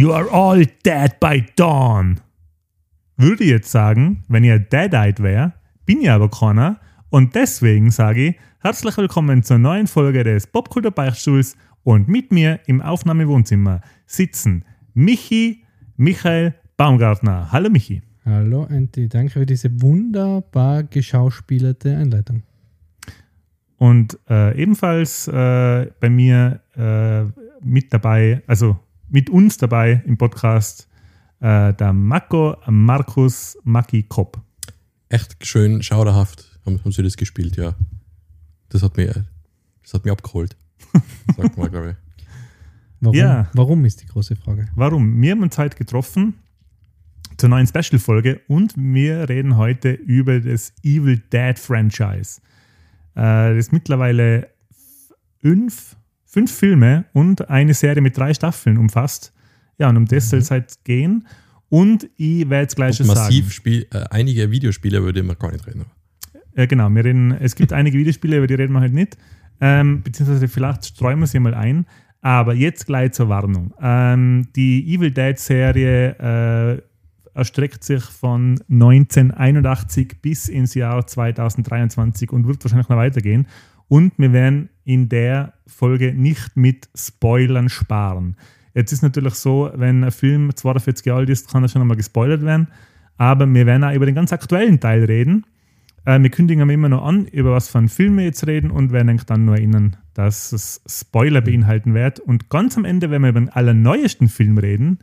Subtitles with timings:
[0.00, 2.20] You are all dead by dawn.
[3.18, 5.52] Würde ich jetzt sagen, wenn ihr dead-eyed wäre,
[5.84, 6.80] bin ich aber keiner.
[7.10, 12.60] Und deswegen sage ich herzlich willkommen zur neuen Folge des Popkultur Beichtstuhls und mit mir
[12.64, 15.64] im Aufnahmewohnzimmer sitzen Michi,
[15.98, 17.52] Michael Baumgartner.
[17.52, 18.00] Hallo Michi.
[18.24, 22.42] Hallo Anti, danke für diese wunderbar geschauspielerte Einleitung.
[23.76, 27.24] Und äh, ebenfalls äh, bei mir äh,
[27.62, 28.78] mit dabei, also
[29.10, 30.88] mit uns dabei im Podcast,
[31.40, 34.40] äh, der Marco Markus Maki Kopp.
[35.08, 37.74] Echt schön schauderhaft haben, haben sie das gespielt, ja.
[38.68, 39.10] Das hat mich,
[39.82, 40.56] das hat mich abgeholt.
[41.36, 41.96] Sagt mal, glaube ich.
[43.00, 43.50] Warum, Ja.
[43.54, 44.68] warum ist die große Frage?
[44.74, 45.20] Warum?
[45.20, 46.34] Wir haben uns heute getroffen
[47.38, 52.40] zur neuen Special-Folge und wir reden heute über das Evil Dead Franchise.
[53.14, 54.48] Äh, das mittlerweile
[55.40, 55.96] fünf,
[56.30, 59.32] fünf Filme und eine Serie mit drei Staffeln umfasst.
[59.78, 61.26] Ja, und um das soll es halt gehen.
[61.68, 63.50] Und ich werde jetzt gleich Und massiv sagen.
[63.50, 65.86] Spiel, äh, einige Videospiele, über die wir gar nicht reden.
[66.56, 69.16] Ja, genau, wir reden, es gibt einige Videospiele, über die reden wir halt nicht.
[69.60, 71.86] Ähm, beziehungsweise vielleicht streuen wir sie mal ein.
[72.22, 73.72] Aber jetzt gleich zur Warnung.
[73.80, 76.82] Ähm, die Evil Dead-Serie äh,
[77.34, 83.46] erstreckt sich von 1981 bis ins Jahr 2023 und wird wahrscheinlich noch weitergehen.
[83.88, 88.36] Und wir werden in der Folge nicht mit Spoilern sparen.
[88.74, 91.96] Jetzt ist natürlich so, wenn ein Film 42 Jahre alt ist, kann er schon einmal
[91.96, 92.66] gespoilert werden.
[93.16, 95.46] Aber wir werden auch über den ganz aktuellen Teil reden.
[96.06, 98.90] Äh, wir kündigen immer noch an, über was für einen Film wir jetzt reden und
[98.90, 102.18] werden dann nur erinnern, dass es Spoiler beinhalten wird.
[102.18, 104.98] Und ganz am Ende werden wir über den allerneuesten Film reden,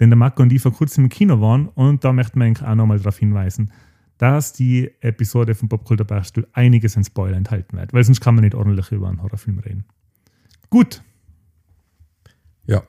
[0.00, 1.68] den der Marco und ich vor kurzem im Kino waren.
[1.68, 3.70] Und da möchten wir auch nochmal darauf hinweisen,
[4.18, 8.44] dass die Episode von Popkultur Beichtstuhl einiges an Spoiler enthalten wird, weil sonst kann man
[8.44, 9.84] nicht ordentlich über einen Horrorfilm reden.
[10.70, 11.02] Gut,
[12.66, 12.82] Ja,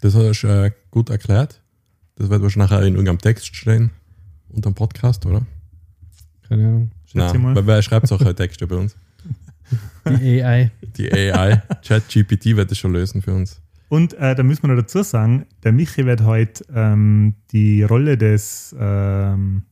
[0.00, 1.62] das hast du äh, gut erklärt.
[2.16, 3.90] Das wird wahrscheinlich nachher in irgendeinem Text stehen.
[4.48, 5.46] Unter dem Podcast, oder?
[6.48, 6.90] Keine Ahnung.
[7.14, 7.54] Nein, mal.
[7.54, 8.96] weil wer schreibt solche Texte bei uns?
[10.06, 10.70] Die AI.
[10.96, 13.60] Die AI, ChatGPT wird das schon lösen für uns.
[13.88, 18.16] Und äh, da müssen wir noch dazu sagen, der Michi wird heute ähm, die Rolle
[18.16, 19.64] des, ähm,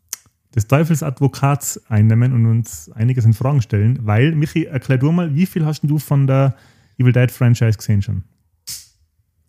[0.54, 5.46] des Teufelsadvokats einnehmen und uns einiges in Fragen stellen, weil, Michi, erklär du mal, wie
[5.46, 6.56] viel hast du von der
[6.98, 8.24] Evil Dead Franchise gesehen schon?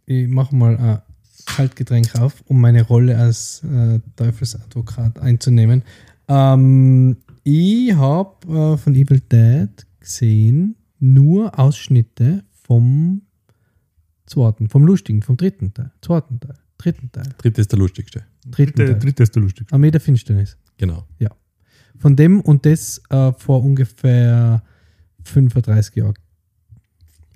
[0.05, 1.01] Ich mache mal ein
[1.45, 5.83] Kaltgetränk auf, um meine Rolle als äh, Teufelsadvokat einzunehmen.
[6.27, 9.69] Ähm, ich habe äh, von Evil Dead
[9.99, 13.23] gesehen nur Ausschnitte vom
[14.27, 18.23] zweiten, vom lustigen, vom dritten Teil, zweiten Teil, dritten Teil, Dritte ist der lustigste.
[18.45, 18.99] dritten Dritte, Teil.
[18.99, 19.73] dritte ist der lustigste.
[19.73, 20.57] Armee der Finsternis.
[20.81, 21.05] Genau.
[22.01, 24.63] Von dem und das äh, vor ungefähr
[25.23, 26.15] 35 Jahren.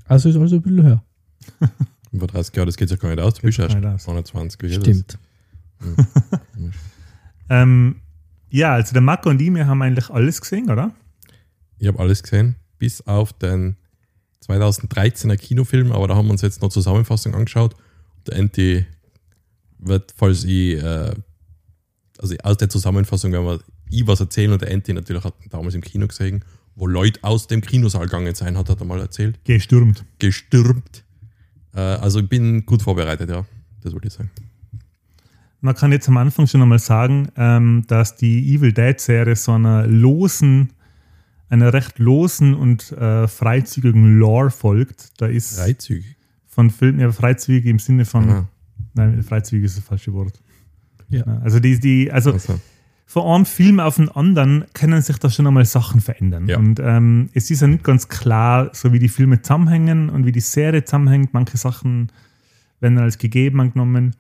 [0.06, 1.04] Also ist also ein bisschen höher.
[2.12, 3.36] Über 30 Jahre, das geht ja gar nicht aus.
[3.36, 4.08] Du bist erst gar nicht aus.
[4.08, 4.60] 29.
[4.64, 5.20] wie geht Stimmt.
[5.80, 6.08] Das?
[6.56, 6.72] Hm.
[7.50, 7.96] Ähm,
[8.50, 10.96] ja, also der Marco und ich, wir haben eigentlich alles gesehen, oder?
[11.78, 13.76] Ich habe alles gesehen, bis auf den
[14.48, 17.76] 2013er Kinofilm, aber da haben wir uns jetzt noch Zusammenfassung angeschaut.
[18.26, 18.86] Der Enti
[19.78, 21.14] wird, falls ich, äh,
[22.20, 23.60] also aus der Zusammenfassung werden wir
[23.90, 26.44] ich was erzählen und der Enti natürlich hat damals im Kino gesehen,
[26.76, 29.40] wo Leute aus dem Kinosaal gegangen sein, hat er mal erzählt.
[29.44, 30.04] Gestürmt.
[30.20, 31.04] Gestürmt.
[31.74, 33.46] Äh, also ich bin gut vorbereitet, ja.
[33.82, 34.32] Das wollte ich sagen.
[35.62, 39.54] Man kann jetzt am Anfang schon einmal sagen, ähm, dass die Evil Dead Serie so
[39.54, 40.74] einer losen,
[41.50, 45.20] einer recht losen und äh, freizügigen Lore folgt.
[45.22, 46.18] Da ist Freizügig.
[46.48, 48.50] von Filmen, ja, freizügig im Sinne von, Aha.
[48.94, 50.40] nein, freizügig ist das falsche Wort.
[51.10, 51.24] Ja.
[51.44, 52.60] Also die, die, also Also,
[53.08, 56.48] von einem Film auf den anderen können sich da schon einmal Sachen verändern.
[56.48, 56.58] Ja.
[56.58, 60.32] Und ähm, es ist ja nicht ganz klar, so wie die Filme zusammenhängen und wie
[60.32, 61.34] die Serie zusammenhängt.
[61.34, 62.12] Manche Sachen
[62.80, 64.16] werden als gegeben angenommen.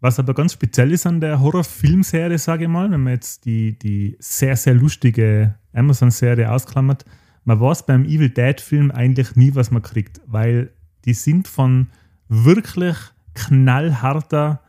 [0.00, 3.78] Was aber ganz speziell ist an der Horrorfilmserie, sage ich mal, wenn man jetzt die,
[3.78, 7.04] die sehr, sehr lustige Amazon-Serie ausklammert,
[7.44, 10.70] man weiß beim Evil Dead-Film eigentlich nie, was man kriegt, weil
[11.04, 11.88] die sind von
[12.28, 12.96] wirklich
[13.34, 14.60] knallharter,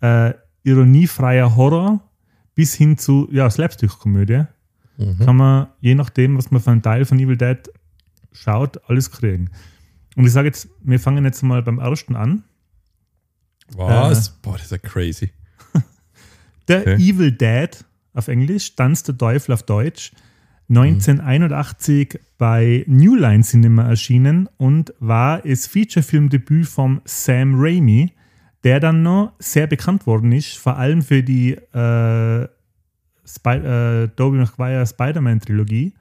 [0.00, 0.32] äh,
[0.64, 2.00] ironiefreier Horror
[2.54, 4.44] bis hin zu ja, Slapstick-Komödie
[4.98, 5.18] mhm.
[5.18, 7.58] kann man, je nachdem, was man für einen Teil von Evil Dead
[8.32, 9.50] schaut, alles kriegen.
[10.16, 12.44] Und ich sage jetzt, wir fangen jetzt mal beim ersten an.
[13.74, 14.28] Was?
[14.28, 14.32] Äh.
[14.42, 15.30] Boah, das ist ja crazy.
[16.68, 16.96] Der Okay.
[16.96, 17.84] Evil Dead
[18.14, 20.12] auf Englisch, Tanz der Teufel auf Deutsch,
[20.68, 28.12] 1981 bei New Line Cinema erschienen und war das Featurefilmdebüt von Sam Raimi,
[28.64, 32.48] der dann noch sehr bekannt worden ist, vor allem für die äh,
[33.24, 35.94] Spy äh, Tobey Maguire Spider-Man-Trilogie,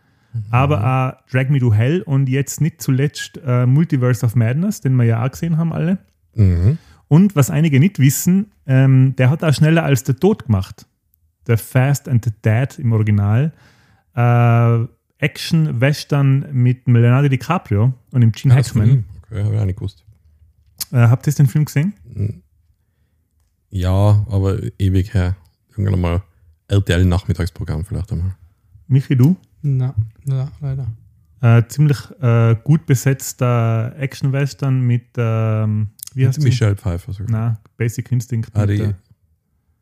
[0.50, 4.96] aber auch Drag Me to Hell und jetzt nicht zuletzt äh, Multiverse of Madness, den
[4.96, 5.98] wir ja auch gesehen haben alle.
[6.36, 6.78] Mhm.
[7.08, 10.86] Und was einige nicht wissen, ähm, der hat auch schneller als der Tod gemacht.
[11.48, 13.52] The Fast and the Dead im Original.
[14.16, 14.86] Äh,
[15.18, 19.06] Action-Western mit Leonardo DiCaprio und dem Gene von Hackman.
[19.24, 20.06] Okay, habe ich auch nicht gewusst.
[20.92, 21.94] Äh, habt ihr den Film gesehen?
[23.71, 25.35] Ja, aber ewig her.
[25.75, 26.21] Irgendwann mal
[26.68, 28.35] RTL-Nachmittagsprogramm vielleicht einmal.
[28.88, 29.35] Michi, du?
[29.62, 29.95] Na,
[30.25, 30.88] na, leider.
[31.41, 36.41] Äh, ziemlich äh, gut besetzter Action-Western mit, ähm, wie heißt?
[36.44, 37.31] Michelle Pfeiffer sogar.
[37.31, 38.51] Na, Basic Instinct.
[38.53, 38.94] Ah, mit, äh,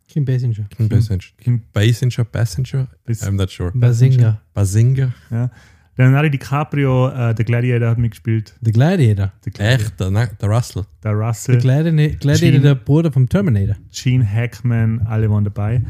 [0.07, 0.65] Kim Basinger.
[0.69, 1.19] Kim Basinger.
[1.38, 2.88] Kim Basinger, Passenger?
[3.06, 3.71] Bas- I'm not sure.
[3.74, 4.41] Basinger.
[4.53, 5.13] Basinger?
[5.31, 5.51] ja.
[6.00, 8.56] Leonardo DiCaprio, äh, der Gladiator hat mitgespielt.
[8.62, 9.34] Der Gladiator.
[9.44, 10.00] Der, Gladiator, Echt?
[10.00, 10.86] Der, der Russell?
[11.04, 12.60] der Der Russell, Gladiator, Gladiator Gene.
[12.62, 13.75] der Bruder vom Terminator.
[13.92, 15.81] Gene Hackman, alle waren dabei.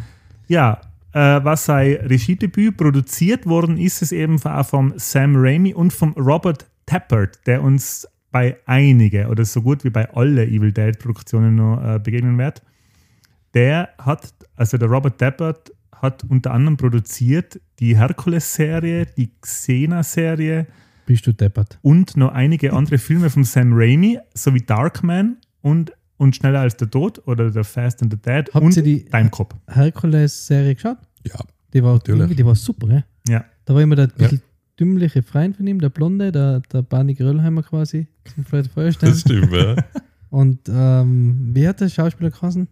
[0.47, 0.81] Ja,
[1.13, 6.13] äh, was sein Regiedebüt produziert worden ist, es eben auch vom Sam Raimi und vom
[6.13, 11.55] Robert Tappert, der uns bei einige oder so gut wie bei alle Evil Dead Produktionen
[11.55, 12.63] noch äh, begegnen wird.
[13.53, 20.67] Der hat, also der Robert Tappert hat unter anderem produziert die Hercules-Serie, die Xena-Serie
[21.05, 21.79] Bist du deppert.
[21.81, 26.89] und noch einige andere Filme von Sam Raimi, sowie Darkman und, und Schneller als der
[26.89, 29.55] Tod oder The Fast and the Dead Habt und ihr die Time Cop.
[29.67, 30.97] Herkules-Serie geschaut?
[31.23, 31.39] Ja.
[31.73, 32.35] Die war, Natürlich.
[32.35, 33.05] die war super, gell?
[33.27, 33.45] Ja.
[33.65, 34.41] Da war immer der bisschen
[34.79, 39.09] dümmliche Freund von ihm, der Blonde, der, der Barney Gröllheimer quasi, zum Fred Feuerstein.
[39.09, 39.75] Das stimmt, ja.
[40.29, 42.67] Und ähm, wie hat der Schauspieler geheißen?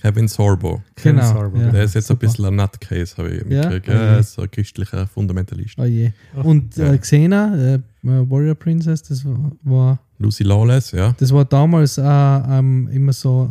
[0.00, 0.82] Kevin Sorbo.
[0.96, 1.58] Kevin Genau, Sorbo.
[1.58, 1.70] ja.
[1.70, 2.18] Der ist jetzt Super.
[2.26, 3.68] ein bisschen ein Nutcase, habe ich Ja?
[3.68, 3.88] mitgekriegt.
[3.88, 4.20] Oh Ja, je.
[4.20, 5.74] ist so ein christlicher Fundamentalist.
[5.78, 6.12] Oh je.
[6.34, 6.92] Und ja.
[6.92, 11.14] äh, Xena, äh, Warrior Princess, das war, Lucy Lawless, ja.
[11.18, 13.50] das war damals äh, ähm, immer so,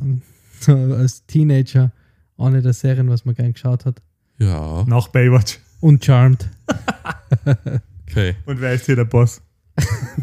[0.68, 1.92] als Teenager
[2.38, 4.02] eine der Serien, was man gern geschaut hat.
[4.40, 5.60] Ja, Nach Baywatch.
[5.80, 6.48] Und Charmed.
[8.10, 8.36] okay.
[8.46, 9.42] Und wer ist hier der Boss?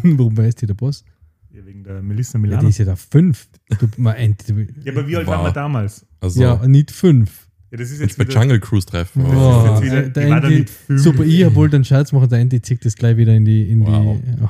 [0.02, 1.04] Warum weiß die der Boss?
[1.52, 2.60] Ja, wegen der Melissa Ja, Milano.
[2.60, 3.46] die Ja, ist ja da fünf.
[3.78, 5.34] Du, man, ent- aber wie alt Wow.
[5.34, 6.04] waren wir damals?
[6.24, 7.46] Also, ja, nicht fünf.
[7.70, 9.24] Ja, das ist jetzt bei Jungle Cruise treffen.
[9.24, 9.64] das Wow.
[9.64, 10.66] ist jetzt wieder der da Andy-.
[10.96, 13.68] Super, ich wollte einen Scherz machen, der Andy zieht das gleich wieder in die.
[13.70, 14.16] In Wow.
[14.24, 14.48] die oh.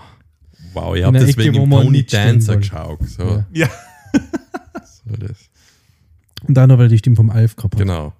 [0.75, 2.99] Wow, ich habe der deswegen im Pony Dancer geschaut.
[3.09, 3.47] So, Ja.
[3.53, 3.69] Ja,
[4.85, 5.38] so das.
[6.47, 7.81] Und dann noch, weil die Stimme vom Alf gehabt hat.
[7.81, 8.12] Genau.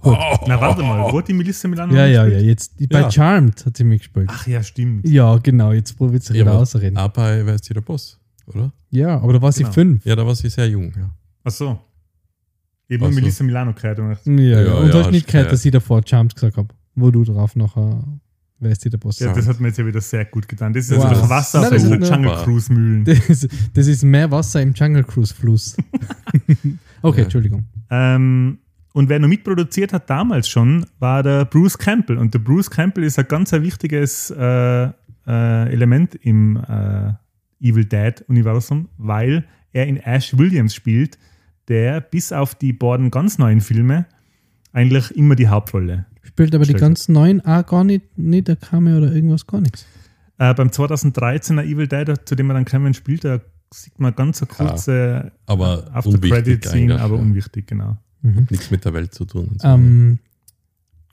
[0.00, 0.16] Gut.
[0.46, 2.38] na warte mal, wo hat die Melissa Milano Ja, ja, ja.
[2.38, 3.10] Jetzt, bei Ja.
[3.10, 4.28] Charmed hat sie mitgespielt.
[4.30, 5.08] Ach ja, stimmt.
[5.08, 5.72] Ja, genau.
[5.72, 6.98] Jetzt probiert sie Ja, wieder aber- ausreden.
[6.98, 8.70] Auch bei Wer ist hier der Boss, oder?
[8.90, 9.72] Ja, aber da war sie Genau.
[9.72, 10.04] fünf.
[10.04, 10.92] Ja, da war sie sehr jung.
[10.96, 11.10] Ja.
[11.44, 11.78] Ach so.
[12.88, 13.14] Eben Ach so.
[13.14, 13.98] Melissa Milano gehört.
[13.98, 14.72] Und Ja, ja.
[14.74, 17.56] Und ja, du hast nicht gehört, dass ich davor Charmed gesagt habe, wo du drauf
[17.56, 18.02] nachher
[18.60, 19.18] wer ist der Boss?
[19.18, 20.72] ja, das hat mir jetzt ja wieder sehr gut getan.
[20.72, 21.04] Das ist Wow.
[21.06, 23.04] einfach Wasser Nein, auf nur- Jungle Cruise Mühlen.
[23.28, 25.76] Das, das ist mehr Wasser im Jungle Cruise Fluss.
[27.02, 27.24] okay, Ja.
[27.24, 27.64] Entschuldigung.
[27.90, 28.58] Ähm,
[28.92, 32.16] und wer noch mitproduziert hat damals schon, war der Bruce Campbell.
[32.16, 34.92] Und der Bruce Campbell ist ein ganz ein wichtiges äh, äh,
[35.26, 37.12] Element im äh,
[37.60, 41.18] Evil Dead-Universum, weil er in Ash Williams spielt,
[41.68, 44.06] der bis auf die beiden ganz neuen Filme
[44.72, 46.06] eigentlich immer die Hauptrolle.
[46.22, 49.86] Spielt aber die ganzen neuen auch gar nicht, nicht der Kamera oder irgendwas, gar nichts.
[50.38, 53.40] Äh, beim 2013er Evil Dead, zu dem man dann Cameron spielt, da
[53.72, 57.22] sieht man ganz eine kurze Aber After Credit Scene, eigentlich, aber ja.
[57.22, 57.96] unwichtig, genau.
[58.22, 58.46] Mhm.
[58.50, 59.48] Nichts mit der Welt zu tun.
[59.48, 59.68] und so.
[59.68, 60.18] Ähm,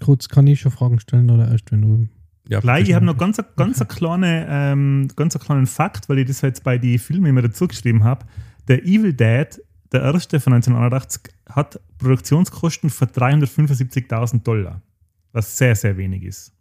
[0.01, 2.07] kurz, kann ich schon Fragen stellen oder erst wenn du.
[2.47, 6.19] ja, Gleich, ich habe noch ganz, ganz, eine kleine, ähm, ganz einen kleinen Fakt, weil
[6.19, 8.25] ich das jetzt bei den Filmen immer dazu geschrieben habe.
[8.67, 9.61] Der Evil Dead,
[9.91, 14.81] der erste von 1981, hat Produktionskosten von 375.000 Dollar,
[15.33, 16.53] was sehr, sehr wenig ist.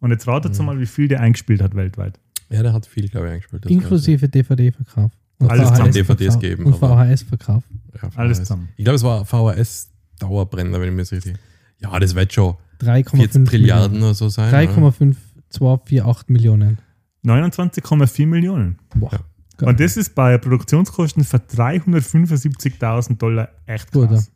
[0.00, 0.64] Und jetzt ratet Mhm.
[0.64, 2.18] mal, wie viel der eingespielt hat weltweit.
[2.50, 3.66] Ja, der hat viel, glaube ich, eingespielt.
[3.66, 5.12] Inklusive DVD-Verkauf.
[5.40, 7.62] Alles zusammen DVDs geben, Und aber- VHS-Verkauf.
[8.02, 8.46] Ja, Alles VHS.
[8.46, 8.68] zusammen.
[8.76, 11.36] Ich glaube, es war VHS-Dauerbrenner, wenn ich mir das richtig.
[11.80, 14.48] Ja, das wird schon 3,5 40 Trilliarden oder so sein.
[14.48, 14.58] oder?
[14.58, 16.78] 3,5248 Millionen.
[17.24, 18.78] 29,4 Millionen.
[18.94, 19.12] Boah.
[19.12, 19.18] Ja.
[19.58, 19.68] Geil.
[19.68, 24.30] Und das ist bei Produktionskosten von 375.000 Dollar echt Gut, krass.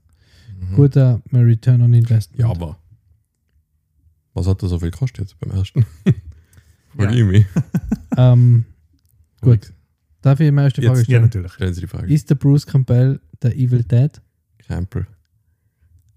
[0.60, 0.74] Mhm.
[0.76, 2.38] Guter Return on Investment.
[2.40, 2.78] Ja, aber
[4.34, 5.86] was hat das so viel gekostet jetzt beim ersten?
[6.98, 7.04] Ja.
[7.06, 7.46] Frag ich mich.
[8.18, 8.66] Ähm,
[9.40, 9.72] gut.
[10.20, 11.22] Darf ich meine erste Frage Jetzt- Ja, stellen?
[11.22, 11.52] natürlich.
[11.54, 12.12] Stellen Sie die Frage.
[12.12, 14.20] Ist der Bruce Campbell der Evil Dad?
[14.58, 15.06] Campbell.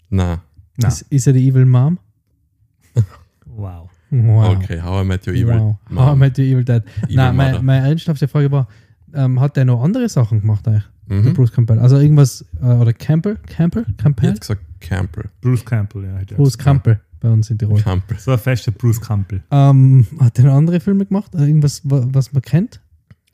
[0.10, 0.44] Na,
[0.76, 1.98] Na, Ist, ist er die Evil Mom?
[3.46, 3.90] wow.
[4.12, 4.58] Wow.
[4.58, 5.58] okay, How I Met Your Evil.
[5.60, 5.78] wow.
[5.90, 6.06] Mom.
[6.06, 6.84] How I Met Your Evil Dad.
[7.04, 8.68] Evil Nein, meine, meine ernsthafte Frage war,
[9.16, 10.84] ähm, hat der noch andere Sachen gemacht eigentlich?
[11.10, 11.34] Der Mhm.
[11.34, 11.78] Bruce Campbell.
[11.80, 13.38] Also irgendwas, äh, oder Campbell?
[13.48, 13.86] Campbell?
[13.90, 14.30] Ich Campbell?
[14.30, 15.30] hätte gesagt Campbell.
[15.42, 16.36] Bruce Campbell, ja.
[16.36, 16.58] Bruce.
[16.58, 17.80] Campbell bei uns in Tirol.
[17.80, 18.18] Campbell.
[18.20, 19.44] So ein fester Bruce Campbell.
[19.52, 21.34] Ähm, hat er noch andere Filme gemacht?
[21.36, 22.82] Äh, Irgendwas, wa- was man kennt?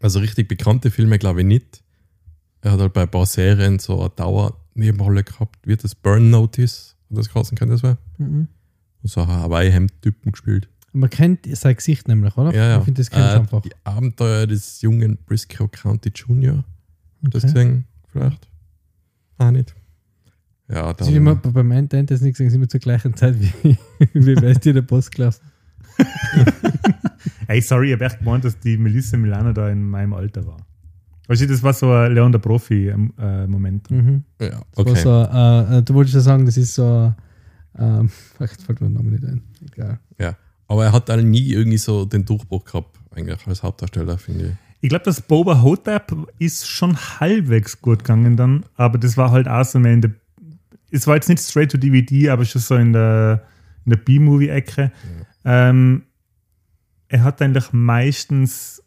[0.02, 1.82] Also richtig bekannte Filme glaube ich nicht.
[2.62, 5.66] Er hat halt bei ein paar Serien so eine Dauernebenrolle gehabt.
[5.66, 6.96] Wird das Burn Notice?
[7.10, 7.98] Hat das geheißen, kann das sein?
[8.18, 8.48] Mhm.
[9.04, 10.68] So ein Hawaii-Hemd-Typen gespielt.
[10.94, 12.54] Man kennt sein Gesicht nämlich, oder?
[12.54, 12.78] Ja, ja.
[12.80, 13.62] Ich finde, das kennt Äh, einfach.
[13.62, 16.64] Die Abenteuer des jungen Briscoe County Junior.
[17.22, 17.54] Das Okay.
[17.54, 18.48] gesehen, vielleicht.
[19.38, 19.74] Ah, nicht.
[20.68, 21.54] Ja, Das ist immer, dann.
[21.54, 23.78] beim Endend ist nicht gesehen, sind wir zur gleichen Zeit wie,
[24.14, 25.42] wie bei dir der Postklasse.
[27.48, 30.58] Hey, sorry, ich habe echt gemeint, dass die Melissa Milano da in meinem Alter war.
[31.28, 33.92] Weißt du, das war so ein Leon der Profi-Moment.
[33.92, 34.24] Mhm.
[34.42, 34.96] Ja, okay.
[34.96, 37.14] so, äh, äh, du wolltest ja sagen, das ist so,
[37.78, 39.42] ähm, ach, jetzt fällt mir der Name nicht ein.
[39.66, 40.00] Egal.
[40.20, 40.36] Ja.
[40.72, 44.52] Aber er hat dann nie irgendwie so den Durchbruch gehabt, eigentlich als Hauptdarsteller, finde ich.
[44.80, 49.50] Ich glaube, das Boba Hotep ist schon halbwegs gut gegangen dann, aber das war halt
[49.50, 50.12] auch so mehr in der.
[50.90, 53.44] Es war jetzt nicht straight to DVD, aber schon so in der,
[53.86, 54.92] in der B-Movie-Ecke.
[55.44, 56.04] Ähm,
[57.10, 58.82] er hat eigentlich meistens,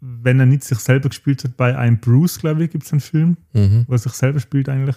[0.00, 3.00] wenn er nicht sich selber gespielt hat, bei einem Bruce, glaube ich, gibt es einen
[3.00, 3.84] Film, Mhm.
[3.86, 4.96] wo er sich selber spielt eigentlich,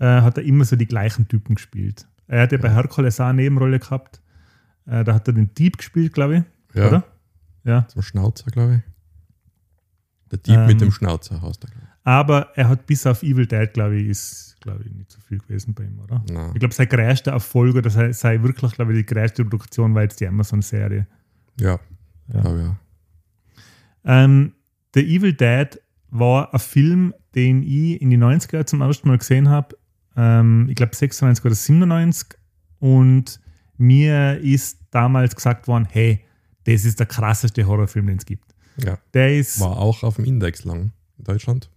[0.00, 2.06] äh, hat er immer so die gleichen Typen gespielt.
[2.26, 4.20] Er hat ja bei Hercules auch eine Nebenrolle gehabt.
[4.86, 7.04] Äh, da hat er den Dieb gespielt, glaube ich, Ja, oder?
[7.64, 7.88] Ja.
[7.88, 8.92] zum Schnauzer, glaube ich.
[10.30, 10.66] Der Dieb Ähm.
[10.66, 14.08] mit dem Schnauzer heißt er, glaube Aber er hat bis auf Evil Dead, glaube ich,
[14.08, 16.22] ist, glaube ich, nicht so viel gewesen bei ihm, oder?
[16.26, 16.32] ich.
[16.32, 16.50] Nein.
[16.54, 20.02] Ich glaube, sein größter Erfolg oder sei, sei wirklich, glaube ich, die größte Produktion war
[20.02, 21.06] jetzt die Amazon-Serie.
[21.60, 21.78] Ja,
[22.32, 22.40] Ja.
[22.40, 22.76] glaube ja.
[24.04, 24.52] Ähm,
[24.94, 29.48] The Evil Dead war ein Film, den ich in die 90er zum ersten Mal gesehen
[29.48, 29.76] habe.
[30.16, 32.38] Ähm, ich glaube 96 oder 97.
[32.78, 33.40] Und
[33.76, 36.20] mir ist damals gesagt worden, hey,
[36.64, 38.54] das ist der krasseste Horrorfilm, den es gibt.
[38.84, 38.98] ja.
[39.12, 41.70] Der ist, War auch auf dem Index lang in Deutschland.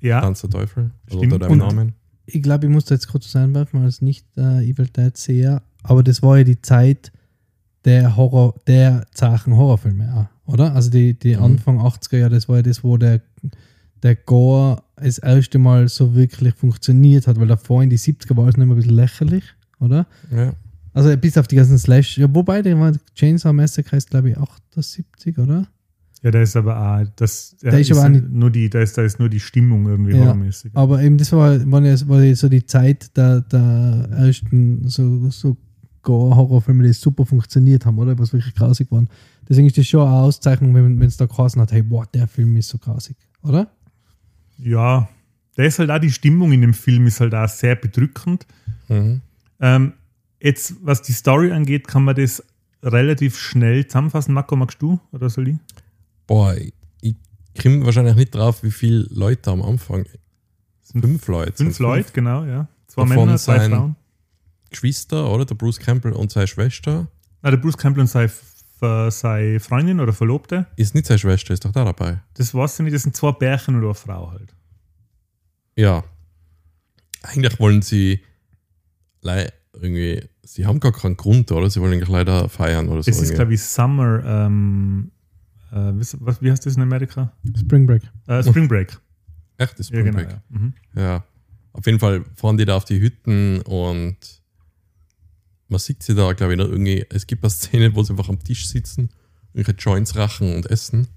[0.00, 0.90] ja, Tanz der Teufel.
[1.08, 1.42] Stimmt.
[1.44, 1.94] Und- Namen.
[2.30, 6.02] Ich glaube, ich muss da jetzt kurz einwerfen, als nicht äh, Evil Dead seher, aber
[6.02, 7.10] das war ja die Zeit
[7.86, 10.74] der Horror, der Sachen Horrorfilme, auch, oder?
[10.74, 11.42] Also die, die Mhm.
[11.42, 13.22] Anfang 80er Jahre, das war ja das, wo der,
[14.02, 18.46] der Gore das erste Mal so wirklich funktioniert hat, weil davor in die 70er war
[18.48, 19.44] es noch immer ein bisschen lächerlich,
[19.80, 20.06] oder?
[20.30, 20.52] Ja.
[20.94, 24.38] Also bis auf die ganzen Slash, ja, wobei der war Chainsaw Massacre ist glaube ich
[24.38, 25.66] 78, oder?
[26.22, 28.98] ja, der ist aber auch, das, Der ist aber auch nicht- nur die, da ist,
[28.98, 30.24] da ist nur die Stimmung irgendwie Ja.
[30.24, 30.72] horrormäßig.
[30.74, 35.30] Aber eben das war, war, ja, war ja so die Zeit der, der ersten so,
[35.30, 35.56] so
[36.02, 38.18] Gore-Horrorfilme, die super funktioniert haben, oder?
[38.18, 39.08] Was wirklich grausig waren.
[39.48, 42.56] Deswegen ist das schon eine Auszeichnung, wenn es da geheißen hat, hey, boah, der Film
[42.56, 43.68] ist so grausig, oder?
[44.58, 45.08] Ja,
[45.56, 48.46] der ist halt auch die Stimmung in dem Film ist halt auch sehr bedrückend.
[48.88, 49.20] Mhm.
[49.60, 49.92] Ähm,
[50.40, 52.42] jetzt, was die Story angeht, kann man das
[52.82, 54.34] relativ schnell zusammenfassen.
[54.34, 55.56] Marco, magst du oder soll ich?
[56.26, 56.72] Boah, ich,
[57.60, 60.06] komme wahrscheinlich nicht drauf, wie viele Leute am Anfang.
[60.82, 61.52] Sind Fünf Leute.
[61.52, 62.68] Fünf sind's Leute, genau, ja.
[62.86, 63.96] Zwei Davon Männer, zwei Frauen.
[64.70, 65.44] Geschwister, oder?
[65.44, 67.08] Der Bruce Campbell und seine Schwester.
[67.42, 70.66] Na, der Bruce Campbell und seine, F- seine Freundin oder Verlobte.
[70.76, 72.20] Ist nicht seine Schwester, ist doch da dabei.
[72.34, 74.54] Das weiß ich nicht, das sind zwei Bärchen oder eine Frau halt.
[75.76, 76.04] Ja.
[77.22, 78.22] Eigentlich wollen sie
[79.80, 81.68] irgendwie, sie haben gar keinen Grund, oder?
[81.70, 83.10] Sie wollen eigentlich leider feiern oder so.
[83.10, 85.10] Das ist, glaube ich, Summer, ähm,
[85.70, 87.32] äh, was, was, wie heißt das in Amerika?
[87.56, 88.02] Spring Break.
[88.26, 88.98] Äh, Spring Break.
[89.58, 90.18] Echt, das ja, genau.
[90.18, 90.30] Break.
[90.30, 90.42] Ja.
[90.48, 90.72] Mhm.
[90.94, 91.24] Ja.
[91.72, 94.16] Auf jeden Fall fahren die da auf die Hütten und
[95.68, 97.04] man sieht sie da, glaube ich, noch irgendwie.
[97.10, 99.10] Es gibt eine Szene, wo sie einfach am Tisch sitzen,
[99.54, 101.08] ihre Joints rachen und essen.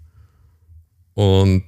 [1.13, 1.63] Und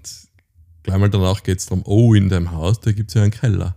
[0.84, 3.32] gleich mal danach geht es darum, oh, in dem Haus, da gibt es ja einen
[3.32, 3.76] Keller.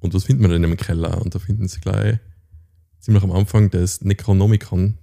[0.00, 1.20] Und was findet man denn im Keller?
[1.20, 2.18] Und da finden sie gleich
[3.00, 4.98] ziemlich am Anfang das Necronomicon,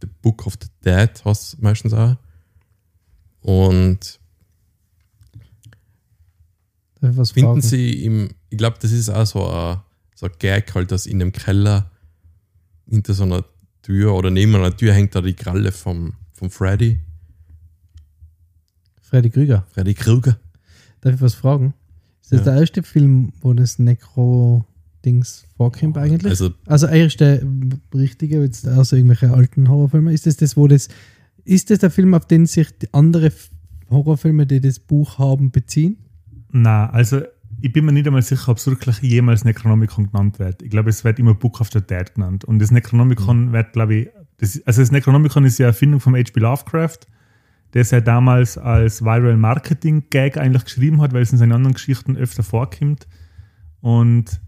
[0.00, 2.16] The Book of the Dead, es meistens auch.
[3.40, 4.20] Und
[7.00, 7.62] was Finden fragen?
[7.62, 9.80] Sie im, ich glaube, das ist auch so ein,
[10.14, 11.90] so ein Gag halt, dass in dem Keller
[12.88, 13.44] hinter so einer
[13.82, 17.00] Tür oder neben einer Tür hängt da die Kralle vom, vom Freddy,
[19.08, 19.66] Freddy Krüger.
[19.72, 20.38] Freddy Krueger.
[21.00, 21.72] Darf ich was fragen?
[22.30, 22.52] Ist das Ja.
[22.52, 26.30] der erste Film, wo das Necro-Dings vorkommt eigentlich?
[26.30, 27.40] Also, Also ist der
[27.94, 30.12] richtige, jetzt also irgendwelche alten Horrorfilme.
[30.12, 30.88] Ist das das, wo das,
[31.44, 33.32] ist das der Film, auf den sich die andere
[33.90, 35.96] Horrorfilme, die das Buch haben, beziehen?
[36.52, 37.22] Na, also
[37.60, 40.62] ich bin mir nicht einmal sicher, ob es wirklich jemals Necronomicon genannt wird.
[40.62, 42.44] Ich glaube, es wird immer Book of the Dead genannt.
[42.44, 46.14] Und das Necronomicon wird, glaube ich, das, also das Necronomicon ist ja eine Erfindung von
[46.14, 46.38] H.P.
[46.38, 46.98] Lovecraft,
[47.74, 51.52] der es ja damals als Viral Marketing Gag eigentlich geschrieben hat, weil es in seinen
[51.52, 53.06] anderen Geschichten öfter vorkommt.
[53.80, 54.40] Und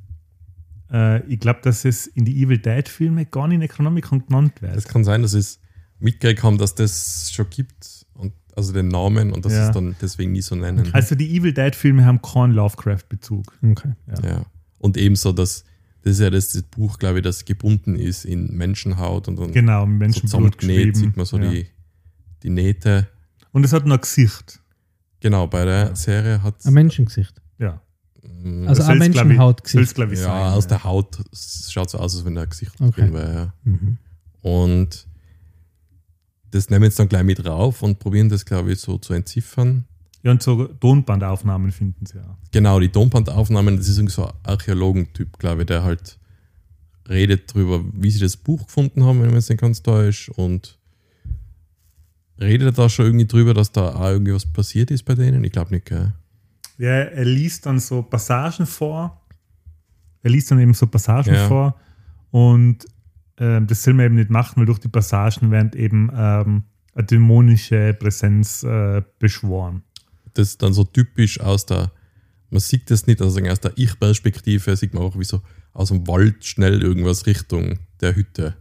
[0.92, 4.74] äh, ich glaube, dass es in die Evil Dead Filme gar nicht Necronomicon genannt wird.
[4.76, 5.60] es kann sein, dass es
[5.98, 9.66] mitgekriegt haben, dass das schon gibt, und, also den Namen, und dass Ja.
[9.68, 10.88] es dann deswegen nie so nennen.
[10.92, 13.58] Also die Evil Dead Filme haben keinen Lovecraft-Bezug.
[13.62, 13.92] Okay.
[14.22, 14.28] Ja.
[14.28, 14.46] Ja.
[14.78, 15.64] Und ebenso, dass
[16.02, 19.52] das ist ja das, das Buch, glaube ich, das gebunden ist in Menschenhaut und dann
[19.52, 20.94] Genau, so Menschenblut zusammengenäht, geschrieben.
[20.94, 21.50] sieht man so ja.
[21.50, 21.66] die,
[22.42, 23.08] die Nähte.
[23.52, 24.60] Und es hat noch ein Gesicht.
[25.20, 25.94] Genau, bei der Ja.
[25.96, 27.40] Serie hat Ein Menschengesicht.
[27.58, 27.80] Ja.
[28.22, 29.98] Mm, Also ein Menschenhautgesicht.
[29.98, 30.52] Es, ja, sein.
[30.54, 30.68] aus ja.
[30.70, 31.20] der Haut
[31.68, 33.02] schaut so aus, als wenn da ein Gesicht Okay.
[33.02, 33.34] drin wäre.
[33.34, 33.54] Ja.
[33.64, 33.98] Mhm.
[34.42, 35.06] Und
[36.50, 39.12] das nehmen wir jetzt dann gleich mit rauf und probieren das, glaube ich, so zu
[39.12, 39.84] entziffern.
[40.22, 42.36] Ja, und so Tonbandaufnahmen finden sie ja.
[42.50, 46.18] Genau, die Tonbandaufnahmen, das ist irgendwie so ein Archäologentyp, glaube ich, der halt
[47.08, 50.28] redet darüber, wie sie das Buch gefunden haben, wenn man es nicht ganz täuscht.
[50.30, 50.78] Und
[52.46, 55.44] redet er da schon irgendwie drüber, dass da auch irgendwas passiert ist bei denen?
[55.44, 56.12] Ich glaube nicht, gell?
[56.78, 59.20] Ja, er liest dann so Passagen vor.
[60.22, 61.46] Er liest dann eben so Passagen Ja.
[61.48, 61.76] vor.
[62.30, 62.86] Und
[63.38, 67.06] ähm, das soll man eben nicht machen, weil durch die Passagen werden eben ähm, eine
[67.06, 69.82] dämonische Präsenz äh, beschworen.
[70.34, 71.90] Das ist dann so typisch aus der,
[72.50, 75.40] man sieht das nicht, also aus der Ich-Perspektive sieht man auch, wie so
[75.72, 78.56] aus dem Wald schnell irgendwas Richtung der Hütte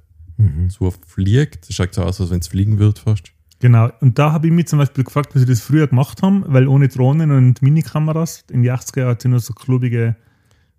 [0.70, 1.68] so fliegt.
[1.68, 3.34] Das schaut so aus, als wenn es fliegen wird fast.
[3.60, 3.90] Genau.
[4.00, 6.68] Und da habe ich mich zum Beispiel gefragt, wie sie das früher gemacht haben, weil
[6.68, 10.16] ohne Drohnen und Minikameras, in die 80er Jahren hat es nur so klubige,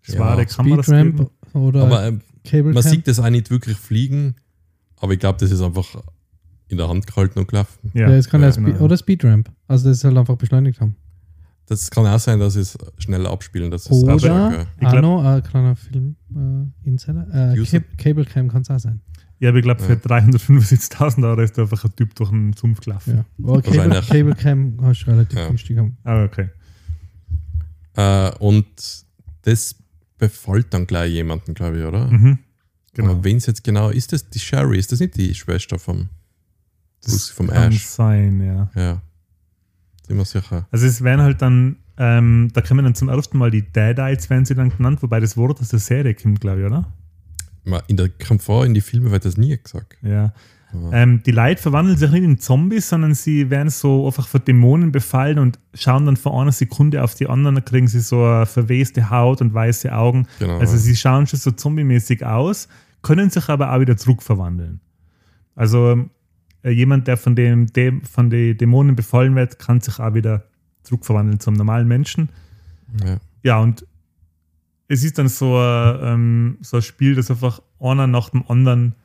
[0.00, 0.86] schwere Ja, Kameras.
[0.86, 4.34] Speedramp oder Aber ähm, Cable man sieht das auch nicht wirklich fliegen,
[4.98, 5.86] aber ich glaube, das ist einfach
[6.68, 7.90] in der Hand gehalten und gelaufen.
[7.94, 8.78] Ja, es kann ja, ja, Spe genau.
[8.80, 9.50] oder Speedramp.
[9.66, 10.96] Also das ist halt einfach beschleunigt haben.
[11.66, 13.70] Das kann auch sein, dass es schneller abspielen.
[13.70, 17.52] Das ist Oder auch Ich glaub- noch ein kleiner Film äh, Insider.
[17.52, 19.00] Äh, Cable Cam kann es auch sein.
[19.40, 19.98] Ja, aber ich glaube, für Ja.
[19.98, 23.16] 375.000 Euro ist da einfach ein Typ durch den Sumpf gelaufen.
[23.16, 23.24] Ja.
[23.42, 24.08] Aber Cable, Wahrscheinlich.
[24.08, 25.48] Cable Cam hast du relativ Ja.
[25.48, 25.96] günstig haben.
[26.04, 26.50] Ah, okay.
[27.96, 28.66] Äh, und
[29.42, 29.76] das
[30.18, 32.06] befällt dann gleich jemanden, glaube ich, oder?
[32.10, 32.38] Mhm.
[32.92, 33.10] Genau.
[33.12, 34.78] Aber wen es jetzt genau ist, das die Sherry?
[34.78, 36.08] Ist das nicht die Schwester vom,
[37.02, 37.86] das vom kann Ash?
[37.86, 38.70] sein, ja.
[38.74, 39.02] Ja.
[40.06, 40.66] Sind wir sicher.
[40.70, 44.44] Also es werden halt dann, ähm, da kommen dann zum ersten Mal die Deadites, werden
[44.44, 46.92] sie dann genannt, wobei das Wort aus der Serie kommt, glaube ich, oder?
[47.86, 49.96] In der kommt vor, in die Filme wird das nie gesagt.
[50.02, 50.32] Ja.
[50.92, 54.92] Ähm, die Leute verwandeln sich nicht in Zombies, sondern sie werden so einfach von Dämonen
[54.92, 58.46] befallen und schauen dann von einer Sekunde auf die andere, dann kriegen sie so eine
[58.46, 60.28] verweste Haut und weiße Augen.
[60.38, 60.58] genau.
[60.58, 62.68] Also sie schauen schon so zombie-mäßig aus,
[63.02, 64.80] können sich aber auch wieder zurückverwandeln.
[65.56, 66.08] Also
[66.62, 70.44] äh, jemand, der von, dem, dem, von den Dämonen befallen wird, kann sich auch wieder
[70.84, 72.28] zurückverwandeln zum normalen Menschen.
[73.04, 73.16] ja.
[73.42, 73.86] Ja, und
[74.92, 78.96] es ist dann so ein, ähm, so ein Spiel, das einfach einer nach dem anderen,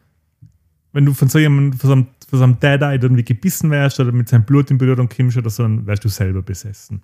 [0.94, 4.00] wenn du von so jemandem, von so einem, von so einem Dead-Eye irgendwie gebissen wärst
[4.00, 7.04] oder mit seinem Blut in Berührung kommst oder so, dann wärst du selber besessen.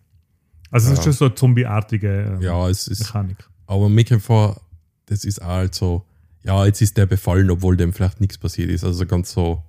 [0.72, 1.04] Also es ist Ja.
[1.04, 3.02] schon so eine zombieartige ähm, ja, es ist.
[3.02, 3.38] Mechanik.
[3.68, 4.60] Aber mir kommt vor,
[5.06, 6.04] das ist auch halt so,
[6.44, 8.84] ja, jetzt ist der befallen, obwohl dem vielleicht nichts passiert ist.
[8.84, 9.62] Also ganz so,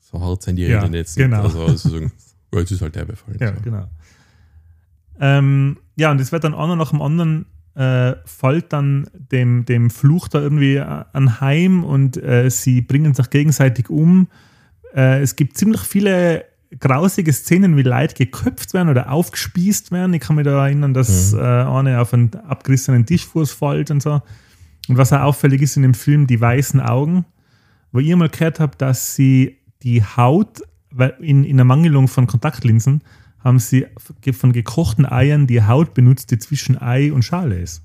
[0.00, 1.44] so hart sind die Ja, Reden jetzt genau.
[1.44, 1.56] nicht.
[1.56, 1.98] Also, also
[2.52, 3.38] ja, jetzt ist halt der befallen.
[3.40, 3.60] Ja, so.
[3.62, 3.88] genau.
[5.20, 9.90] Ähm, ja, und es wird dann einer nach dem anderen äh, fällt dann dem, dem
[9.90, 14.28] Fluch da irgendwie äh, anheim und äh, sie bringen sich gegenseitig um.
[14.94, 16.46] Äh, es gibt ziemlich viele
[16.78, 20.14] grausige Szenen, wie Leute geköpft werden oder aufgespießt werden.
[20.14, 21.38] Ich kann mich da erinnern, dass Mhm.
[21.38, 24.22] äh, eine auf einen abgerissenen Tischfuß fällt und so.
[24.88, 27.24] Und was auch auffällig ist in dem Film, die weißen Augen,
[27.92, 33.02] wo ich mal gehört habe, dass sie die Haut, weil in, in Ermangelung von Kontaktlinsen,
[33.42, 33.86] haben sie
[34.32, 37.82] von gekochten Eiern die Haut benutzt, die zwischen Ei und Schale ist.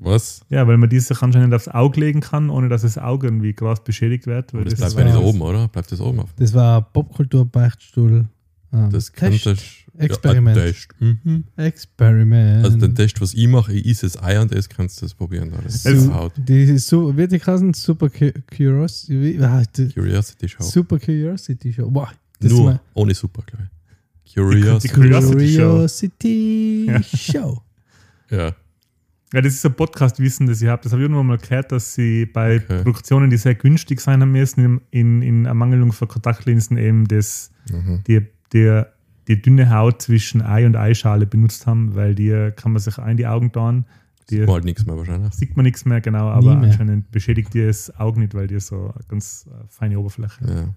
[0.00, 0.42] Was?
[0.50, 3.52] Ja, weil man die sich anscheinend aufs Auge legen kann, ohne dass das Auge irgendwie
[3.54, 4.52] krass beschädigt wird.
[4.52, 5.68] Weil Das, das bleibt ja nicht oben, oder?
[5.68, 6.30] Bleibt das oben auf?
[6.36, 8.26] Das war Popkultur-Beichtstuhl.
[8.72, 9.46] Ähm, Das Test.
[9.96, 10.56] Experiment.
[10.56, 10.88] Ja, ein Test.
[10.98, 11.44] Mhm.
[11.56, 12.64] Experiment.
[12.64, 15.14] Also den Test, was ich mache, ich esse das Ei und das kannst du das
[15.14, 15.52] probieren.
[15.52, 15.58] Da.
[15.62, 16.32] Das ist Also- Haut.
[16.36, 17.72] Die ist so, wird die heißen?
[17.72, 19.38] Super Cu- Curiosity.
[19.40, 19.62] Ah,
[19.94, 20.62] Curiosity Show.
[20.64, 21.88] Super Curiosity Show.
[21.88, 23.73] Boah, das ist Nur ohne Super, glaube ich.
[24.34, 24.88] Curiosity.
[24.88, 25.70] die Curiosity Show.
[25.70, 27.02] Curiosity Ja.
[27.02, 27.62] Show.
[28.30, 28.52] ja.
[29.32, 30.80] Ja, das ist ein Podcast-Wissen, das ich habe.
[30.84, 32.82] Das habe ich irgendwann mal gehört, dass sie bei Okay.
[32.84, 37.50] Produktionen, die sehr günstig sein haben müssen, in, in, in Ermangelung von Kontaktlinsen eben das,
[37.72, 38.04] Mhm.
[38.06, 38.20] die,
[38.52, 38.82] die,
[39.26, 43.06] die dünne Haut zwischen Ei und Eischale benutzt haben, weil die kann man sich auch
[43.08, 43.86] in die Augen tun.
[44.30, 45.32] Die Sieht man halt nichts mehr wahrscheinlich.
[45.34, 46.70] sieht man nichts mehr, genau, aber mehr.
[46.70, 50.68] anscheinend beschädigt die das Auge nicht, weil die so eine ganz äh, feine Oberfläche hat.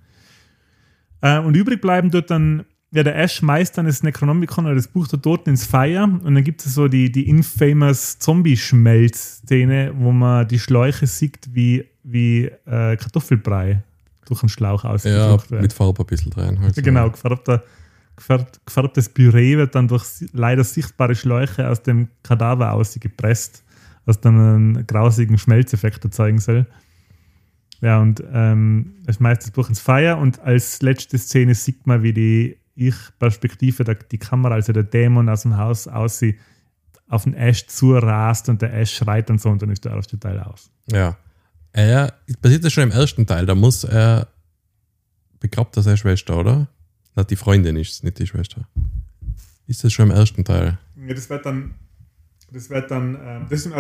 [1.22, 1.40] Ja.
[1.42, 4.88] Äh, und übrig bleiben dort dann, ja, der Ash schmeißt dann das Necronomicon oder das
[4.88, 10.12] Buch der Toten ins Feuer und dann gibt es so die, die infamous Zombie-Schmelz-Szene, wo
[10.12, 13.84] man die Schläuche sieht, wie, wie äh, Kartoffelbrei
[14.26, 15.62] durch einen Schlauch ja, ausgedrückt wird.
[15.62, 16.60] mit Farbe ein bisschen rein.
[16.62, 16.76] Halt.
[16.76, 17.64] Genau, gefärbter,
[18.16, 23.64] gefärbt, gefärbtes Püree wird dann durch leider sichtbare Schläuche aus dem Kadaver ausgepresst,
[24.06, 26.66] was dann einen grausigen Schmelzeffekt erzeugen soll.
[27.82, 32.02] Ja, und ähm, er schmeißt das Buch ins Feuer und als letzte Szene sieht man,
[32.02, 36.38] wie die Ich-Perspektive, die Kamera, also der Dämon aus dem Haus aussieht,
[37.10, 40.20] auf den Ash zurast und der Ash schreit und so und dann ist der erste
[40.20, 40.70] Teil aus.
[40.92, 41.18] Ja.
[41.74, 44.28] Er, passiert das schon im ersten Teil, da muss er
[45.40, 46.68] begrabt er seine Schwester, oder?
[47.16, 48.68] Na, die Freundin ist es, nicht die Schwester.
[49.68, 50.78] Ist das schon im ersten Teil?
[50.96, 51.76] Ja, das wird dann,
[52.52, 53.74] das wird dann, ähm, das, ist im,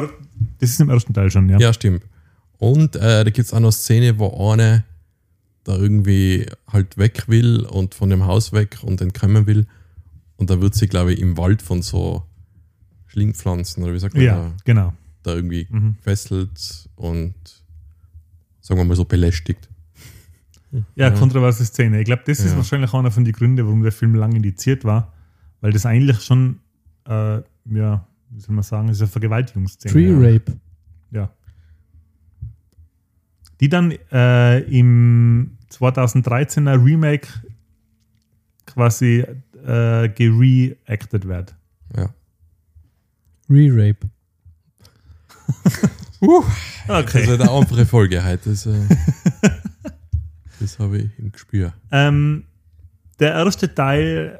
[0.59, 1.57] das ist im ersten Teil schon, ja.
[1.59, 2.03] Ja, stimmt.
[2.57, 4.83] Und äh, da gibt es auch noch eine Szene, wo eine
[5.67, 9.67] da irgendwie halt weg will und von dem Haus weg und entkommen will.
[10.37, 12.23] Und da wird sie, glaube ich, im Wald von so
[13.07, 14.93] Schlingpflanzen oder wie sagt man Ja, da, genau.
[15.23, 15.95] da irgendwie Mhm.
[15.97, 17.33] gefesselt und
[18.61, 19.67] sagen wir mal so belästigt.
[20.95, 21.99] Ja, kontroverse Szene.
[21.99, 22.57] Ich glaube, das ist Ja.
[22.57, 25.13] wahrscheinlich einer von den Gründen, warum der Film lang indiziert war.
[25.59, 26.59] Weil das eigentlich schon,
[27.07, 29.91] äh, ja, wie soll man sagen, ist eine Vergewaltigungsszene.
[29.91, 30.17] Tree ja.
[30.17, 30.59] Rape.
[31.11, 31.31] Ja.
[33.59, 37.27] Die dann äh, im 2013er Remake
[38.65, 39.25] quasi
[39.65, 41.55] äh, gereacted wird.
[41.95, 42.13] Ja.
[43.49, 44.09] Re-Rape.
[46.87, 48.49] Das ist eine andere Folge heute.
[48.49, 48.73] Das, äh,
[50.59, 51.73] das habe ich im Gespür.
[51.91, 52.45] Ähm,
[53.19, 54.39] der erste Teil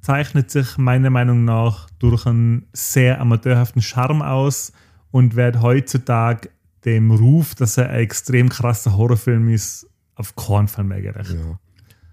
[0.00, 4.72] zeichnet sich meiner Meinung nach durch einen sehr amateurhaften Charme aus
[5.10, 6.50] und wird heutzutage
[6.84, 9.86] dem Ruf, dass er ein extrem krasser Horrorfilm ist,
[10.16, 11.30] auf keinen Fall mehr gerecht.
[11.30, 11.58] Ja.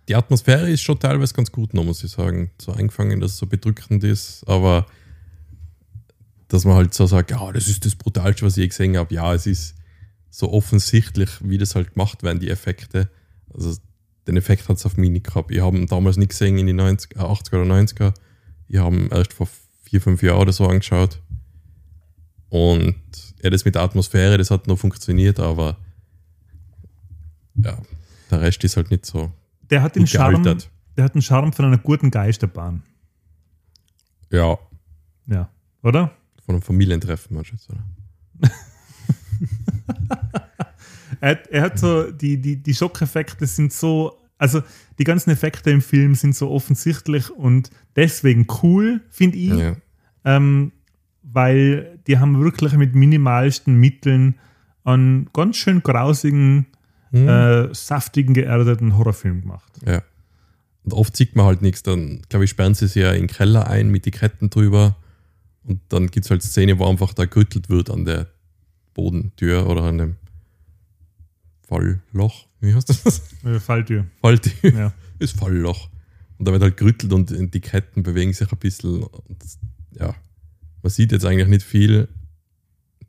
[0.08, 2.52] Die Atmosphäre ist schon teilweise ganz gut noch, muss ich sagen.
[2.60, 4.86] So eingefangen, dass es so bedrückend ist, aber
[6.48, 9.14] dass man halt so sagt, ja, das ist das Brutalste, was ich je gesehen habe.
[9.14, 9.76] Ja, es ist
[10.30, 13.10] so offensichtlich, wie das halt gemacht werden, die Effekte.
[13.54, 13.78] Also
[14.28, 15.52] den Effekt hat es auf mich nicht gehabt.
[15.52, 18.14] Ich habe ihn damals nicht gesehen in die 90, äh, 80er oder 90er.
[18.68, 19.48] Ich habe ihn erst vor
[19.84, 21.20] vier, fünf Jahren oder so angeschaut.
[22.50, 22.96] Und
[23.42, 25.78] ja, das mit der Atmosphäre, das hat noch funktioniert, aber
[27.56, 27.78] ja,
[28.30, 29.32] der Rest ist halt nicht so
[29.70, 30.70] Der hat den Charme, gealtert.
[30.98, 32.84] der hat den Charme von einer guten Geisterbahn.
[34.30, 34.58] Ja,
[35.28, 35.50] Ja,
[35.84, 36.12] oder?
[36.46, 37.84] von einem Familientreffen, jetzt, oder?
[41.20, 44.64] Er hat, er hat so, die, die, die Schockeffekte sind so, also
[44.98, 49.76] die ganzen Effekte im Film sind so offensichtlich und deswegen cool, finde ich, Ja.
[50.26, 50.72] ähm,
[51.22, 54.36] weil die haben wirklich mit minimalsten Mitteln
[54.84, 56.66] einen ganz schön grausigen,
[57.12, 57.28] Hm.
[57.28, 59.71] äh, saftigen, geerdeten Horrorfilm gemacht.
[59.86, 60.02] ja.
[60.84, 61.84] Und oft sieht man halt nichts.
[61.84, 64.95] Dann, glaube ich, sperren sie sich ja in den Keller ein mit die Ketten drüber.
[65.63, 68.28] Und dann gibt es halt Szene, wo einfach da gerüttelt wird an der
[68.93, 70.15] Bodentür oder an dem
[71.67, 72.47] Fallloch.
[72.60, 73.21] Wie heißt das?
[73.43, 74.06] Äh, Falltür.
[74.21, 74.71] Falltür.
[74.71, 74.93] Ja.
[75.19, 75.89] ist Fallloch.
[76.38, 79.04] Und da wird halt gerüttelt und die Ketten bewegen sich ein bisschen.
[79.04, 79.38] Und
[79.91, 80.15] ja,
[80.82, 82.08] man sieht jetzt eigentlich nicht viel.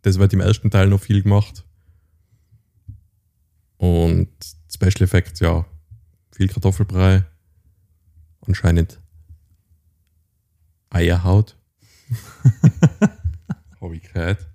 [0.02, 1.64] Das wird im ersten Teil noch viel gemacht.
[3.82, 4.28] Und
[4.72, 5.64] Special Effects, ja,
[6.30, 7.24] viel Kartoffelbrei.
[8.46, 9.00] Anscheinend
[10.88, 11.56] Eierhaut.
[13.80, 14.46] Habe ich gehört.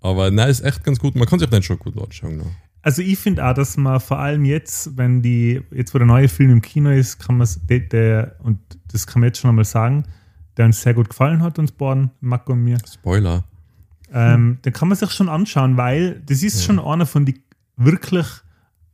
[0.00, 1.14] Aber nein, ist echt ganz gut.
[1.14, 2.38] Man kann sich den schon gut anschauen.
[2.38, 2.50] noch.
[2.80, 6.30] Also ich finde auch, dass man vor allem jetzt, wenn die, jetzt wo der neue
[6.30, 9.66] Film im Kino ist, kann man der, der, und das kann man jetzt schon einmal
[9.66, 10.04] sagen,
[10.56, 13.44] der uns sehr gut gefallen hat, uns beiden, Marco und mir, Spoiler.
[14.10, 17.45] ähm, den kann man sich schon anschauen, weil das ist schon einer von die
[17.76, 18.26] wirklich,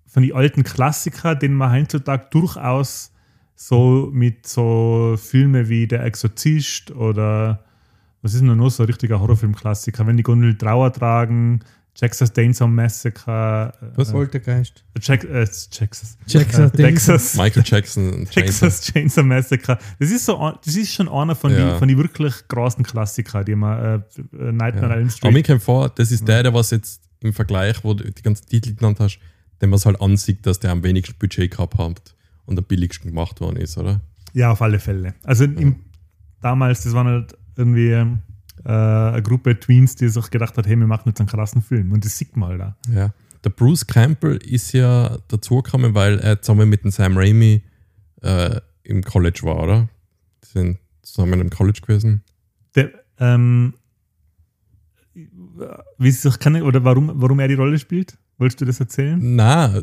[0.07, 3.13] von die alten Klassiker, den man heutzutage durchaus
[3.55, 7.65] so mit so Filmen wie Der Exorzist oder
[8.23, 11.61] was ist denn noch so ein richtiger Horrorfilm-Klassiker, wenn die Gondel Trauer tragen,
[11.95, 14.13] Texas Chainsaw Massacre, äh, Was?
[14.13, 14.85] Poltergeist.
[15.01, 16.17] Jack, äh, Texas.
[16.27, 17.37] Texas Äh, Texas.
[17.37, 18.25] Michael Jackson.
[18.31, 19.79] Texas Chainsaw Massacre.
[19.99, 21.71] Das ist, so, das ist schon einer von Ja.
[21.73, 23.95] den von die wirklich großen Klassiker, die man äh,
[24.39, 25.33] äh, Nightmare on Elm Aber Street.
[25.35, 28.47] mir kommt vor, das ist der, der was jetzt im Vergleich, wo du die ganzen
[28.47, 29.19] Titel genannt hast,
[29.61, 32.15] den man es halt ansieht, dass der am wenigsten Budget gehabt hat
[32.47, 34.01] und am billigsten gemacht worden ist, oder?
[34.33, 35.15] Ja, auf alle Fälle.
[35.23, 35.77] Also im,
[36.41, 38.07] damals, das waren halt irgendwie äh,
[38.65, 41.93] eine Gruppe Tweens, die sich gedacht hat, hey, wir machen jetzt einen krassen Film.
[41.93, 42.77] Und das sieht man halt da.
[42.93, 43.15] Ja.
[43.45, 47.63] Der Bruce Campbell ist ja dazugekommen, weil er zusammen mit dem Sam Raimi
[48.23, 49.89] äh, im College war, oder?
[50.45, 52.23] Die sind zusammen im College gewesen.
[52.75, 53.75] Der, ähm,
[55.15, 58.17] wie sie sich kennen oder warum, warum er die Rolle spielt?
[58.39, 59.19] Wolltest du das erzählen?
[59.21, 59.83] Na,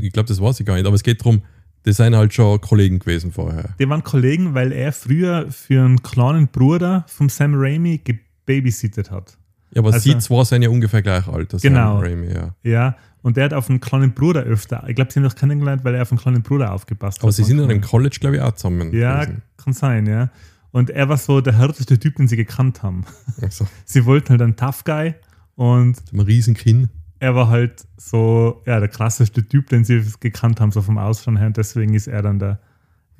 [0.00, 1.42] ich glaube, das weiß ich gar nicht, aber es geht darum,
[1.86, 3.74] die sind halt schon Kollegen gewesen vorher.
[3.78, 9.36] Die waren Kollegen, weil er früher für einen kleinen Bruder vom Sam Raimi gebabysittet hat.
[9.72, 11.96] Ja, aber Also- sie zwei sind ja ungefähr gleich alt, das Genau.
[11.96, 12.54] Sam Raimi, ja.
[12.62, 15.84] Ja, und der hat auf einen kleinen Bruder öfter, ich glaube, sie haben sich kennengelernt,
[15.84, 17.24] weil er auf einen kleinen Bruder aufgepasst hat.
[17.24, 19.42] Aber sie sind dann im College, glaube ich, auch zusammen Ja, gewesen.
[19.56, 20.30] kann sein, ja.
[20.74, 23.04] Und er war so der härteste Typ, den sie gekannt haben.
[23.40, 25.14] Also, Sie wollten halt einen Tough Guy
[25.54, 26.88] und mit einem riesen Kinn.
[27.20, 31.36] er war halt so, ja, der klassischste Typ, den sie gekannt haben, so vom Ausschauen
[31.36, 31.46] her.
[31.46, 32.58] Und deswegen ist er dann der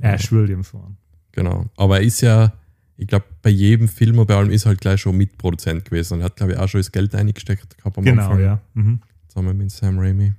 [0.01, 0.97] Ash Williams geworden.
[1.31, 1.67] Genau.
[1.77, 2.53] Aber er ist ja,
[2.97, 6.15] ich glaube, bei jedem Film und bei allem ist er halt gleich schon Mitproduzent gewesen
[6.19, 8.41] und hat, glaube ich, auch schon das Geld eingesteckt gehabt am Genau, Anfang.
[8.41, 8.61] ja.
[8.75, 8.99] Mhm.
[9.29, 10.33] Zusammen mit Sam Raimi.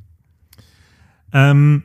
[1.32, 1.84] Ähm,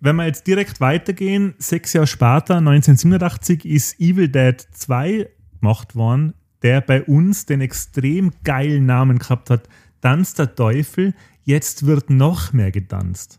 [0.00, 5.28] wenn wir jetzt direkt weitergehen, sechs Jahre später, 1987, ist Evil Dead 2
[5.60, 9.68] gemacht worden, der bei uns den extrem geilen Namen gehabt hat,
[10.00, 13.38] Tanz der Teufel, jetzt wird noch mehr getanzt.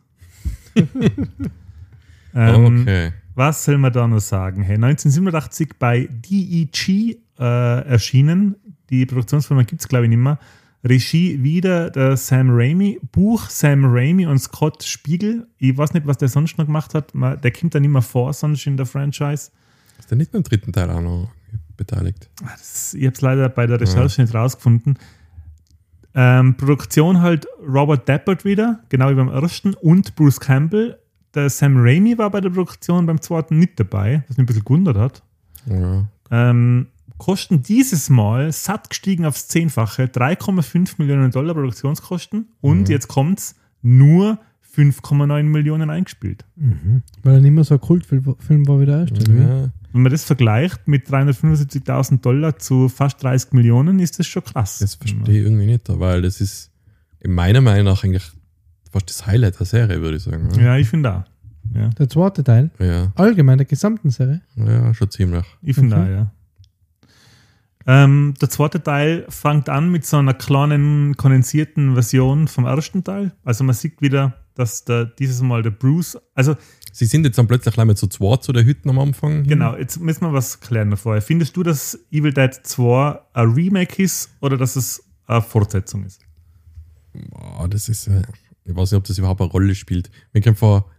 [2.36, 3.12] ähm, okay.
[3.34, 4.62] Was soll man da noch sagen?
[4.62, 8.56] Hey, 1987 bei DEG äh, erschienen.
[8.90, 10.38] Die Produktionsfirma gibt es, glaube ich, nicht mehr.
[10.84, 13.00] Regie wieder der Sam Raimi.
[13.12, 15.48] Buch Sam Raimi und Scott Spiegel.
[15.58, 17.14] Ich weiß nicht, was der sonst noch gemacht hat.
[17.14, 19.52] Der kommt da nicht mehr vor, sonst in der Franchise.
[20.00, 21.30] Ist der nicht beim dritten Teil auch noch
[21.78, 22.30] beteiligt?
[22.44, 24.98] Ah, Das, ich habe es leider bei der Recherche nicht rausgefunden.
[26.14, 30.98] Ähm, Produktion halt Robert Deppert wieder, genau wie beim ersten, und Bruce Campbell.
[31.34, 34.66] Der Sam Raimi war bei der Produktion beim zweiten nicht dabei, was mich ein bisschen
[34.66, 35.24] gewundert hat.
[35.68, 36.06] Ja.
[36.32, 36.88] Ähm,
[37.22, 43.54] Kosten dieses Mal satt gestiegen aufs Zehnfache, 3,5 Millionen Dollar Produktionskosten und jetzt kommt's
[43.84, 44.40] nur
[44.76, 46.46] 5,9 Millionen eingespielt.
[47.22, 49.32] Weil er nicht mehr so ein Kultfilm Film war wie der erste.
[49.32, 49.70] ja.
[49.94, 54.80] Wenn man das vergleicht mit 375.000 Dollar zu fast 30 Millionen, ist das schon krass.
[54.80, 56.72] Das verstehe ich irgendwie nicht, weil das ist
[57.20, 58.24] in meiner Meinung nach eigentlich
[58.92, 60.48] fast das Highlight der Serie, würde ich sagen.
[60.48, 60.60] oder?
[60.62, 61.24] Ja, ich finde auch.
[61.76, 64.42] Ja, Der zweite Teil, Ja, allgemein der gesamten Serie.
[64.56, 65.46] ja, schon ziemlich.
[65.62, 66.06] ich finde Okay.
[66.06, 66.32] auch, ja.
[67.88, 73.34] Ähm, der zweite Teil fängt an mit so einer kleinen kondensierten Version vom ersten Teil.
[73.44, 76.56] Also man sieht wieder, dass der, dieses Mal der Bruce, also
[76.94, 79.44] Sie sind jetzt dann plötzlich gleich mal zu zweit zu der Hütten am Anfang.
[79.44, 81.22] Genau, jetzt müssen wir was klären vorher.
[81.22, 86.26] Findest du, dass Evil Dead 2 ein Remake ist oder dass es eine Fortsetzung ist?
[87.14, 88.24] Boah, das ist, äh,
[88.66, 90.12] ich weiß nicht, ob das überhaupt eine Rolle spielt.
[90.34, 90.92] Mir kommt vor,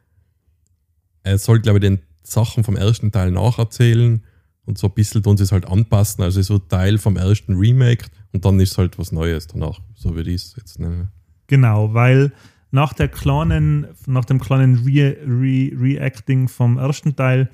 [1.25, 4.25] er soll, glaube ich, den Sachen vom ersten Teil nacherzählen
[4.65, 6.23] und so ein bisschen tun sie es halt anpassen.
[6.23, 9.81] Also so Teil vom ersten Remake und dann ist halt was Neues danach.
[9.95, 11.09] So würde ich es jetzt nennen.
[11.49, 12.33] Genau, weil
[12.71, 17.51] nach, der kleinen, nach dem kleinen Re Re Reacting vom ersten Teil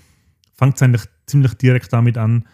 [0.55, 2.45] fängt es eigentlich ziemlich direkt damit an,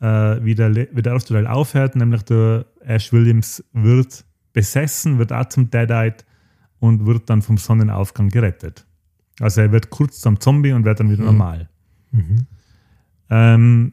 [0.00, 5.32] äh, wie, der, wie der erste Teil aufhört, nämlich der Ash Williams wird besessen, wird
[5.32, 6.24] auch zum Deadite
[6.78, 8.86] und wird dann vom Sonnenaufgang gerettet.
[9.40, 11.26] Also er wird kurz zum Zombie und wird dann wieder Mhm.
[11.26, 11.68] normal.
[13.30, 13.92] Ähm,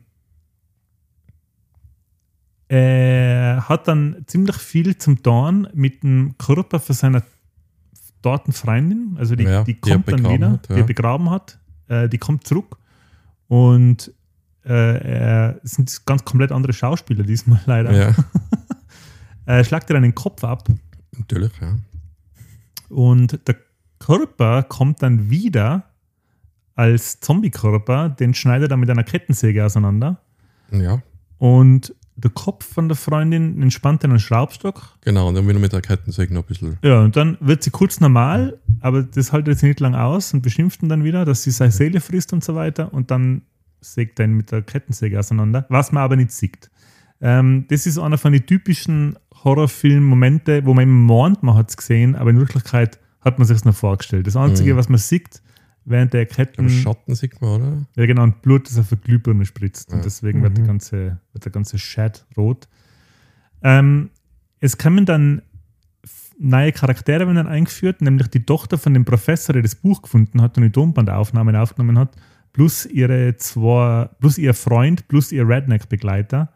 [2.71, 7.21] er hat dann ziemlich viel zum Tun mit dem Körper von seiner
[8.21, 10.79] dorten Freundin, also die, Ja, die die er kommt dann begraben wieder, hat, die ja.
[10.79, 12.77] er begraben hat, äh, die kommt zurück.
[13.49, 14.13] Und
[14.63, 17.91] äh, er es sind ganz komplett andere Schauspieler diesmal leider.
[17.91, 18.15] Ja,
[19.45, 20.69] Er schlagt dann den Kopf ab.
[21.17, 21.75] Natürlich, ja.
[22.88, 23.57] und der
[23.99, 25.91] Körper kommt dann wieder
[26.75, 30.21] als Zombie-Körper, den schneidet er mit einer Kettensäge auseinander.
[30.71, 31.01] Ja,
[31.38, 34.97] und der Kopf von der Freundin entspannt in einen Schraubstock.
[35.01, 35.27] genau.
[35.29, 36.77] Und dann wieder mit der Kettensäge noch ein bisschen.
[36.84, 40.41] Ja, und dann wird sie kurz normal, aber das haltet sie nicht lang aus und
[40.41, 42.93] beschimpft ihn dann wieder, dass sie seine Seele frisst und so weiter.
[42.93, 43.41] Und dann
[43.81, 46.69] sägt er ihn mit der Kettensäge auseinander, was man aber nicht sieht.
[47.19, 51.77] Ähm, das ist einer von den typischen Horrorfilm-Momente, wo man immer meint, man hat es
[51.77, 54.27] gesehen, aber in Wirklichkeit hat man sich es noch vorgestellt.
[54.27, 54.77] Das Einzige, Mhm.
[54.77, 55.41] was man sieht,
[55.86, 56.70] während der Ketten.
[56.70, 57.86] Schatten sieht man, oder?
[57.96, 59.89] Ja, genau, und Blut, das auf der Glühbirne spritzt.
[59.89, 59.98] Ja.
[59.98, 62.67] Und deswegen wird, der ganze, wird der ganze Chat rot.
[63.63, 64.10] Ähm,
[64.60, 65.41] es kommen dann
[66.41, 70.41] neue Charaktere werden dann eingeführt, nämlich die Tochter von dem Professor, der das Buch gefunden
[70.41, 72.15] hat und die Tonbandaufnahmen aufgenommen hat,
[72.52, 76.50] plus ihre zwei, plus ihr Freund, plus ihr Redneck-Begleiter.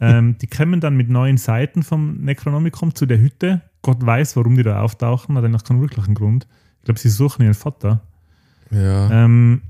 [0.00, 3.62] Ähm, die kommen dann mit neuen Seiten vom Necronomicon zu der Hütte.
[3.82, 6.48] Gott weiß, warum die da auftauchen, hat eigentlich keinen wirklichen Grund.
[6.78, 8.02] Ich glaube, sie suchen ihren Vater.
[8.74, 9.24] Ja.
[9.24, 9.62] Ähm,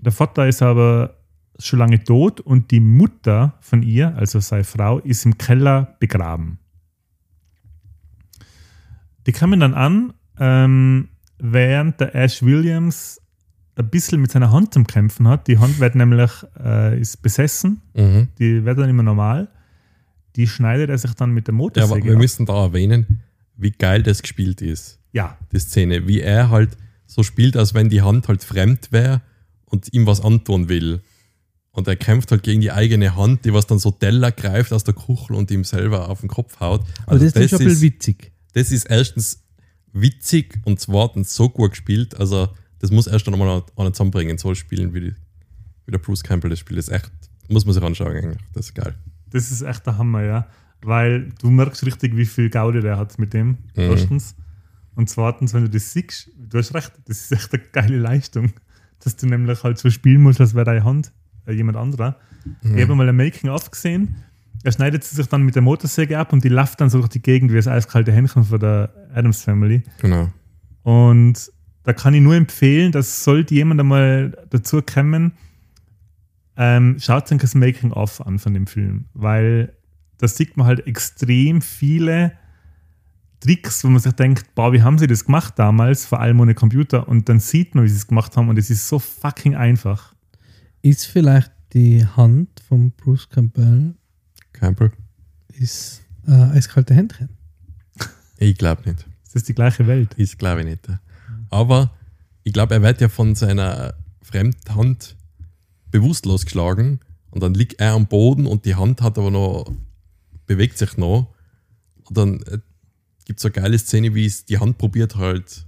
[0.00, 1.14] der Vater ist aber
[1.58, 6.58] schon lange tot und die Mutter von ihr, also seine Frau, ist im Keller begraben.
[9.26, 13.20] Die kamen dann an, ähm, während der Ash Williams
[13.76, 15.48] ein bisschen mit seiner Hand zum Kämpfen hat.
[15.48, 16.30] Die Hand wird nämlich
[16.62, 18.28] äh, ist besessen, Mhm.
[18.38, 19.48] die wird dann immer normal.
[20.36, 22.18] Die schneidet er sich dann mit der Ja, aber Motorsäge wir ab.
[22.18, 23.20] müssen da erwähnen,
[23.56, 26.06] wie geil das gespielt ist, Ja, die Szene.
[26.08, 26.76] Wie er halt
[27.14, 29.22] so spielt, als wenn die Hand halt fremd wäre
[29.66, 31.00] und ihm was antun will.
[31.70, 34.82] Und er kämpft halt gegen die eigene Hand, die was dann so Teller greift aus
[34.82, 36.82] der Kuchel und ihm selber auf den Kopf haut.
[37.02, 38.32] Aber Also das ist schon ein bisschen witzig.
[38.52, 39.44] das ist erstens
[39.92, 42.18] witzig und zweitens so gut gespielt.
[42.18, 42.48] Also,
[42.80, 45.14] das muss erst noch mal einer zusammenbringen, so spielen wie, die,
[45.86, 46.78] wie der Bruce Campbell das spielt.
[46.78, 47.10] Das ist echt,
[47.48, 48.42] muss man sich anschauen eigentlich.
[48.54, 48.94] Das ist geil.
[49.30, 50.46] Das ist echt der Hammer, ja.
[50.82, 53.58] Weil du merkst richtig, wie viel Gaudi der hat mit dem.
[53.74, 54.34] Erstens.
[54.94, 58.52] Und zweitens, wenn du das siehst, du hast recht, das ist echt eine geile Leistung.
[59.02, 61.12] Dass du nämlich halt so spielen musst, als wäre deine Hand
[61.46, 62.16] äh, jemand anderer.
[62.62, 64.16] Ich habe mal ein Making-of gesehen.
[64.62, 67.10] Er schneidet sie sich dann mit der Motorsäge ab und die läuft dann so durch
[67.10, 69.82] die Gegend wie das eiskalte Händchen von der Adams Family.
[70.00, 70.30] Genau.
[70.82, 71.50] Und
[71.82, 75.32] da kann ich nur empfehlen, dass sollte jemand einmal dazu kommen,
[76.56, 79.74] ähm, schaut euch das Making-of an von dem Film, weil
[80.18, 82.32] da sieht man halt extrem viele
[83.44, 86.54] Tricks, wo man sich denkt, boah, wie haben sie das gemacht damals, vor allem ohne
[86.54, 89.54] Computer, und dann sieht man, wie sie es gemacht haben, und es ist so fucking
[89.54, 90.14] einfach.
[90.80, 93.94] Ist vielleicht die Hand von Bruce Campbell
[94.52, 94.92] Campbell?
[95.48, 97.28] ist äh, eiskalte Händchen?
[98.38, 99.06] Ich glaube nicht.
[99.24, 100.14] Das ist die gleiche Welt.
[100.14, 100.88] Ist glaube ich nicht.
[101.50, 101.92] Aber
[102.44, 105.16] ich glaube, er wird ja von seiner Fremdhand
[105.90, 109.70] bewusstlos geschlagen und dann liegt er am Boden und die Hand hat aber noch,
[110.46, 111.34] bewegt sich noch.
[112.04, 112.58] Und dann äh,
[113.24, 115.64] gibt es so eine geile Szene, wie es die Hand probiert halt,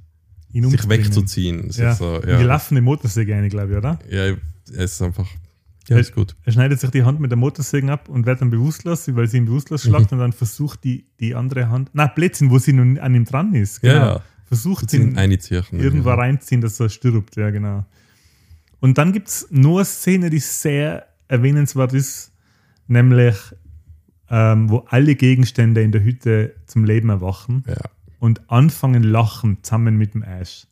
[0.52, 1.66] Ihn sich wegzuziehen.
[1.68, 1.92] Das Ja.
[1.92, 3.98] ist so, Die ja, laufende Motorsäge eine, glaube ich, oder?
[4.10, 4.24] ja,
[4.74, 5.28] er ist einfach,
[5.88, 6.34] ja, ist gut.
[6.44, 9.36] Er schneidet sich die Hand mit der Motorsäge ab und wird dann bewusstlos, weil sie
[9.38, 9.88] ihn bewusstlos Mhm.
[9.90, 13.24] schlagt und dann versucht die, die andere Hand, na Blödsinn, wo sie nun an ihm
[13.24, 13.82] dran ist.
[13.82, 14.06] Ja, Genau.
[14.16, 14.22] ja.
[14.46, 17.84] Versucht Sind ihn irgendwo reinziehen, dass er stirbt, ja, genau.
[18.78, 22.30] Und dann gibt es nur eine Szene, die sehr erwähnenswert ist,
[22.86, 23.34] nämlich
[24.30, 27.76] ähm, wo alle Gegenstände in der Hütte zum Leben erwachen Ja.
[28.18, 30.66] und anfangen lachen zusammen mit dem Ash.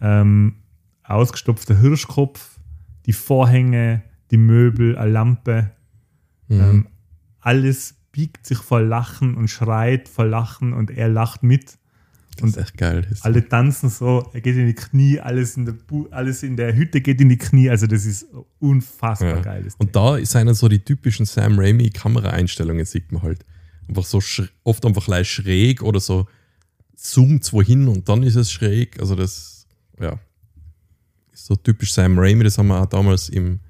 [0.00, 0.56] Ähm,
[1.02, 2.58] ausgestopfter Hirschkopf,
[3.06, 5.70] die Vorhänge, die Möbel, eine Lampe,
[6.48, 6.60] Mhm.
[6.60, 6.86] ähm,
[7.40, 11.77] alles biegt sich vor Lachen und schreit vor Lachen und er lacht mit.
[12.40, 13.06] Das ist echt geil.
[13.10, 16.56] Ist Alle tanzen so, er geht in die Knie, alles in der, Bu alles in
[16.56, 17.70] der Hütte geht in die Knie.
[17.70, 18.26] Also das ist
[18.58, 19.40] unfassbar Ja.
[19.42, 19.68] geil.
[19.78, 23.44] Und da ist einer so die typischen Sam Raimi Kameraeinstellungen, sieht man halt.
[23.88, 24.20] Einfach so
[24.64, 26.26] oft einfach leicht schräg oder so
[26.94, 29.00] zoomt wohin und dann ist es schräg.
[29.00, 29.66] Also das,
[30.00, 30.18] ja,
[31.32, 32.44] ist so typisch Sam Raimi.
[32.44, 33.60] Das haben wir auch damals im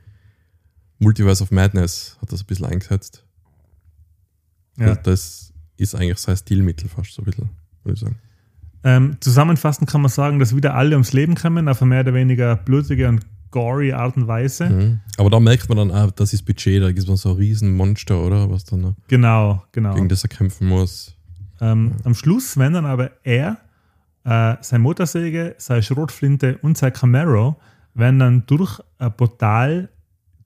[0.98, 3.24] Multiverse of Madness, hat das ein bisschen eingesetzt.
[4.76, 4.88] Ja.
[4.88, 7.50] Also das ist eigentlich sein Stilmittel fast so ein bisschen,
[7.84, 8.16] würde ich sagen.
[8.84, 12.14] Ähm, zusammenfassend kann man sagen, dass wieder alle ums Leben kommen, auf eine mehr oder
[12.14, 14.68] weniger blutige und gory Art und Weise.
[14.68, 15.00] Mhm.
[15.16, 18.20] Aber da merkt man dann auch, das ist Budget, da gibt es so ein Riesenmonster,
[18.20, 18.50] oder?
[18.50, 19.94] Was dann Genau, genau.
[19.94, 21.16] gegen das er kämpfen muss.
[21.60, 23.58] Ähm, am Schluss, wenn dann aber er,
[24.24, 27.56] äh, seine Motorsäge, seine Schrotflinte und sein Camaro
[27.94, 29.88] werden dann durch ein Portal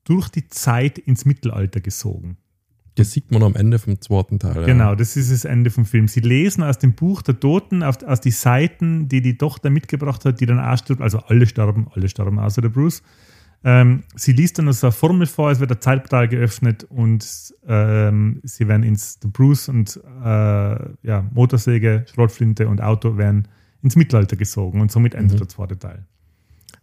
[0.05, 2.37] durch die Zeit ins Mittelalter gesogen.
[2.95, 4.55] Das sieht man am Ende vom zweiten Teil.
[4.55, 4.65] ja.
[4.65, 6.07] Genau, das ist das Ende vom Film.
[6.07, 10.25] Sie lesen aus dem Buch der Toten, auf, aus die Seiten, die die Tochter mitgebracht
[10.25, 11.01] hat, die dann auch stirbt.
[11.01, 13.01] Also alle sterben, alle sterben, außer der Bruce.
[13.65, 17.25] Ähm, sie liest dann so eine Formel vor, es wird ein Zeitportal geöffnet und
[17.65, 20.27] ähm, sie werden ins, der Bruce und äh,
[21.07, 23.47] ja, Motorsäge, Schrotflinte und Auto werden
[23.81, 26.05] ins Mittelalter gesogen und somit endet der zweite Teil.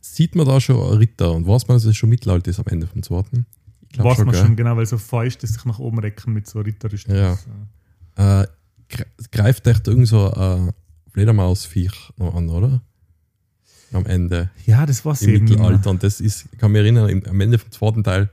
[0.00, 2.86] Sieht man da schon Ritter und weiß man, dass es schon Mittelalter ist am Ende
[2.86, 3.44] vom zweiten?
[3.92, 4.40] Glaub Weiß man gell?
[4.42, 7.14] schon genau, weil so Fäuste sich nach oben recken mit so Ritterrüstung.
[7.14, 7.32] Ja.
[8.16, 8.46] Äh,
[8.88, 10.70] gre- greift echt irgend so ein
[11.12, 12.80] Fledermausviech noch an, oder?
[13.92, 14.50] Am Ende.
[14.66, 15.44] ja, das war Im eben.
[15.44, 15.50] mehr.
[15.56, 15.90] Mittelalter.
[15.90, 18.30] Und das ist, ich kann mich erinnern, im, am Ende vom zweiten Teil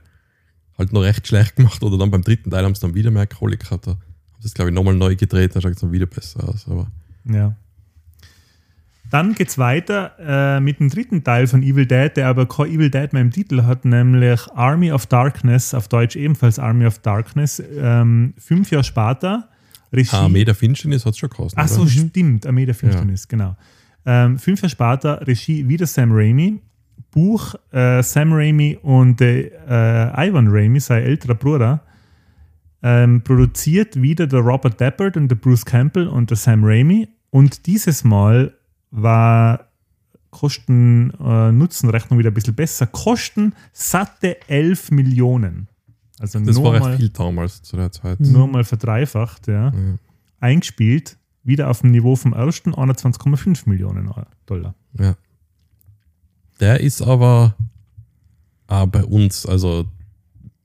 [0.78, 1.82] halt noch recht schlecht gemacht.
[1.82, 3.88] Oder dann beim dritten Teil haben sie dann wieder mehr Kohle gehabt.
[3.88, 4.00] Da haben
[4.38, 6.68] sie das, glaube ich, nochmal neu gedreht, da schaut es dann wieder besser aus.
[6.68, 6.86] Aber
[7.24, 7.56] Ja.
[9.10, 12.66] Dann geht es weiter äh, mit dem dritten Teil von Evil Dead, der aber kein
[12.66, 16.98] Evil Dead mehr im Titel hat, nämlich Army of Darkness, auf Deutsch ebenfalls Army of
[16.98, 17.62] Darkness.
[17.76, 19.48] Ähm, fünf Jahre später.
[19.92, 20.14] Regie.
[20.14, 21.58] Armee der Finsternis hat es schon gekostet.
[21.58, 21.90] Ach so, oder?
[21.90, 23.56] stimmt, Armee der Finsternis, genau.
[24.04, 26.60] Ähm, fünf Jahre später, Regie wieder Sam Raimi.
[27.10, 31.82] Buch äh, Sam Raimi und äh, Ivan Raimi, sein älterer Bruder.
[32.82, 37.08] Ähm, produziert wieder der Robert Deppard und der Bruce Campbell und der Sam Raimi.
[37.30, 38.57] Und dieses Mal
[38.90, 39.66] war
[40.30, 42.86] Kosten-Nutzen-Rechnung wieder ein bisschen besser.
[42.86, 45.68] Kosten satte 11 Millionen.
[46.18, 48.20] Also Das nur, war recht mal, viel damals zu der Zeit.
[48.20, 49.98] nur mal verdreifacht, ja Ja.
[50.40, 54.10] eingespielt, wieder auf dem Niveau vom ersten 21,5 Millionen
[54.46, 54.74] Dollar.
[54.98, 55.16] Ja.
[56.60, 57.54] Der ist aber
[58.66, 59.86] auch bei uns, also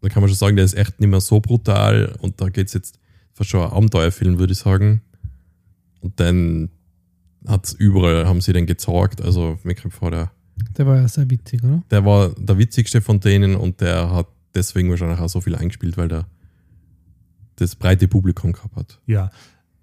[0.02, 2.68] da kann man schon sagen, der ist echt nicht mehr so brutal und da geht
[2.68, 3.00] es jetzt
[3.34, 5.02] fast schon ein Abenteuerfilm, würde ich sagen.
[6.02, 6.70] Und dann
[7.48, 10.32] hat es überall, haben sie den gezeigt, also mir kommt vor, der,
[10.78, 11.82] Der war ja sehr witzig, oder?
[11.92, 15.98] der war der witzigste von denen und der hat deswegen wahrscheinlich auch so viel eingespielt,
[15.98, 16.26] weil der
[17.58, 19.00] das breite Publikum gehabt hat.
[19.06, 19.30] Ja,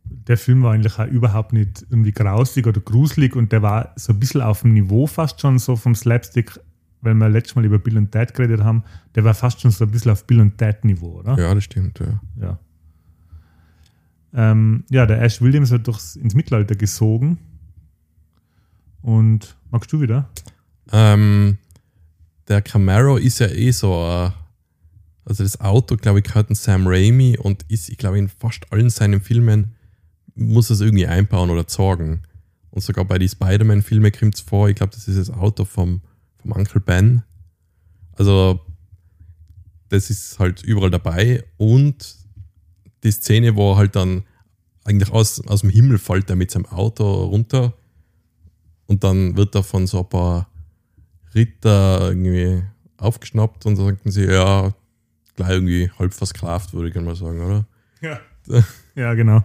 [0.04, 4.12] der Film war eigentlich auch überhaupt nicht irgendwie grausig oder gruselig und der war so
[4.12, 6.58] ein bisschen auf dem Niveau fast schon so vom Slapstick,
[7.00, 8.82] weil wir letztes Mal über Bill und Ted geredet haben,
[9.14, 11.38] der war fast schon so ein bisschen auf Bill und Ted Niveau, oder?
[11.38, 12.20] Ja, das stimmt, ja.
[12.40, 12.58] Ja.
[14.32, 17.38] Ähm, ja, der Ash Williams wird durchs, ins Mittelalter gesogen.
[19.02, 20.28] Und magst du wieder?
[20.92, 21.58] Ähm,
[22.48, 24.30] der Camaro ist ja eh so, äh,
[25.24, 28.90] also das Auto, glaube ich, gehört Sam Raimi und ist, ich glaube, in fast allen
[28.90, 29.76] seinen Filmen
[30.34, 32.22] muss es irgendwie einbauen oder sorgen.
[32.70, 36.02] Und sogar bei den Spider-Man-Filmen kommt es vor, ich glaube, das ist das Auto vom,
[36.38, 37.22] vom Uncle Ben.
[38.12, 38.60] Also,
[39.88, 42.16] das ist halt überall dabei und
[43.02, 44.24] die Szene, wo er halt dann
[44.84, 47.74] eigentlich aus, aus dem Himmel fällt er mit seinem Auto runter
[48.90, 50.48] und dann wird er von so ein paar
[51.32, 52.60] Ritter irgendwie
[52.96, 54.74] aufgeschnappt und dann sagten sie, ja,
[55.36, 57.66] gleich irgendwie halb versklavt, würde ich mal sagen, oder?
[58.00, 58.18] Ja.
[58.96, 59.44] ja, genau.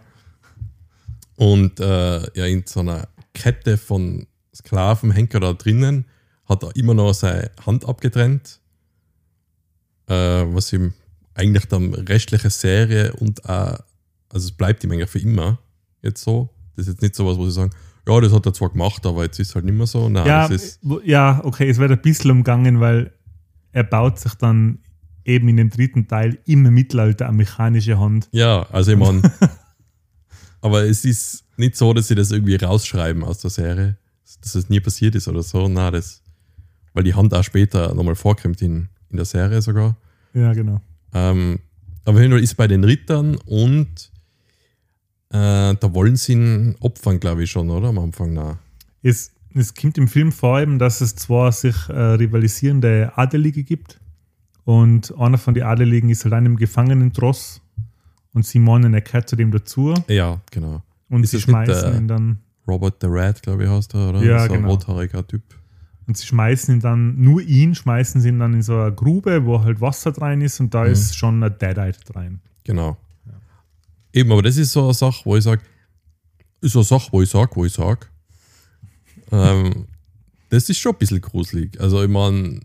[1.35, 4.25] Und äh, ja, in so einer Kette von
[4.55, 6.05] Sklaven hängt er da drinnen,
[6.45, 8.59] hat er immer noch seine Hand abgetrennt,
[10.07, 10.93] äh, was ihm
[11.35, 13.77] eigentlich dann restliche Serie und auch,
[14.29, 15.59] also es bleibt ihm eigentlich für immer
[16.01, 16.49] jetzt so.
[16.75, 17.71] Das ist jetzt nicht so was, wo sie sagen,
[18.07, 20.09] ja, das hat er zwar gemacht, aber jetzt ist es halt nicht mehr so.
[20.09, 23.11] Nein, Ja, das ja, okay, es wird ein bisschen umgangen, weil
[23.71, 24.79] er baut sich dann
[25.23, 28.29] eben in dem dritten Teil im Mittelalter eine mechanische Hand.
[28.31, 29.21] ja, also ich meine,
[30.61, 33.97] aber es ist nicht so, dass sie das irgendwie rausschreiben aus der Serie,
[34.41, 35.67] dass es nie passiert ist oder so.
[35.67, 36.21] Nein, das,
[36.93, 39.97] weil die Hand auch später nochmal vorkommt in, in der Serie sogar.
[40.33, 40.81] Ja, genau.
[41.13, 41.59] Ähm,
[42.03, 44.11] aber wenn du ist bei den Rittern und
[45.35, 47.89] äh, da wollen sie ihn opfern, glaube ich schon, oder?
[47.89, 48.57] Am Anfang, na.
[49.03, 53.99] Es, es kommt im Film vor allem, dass es zwar sich äh, rivalisierende Adelige gibt
[54.63, 57.61] und einer von den Adeligen ist halt einem Gefangenentross
[58.33, 60.81] und sie meinen, er gehört zu dem dazu Ja, genau.
[61.09, 63.93] und Ist sie es nicht schmeißen der- ihn dann Robert the Rat, glaube ich, heißt
[63.93, 64.23] er, oder?
[64.23, 64.71] Ja, so ein genau.
[64.73, 65.43] rothaariger Typ.
[66.07, 69.45] und sie schmeißen ihn dann, nur ihn schmeißen sie ihn dann in so eine Grube,
[69.45, 70.91] wo halt Wasser drin ist und da Mhm.
[70.91, 72.39] ist schon ein Deadite rein.
[72.63, 72.97] Genau.
[74.15, 75.61] Eben, aber das ist so eine Sache, wo ich sage,
[76.61, 78.07] ist so eine Sache, wo ich sage, wo ich sage.
[79.31, 79.87] ähm,
[80.49, 81.77] das ist schon ein bisschen gruselig.
[81.81, 82.61] Also, ich meine,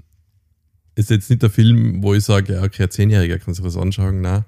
[0.94, 3.76] ist jetzt nicht der Film, wo ich sage, ja, okay, ein Zehnjähriger kann sich das
[3.76, 4.44] anschauen, nein.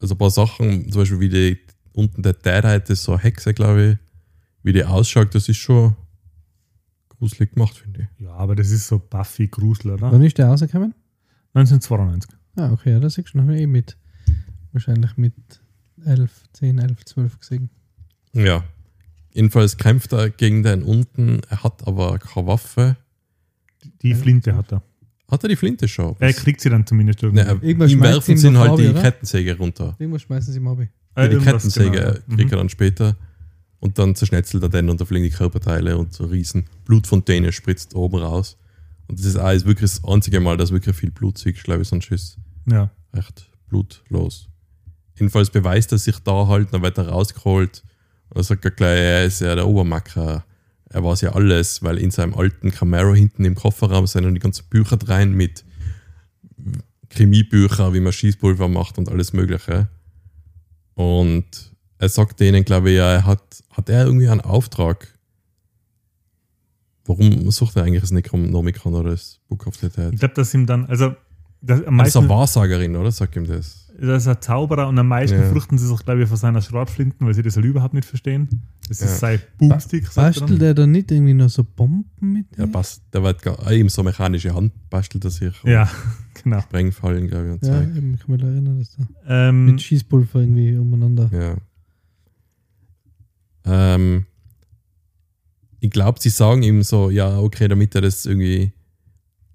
[0.00, 1.58] Also, ein paar Sachen, zum Beispiel wie die
[1.92, 3.98] unten der Deadheit, das ist so eine Hexe, glaube ich,
[4.62, 5.96] wie die ausschaut, das ist schon
[7.08, 8.24] gruselig gemacht, finde ich.
[8.24, 10.12] Ja, aber das ist so Buffy Grusel, oder?
[10.12, 10.94] Wann ist der rausgekommen?
[11.54, 12.30] 1992.
[12.54, 13.96] Ah, okay, ja, das ist schon habe ich eh mit.
[14.72, 15.34] Wahrscheinlich mit
[16.06, 17.70] 11, 10, 11, 12 gesehen.
[18.32, 18.64] Ja.
[19.34, 22.96] Jedenfalls kämpft er gegen den unten, er hat aber keine Waffe.
[24.02, 24.82] Die Flinte hat er.
[25.30, 26.14] Hat er die Flinte schon?
[26.18, 27.42] Er kriegt sie dann zumindest irgendwie.
[27.42, 29.00] Ne, er- Irgendwas ihm werfen sie halt Farbe, die oder?
[29.02, 29.96] Kettensäge runter.
[29.98, 30.80] Irgendwas schmeißen sie mal ab.
[30.80, 30.86] Äh,
[31.22, 32.36] Ja, die irgendwas, Kettensäge genau, ja.
[32.36, 33.16] kriegt er dann später.
[33.80, 37.94] Und dann zerschnetzelt er den und da fliegen die Körperteile und so riesen Blutfontäne spritzt
[37.96, 38.56] oben raus.
[39.08, 42.10] Und das ist ist wirklich das einzige Mal, dass wirklich viel Blut glaube ich, sonst
[42.12, 42.72] ist Mhm.
[42.74, 42.90] Ja.
[43.14, 44.48] recht blutlos.
[45.16, 47.82] Jedenfalls beweist er sich da halt, dann wird er rausgeholt
[48.28, 50.44] und dann sagt er gleich, er ist ja der Obermacker.
[50.88, 54.40] Er weiß ja alles, weil in seinem alten Camaro hinten im Kofferraum sind dann die
[54.40, 55.64] ganzen Bücher rein mit
[57.10, 59.88] Chemiebücher, wie man Schießpulver macht und alles Mögliche.
[60.94, 65.08] Und er sagt denen, glaube ich, ja, er hat, hat er irgendwie einen Auftrag.
[67.04, 70.12] Warum sucht er eigentlich das Necronomicon oder das Book of the Dead?
[70.12, 71.14] Ich glaube, dass ihm dann, also
[71.60, 73.12] das, am Er ist meisten, eine Wahrsagerin, oder?
[73.12, 73.81] Sag ihm das.
[74.00, 75.48] Das ist ein Zauberer und am meisten Ja.
[75.50, 78.48] fürchten sie sich, glaube ich, vor seiner Schrotflinten, weil sie das halt überhaupt nicht verstehen.
[78.88, 79.06] Das Ja.
[79.06, 80.04] ist sein Boomstick.
[80.04, 80.58] er Bastelt dann.
[80.58, 82.46] der da nicht irgendwie noch so Bomben mit?
[82.56, 83.02] Ja, passt.
[83.12, 85.54] Der wird gar, eben so mechanische Hand bastelt er sich.
[85.64, 85.88] Ja,
[86.42, 86.60] genau.
[86.60, 87.96] Sprengfallen, glaube ich, und ja, Zeug.
[87.96, 91.30] eben, ich kann mich da erinnern, dass da Ähm, mit Schießpulver irgendwie umeinander.
[91.32, 91.56] Ja.
[93.64, 94.26] Ähm,
[95.80, 98.72] ich glaube, sie sagen ihm so, ja, okay, damit er das irgendwie,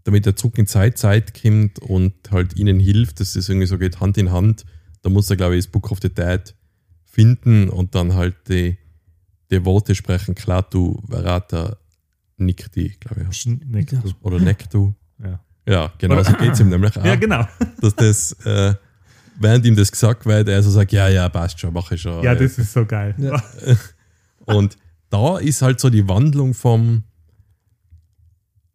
[0.08, 3.78] damit er zurück in Zeit, Zeit kommt und halt ihnen hilft, dass es irgendwie so
[3.78, 4.64] geht, Hand in Hand,
[5.01, 6.55] da muss er, glaube ich, das Book of the Dead
[7.03, 8.78] finden und dann halt die,
[9.51, 11.76] die Worte sprechen, klar, du, Verrata,
[12.38, 13.43] nick die, glaube ich.
[13.43, 14.14] Du.
[14.22, 14.95] Oder neck du.
[15.22, 15.41] Ja.
[15.68, 17.03] Ja, genau so geht es ihm nämlich auch.
[17.03, 17.45] ja, genau.
[17.82, 18.76] dass das, äh,
[19.38, 22.24] während ihm das gesagt wird, er so sagt, ja, ja, passt schon, mache ich schon.
[22.24, 23.14] Ja, das ist so geil.
[23.18, 23.43] Ja.
[24.45, 24.78] Und
[25.10, 27.03] da ist halt so die Wandlung vom,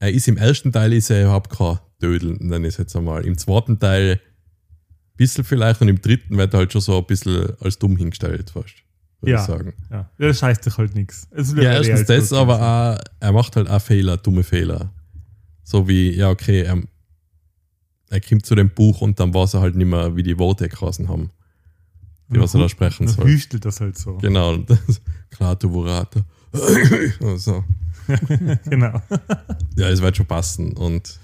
[0.03, 3.25] er ist im ersten Teil ist er überhaupt kein Dödel, nenne ich es jetzt einmal.
[3.25, 7.07] Im zweiten Teil ein bisschen vielleicht und im dritten wird er halt schon so ein
[7.07, 8.75] bisschen als dumm hingestellt, fast,
[9.21, 9.41] würde Ja.
[9.41, 9.75] ich sagen.
[9.93, 11.29] Ja, das scheißt sich halt nichts.
[11.55, 14.93] Ja, erstens das, aber auch, er macht halt auch Fehler, dumme Fehler.
[15.63, 16.83] So wie, ja, okay, er,
[18.11, 20.69] er kommt zu dem Buch und dann weiß er halt nicht mehr, wie die Worte
[20.69, 21.31] geheißen haben,
[22.29, 23.27] die was er da sprechen Dann soll.
[23.27, 24.17] hüstelt das halt so.
[24.17, 24.67] Genau, und
[25.31, 26.25] klar, du Vorate.
[27.21, 27.63] also,
[28.71, 29.01] genau.
[29.77, 30.73] ja, es wird schon passen.
[30.73, 31.19] Und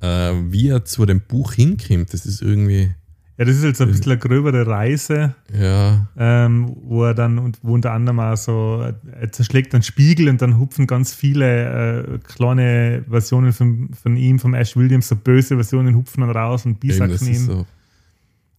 [0.00, 2.90] äh, wie er zu dem Buch hinkommt, das ist irgendwie,
[3.36, 7.58] Ja, das ist jetzt ein bisschen eine gröbere Reise, ja, ähm, wo er dann und
[7.62, 8.84] wo unter anderem auch so,
[9.20, 14.38] er zerschlägt einen Spiegel und dann hupfen ganz viele äh, kleine Versionen von, von ihm,
[14.38, 17.46] vom Ash Williams, so böse Versionen hupfen dann raus und bisacken ihn.
[17.46, 17.66] so.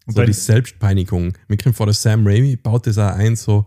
[0.05, 1.33] und So die Selbstpeinigung.
[1.47, 3.65] Mir kommt vor, der Sam Raimi baut das auch ein, so,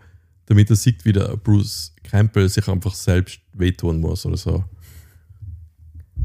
[0.53, 4.65] damit er sieht, wie der Bruce Campbell sich einfach selbst wehtun muss oder so.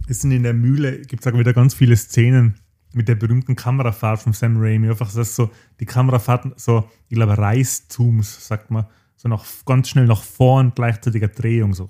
[0.07, 2.55] es sind in der Mühle, gibt es auch wieder ganz viele Szenen,
[2.93, 4.89] mit der berühmten Kamerafahrt von Sam Raimi.
[4.89, 5.49] Einfach, dass so
[5.80, 11.28] die Kamerafahrt so, ich glaube, Reißzooms, sagt man, so nach, ganz schnell nach vorn, gleichzeitiger
[11.28, 11.89] Drehung, so,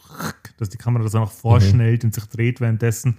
[0.57, 1.63] dass die Kamera so nach vor Mhm.
[1.63, 3.17] schnellt und sich dreht währenddessen.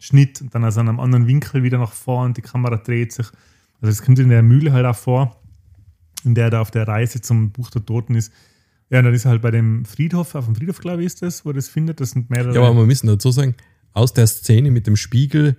[0.00, 3.26] Schnitt und dann also an einem anderen Winkel wieder nach vorn, die Kamera dreht sich.
[3.80, 5.40] Also das kommt in der Mühle halt auch vor,
[6.26, 8.32] in der er da auf der Reise zum Buch der Toten ist.
[8.90, 11.22] Ja, und dann ist er halt bei dem Friedhof, auf dem Friedhof, glaube ich, ist
[11.22, 12.00] das, wo er das findet.
[12.00, 12.54] Das sind mehrere.
[12.54, 13.54] Ja, aber wir müssen dazu sagen,
[13.92, 15.56] aus der Szene mit dem Spiegel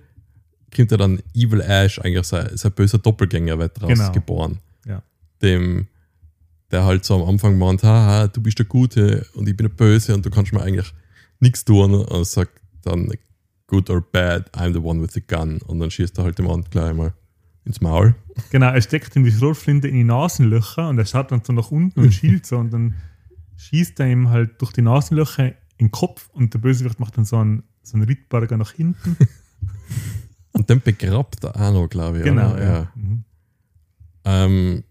[0.74, 4.12] kommt ja dann Evil Ash, eigentlich sein, sein böser Doppelgänger, wird daraus Genau.
[4.12, 4.58] geboren.
[4.86, 5.02] Ja.
[5.42, 5.88] Dem,
[6.70, 9.74] der halt so am Anfang meint, haha, du bist der Gute und ich bin der
[9.74, 10.92] Böse und du kannst mir eigentlich
[11.40, 11.94] nichts tun.
[11.94, 13.10] Und sagt dann,
[13.66, 15.60] good or bad, I'm the one with the gun.
[15.62, 17.12] Und dann schießt er halt dem anderen gleich mal
[17.68, 18.14] ins Maul.
[18.50, 21.70] Genau, er steckt ihm die Schrotflinte in die Nasenlöcher und er schaut dann so nach
[21.70, 22.94] unten und schielt so und dann
[23.56, 27.24] schießt er ihm halt durch die Nasenlöcher in den Kopf und der Bösewicht macht dann
[27.24, 29.16] so einen, so einen Rittberger nach hinten.
[30.52, 32.24] Und dann begrabt er auch noch, glaube ich.
[32.24, 32.62] genau, oder?
[32.62, 32.92] ja.
[32.96, 33.24] Mhm.
[34.24, 34.84] Ähm,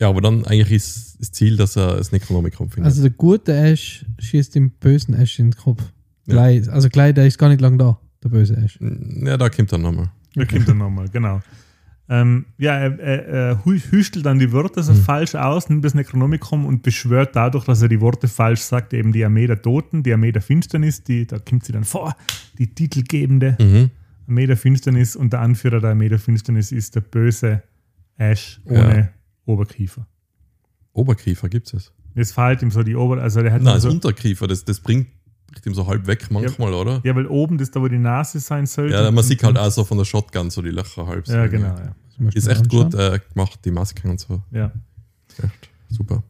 [0.00, 2.86] ja, aber dann eigentlich ist das Ziel, dass er das Necronomicon findet.
[2.86, 5.82] Also der gute Ash schießt dem bösen Ash in den Kopf.
[6.26, 6.34] Ja.
[6.34, 8.78] Gleich, also gleich, der ist gar nicht lang da, der böse Ash.
[8.80, 10.10] ja, da kommt er nochmal.
[10.34, 11.40] Da kommt er nochmal, genau.
[12.08, 15.94] Ähm, ja, er, er, er hü- hüstelt dann die Wörter so falsch aus, nimmt das
[15.94, 20.02] Necronomicon und beschwört dadurch, dass er die Worte falsch sagt, eben die Armee der Toten,
[20.02, 22.14] die Armee der Finsternis, die, da kommt sie dann vor,
[22.58, 23.90] die titelgebende Mhm.
[24.28, 27.62] Armee der Finsternis und der Anführer der Armee der Finsternis ist der böse
[28.18, 29.08] Ash ohne Ja.
[29.46, 30.06] Oberkiefer.
[30.92, 31.92] Oberkiefer gibt es.
[32.14, 33.20] Das fehlt ihm so die Ober...
[33.20, 35.08] Also der hat Nein, so, das Unterkiefer, das, das bringt,
[35.54, 37.00] bringt ihm so halb weg manchmal, oder?
[37.04, 38.94] Ja, weil oben das da, wo die Nase sein sollte.
[38.94, 41.26] Ja, man sieht halt auch so von der Shotgun so die Löcher halb.
[41.28, 41.94] Ja, genau, ja.
[42.32, 42.90] Ist echt anschauen.
[42.90, 44.42] gut äh, gemacht, die Masken und so.
[44.52, 44.70] ja.
[45.42, 46.22] Echt super.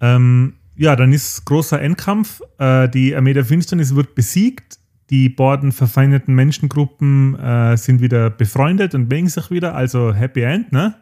[0.00, 2.40] Ähm, ja, dann ist großer Endkampf.
[2.58, 4.78] Äh, die Armee der Finsternis wird besiegt.
[5.10, 9.74] Die beiden verfeindeten Menschengruppen äh, sind wieder befreundet und mögen sich wieder.
[9.74, 10.94] Also Happy End, ne?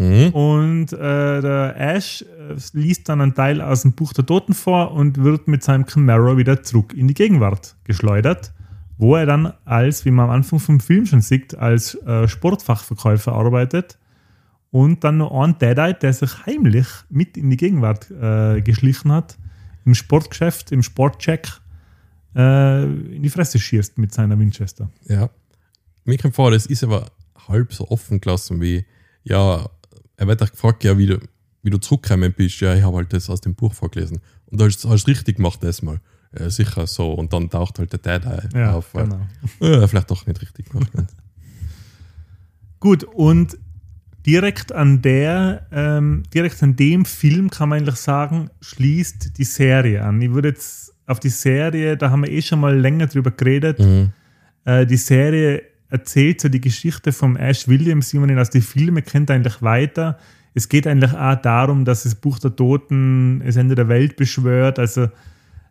[0.00, 0.30] Mhm.
[0.30, 4.92] Und äh, der Ash äh, liest dann einen Teil aus dem Buch der Toten vor
[4.92, 8.54] und wird mit seinem Camaro wieder zurück in die Gegenwart geschleudert,
[8.96, 13.32] wo er dann als, wie man am Anfang vom Film schon sieht, als äh, Sportfachverkäufer
[13.32, 13.98] arbeitet
[14.70, 19.36] und dann noch ein Deadeye, der sich heimlich mit in die Gegenwart äh, geschlichen hat,
[19.84, 21.46] im Sportgeschäft, im Sportcheck
[22.34, 24.88] äh, in die Fresse schießt mit seiner Winchester.
[25.04, 25.28] Ja.
[26.06, 27.10] Mir kommt vor, das ist aber
[27.48, 28.86] halb so offen gelassen wie,
[29.24, 29.68] ja,
[30.20, 31.18] er wird auch gefragt, ja, wie du,
[31.62, 32.60] wie du zurückgekommen bist.
[32.60, 34.20] Ja, ich habe halt das aus dem Buch vorgelesen.
[34.46, 35.98] Und da hast du richtig gemacht, das mal.
[36.38, 37.12] Ja, sicher so.
[37.14, 38.94] Und dann taucht halt der Dad Ja, auf.
[38.94, 39.26] weil- genau.
[39.60, 40.90] Ja, vielleicht doch nicht richtig gemacht.
[42.78, 43.58] Gut, und
[44.26, 50.04] direkt an der, ähm, direkt an dem Film kann man eigentlich sagen, schließt die Serie
[50.04, 50.20] an.
[50.22, 53.78] Ich würde jetzt auf die Serie, da haben wir eh schon mal länger drüber geredet.
[53.78, 54.10] mhm.
[54.64, 58.62] Äh, die Serie erzählt so die Geschichte von Ash Williams, wie man ihn aus den
[58.62, 60.18] Filmen kennt, eigentlich weiter.
[60.54, 64.78] Es geht eigentlich auch darum, dass das Buch der Toten das Ende der Welt beschwört.
[64.78, 65.08] Also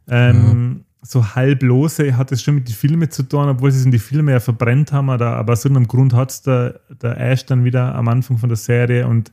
[0.08, 3.92] ähm, so halblose hat es schon mit den Filmen zu tun, obwohl sie es in
[3.92, 5.10] die Filme ja verbrennt haben.
[5.10, 8.50] Oder, aber aus irgendeinem Grund hat es der, der Ash dann wieder am Anfang von
[8.50, 9.32] der Serie und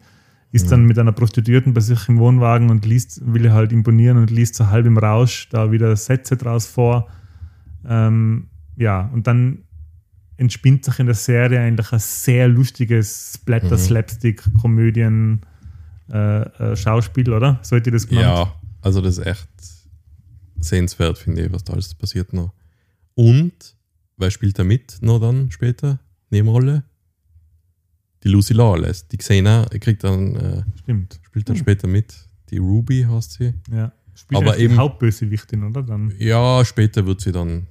[0.53, 4.30] ist dann mit einer Prostituierten bei sich im Wohnwagen und liest, will halt imponieren und
[4.30, 7.09] liest so halb im Rausch da wieder Sätze draus vor.
[7.87, 9.65] Ähm, ja, und dann
[10.39, 15.41] entspinnt sich in der Serie eigentlich ein sehr lustiges Splatter-Slapstick-Komödien-
[16.11, 17.59] äh, äh, Schauspiel, oder?
[17.62, 18.26] Sollte das genannt?
[18.26, 19.49] Ja, also das ist echt
[20.61, 22.53] sehenswert, finde ich, was da alles passiert noch.
[23.14, 23.74] Und,
[24.16, 25.99] wer spielt da mit noch dann später?
[26.30, 26.84] Nebenrolle?
[28.24, 29.07] Die Lucy Lawless.
[29.09, 31.20] Die Xena kriegt dann, äh, Stimmt.
[31.22, 32.14] spielt dann später mit.
[32.51, 33.55] Die Ruby heißt sie.
[33.70, 33.93] Ja.
[34.14, 35.82] Spielt Aber eben- die Hauptbösewichtin, oder?
[35.82, 36.12] Dann.
[36.18, 37.66] Ja, später wird sie dann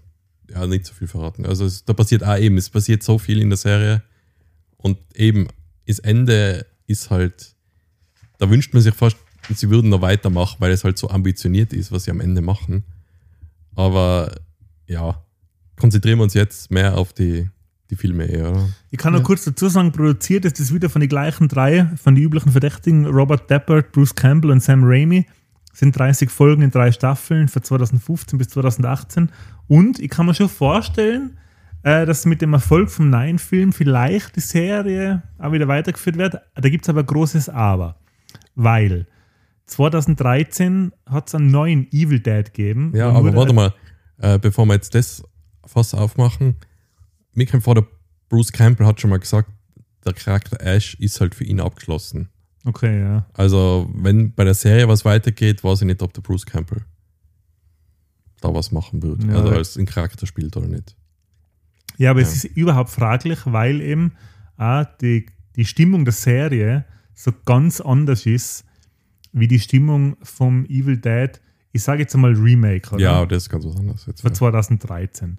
[0.50, 1.46] ja nicht so viel verraten.
[1.46, 4.04] Also es, da passiert auch eben, es passiert so viel in der Serie.
[4.78, 5.48] Und eben,
[5.88, 7.56] das Ende ist halt,
[8.38, 9.18] da wünscht man sich fast,
[9.54, 12.84] sie würden noch weitermachen, weil es halt so ambitioniert ist, was sie am Ende machen.
[13.76, 14.36] Aber
[14.88, 15.24] ja,
[15.80, 17.50] konzentrieren wir uns jetzt mehr auf die,
[17.90, 18.52] die Filme eher.
[18.52, 18.70] oder?
[18.92, 19.26] Ich kann noch Ja.
[19.26, 23.06] kurz dazu sagen, produziert ist das wieder von den gleichen drei, von den üblichen Verdächtigen,
[23.06, 25.26] Robert Deppert, Bruce Campbell und Sam Raimi.
[25.76, 29.30] Sind 30 Folgen in drei Staffeln von 2015 bis 2018.
[29.68, 31.38] Und ich kann mir schon vorstellen,
[31.84, 36.38] äh, dass mit dem Erfolg vom neuen Film vielleicht die Serie auch wieder weitergeführt wird.
[36.56, 37.98] Da gibt es aber ein großes Aber.
[38.56, 39.06] Weil
[39.66, 42.94] 2013 hat es einen neuen Evil Dead gegeben.
[42.96, 43.74] Ja, aber warte mal,
[44.20, 45.24] äh, bevor wir jetzt das
[45.66, 46.56] Fass aufmachen,
[47.34, 47.86] mir kommt vor, der
[48.30, 49.50] Bruce Campbell hat schon mal gesagt,
[50.06, 52.30] der Charakter Ash ist halt für ihn abgeschlossen.
[52.66, 53.26] Okay, ja.
[53.34, 56.82] Also, wenn bei der Serie was weitergeht, weiß ich nicht, ob der Bruce Campbell
[58.42, 59.24] da was machen wird.
[59.24, 60.96] Ja, also als ein Charakter spielt oder nicht.
[61.98, 62.28] Ja, aber Ja.
[62.28, 64.14] es ist überhaupt fraglich, weil eben
[64.58, 68.66] auch die, die Stimmung der Serie so ganz anders ist,
[69.32, 71.40] wie die Stimmung vom Evil Dead,
[71.72, 73.02] ich sage jetzt einmal Remake, oder?
[73.04, 74.22] Ja, das ist ganz was anderes jetzt.
[74.22, 75.38] Von 2013.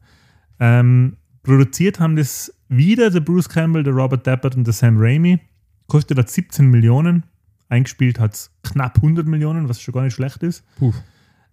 [0.61, 5.39] Ähm, produziert haben das wieder der Bruce Campbell, der Robert Dappert und der Sam Raimi.
[5.87, 7.25] Kostet hat 17 Millionen.
[7.69, 10.65] Eingespielt hat es knapp 100 Millionen, was schon gar nicht schlecht ist.
[10.79, 10.93] Puh.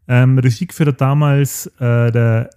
[0.07, 2.49] Ähm, Regie geführt hat damals äh, der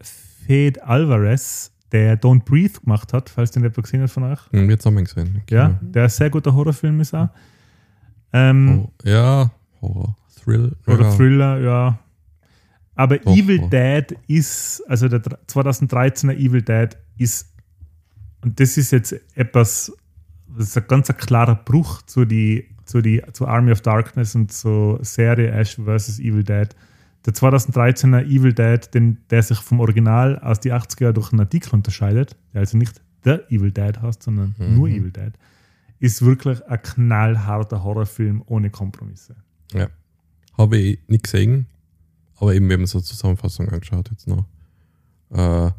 [0.47, 4.41] Fed Alvarez, der Don't Breathe gemacht hat, falls den jemand gesehen hat von euch.
[4.51, 5.43] Hm, Jetzt haben wir ihn gesehen.
[5.49, 7.29] Ja, der ein sehr guter Horrorfilm ist auch.
[8.33, 9.51] Ähm, Oh, ja,
[9.81, 10.77] Horror, Thrill.
[10.87, 11.17] Oder ja.
[11.17, 11.99] Thriller, ja.
[12.95, 13.69] Aber Doch, Evil.
[13.71, 17.53] Dead ist, also der 2013er Evil Dead ist,
[18.43, 19.93] und das ist jetzt etwas,
[20.57, 24.53] das ist ein ganz klarer Bruch zu die, zu die zu Army of Darkness und
[24.53, 26.19] zur Serie Ash vs.
[26.19, 26.69] Evil Dead.
[27.25, 31.41] Der 2013er Evil Dead, den, der sich vom Original aus die 80er Jahre durch einen
[31.41, 35.33] Artikel unterscheidet, der also nicht The Evil Dead heißt, sondern nur Evil Dead,
[35.99, 39.35] ist wirklich ein knallharter Horrorfilm ohne Kompromisse.
[39.73, 39.89] Ja.
[40.57, 41.67] Habe ich nicht gesehen,
[42.39, 44.45] aber eben, wir haben so eine Zusammenfassung angeschaut jetzt noch.
[45.31, 45.71] Äh,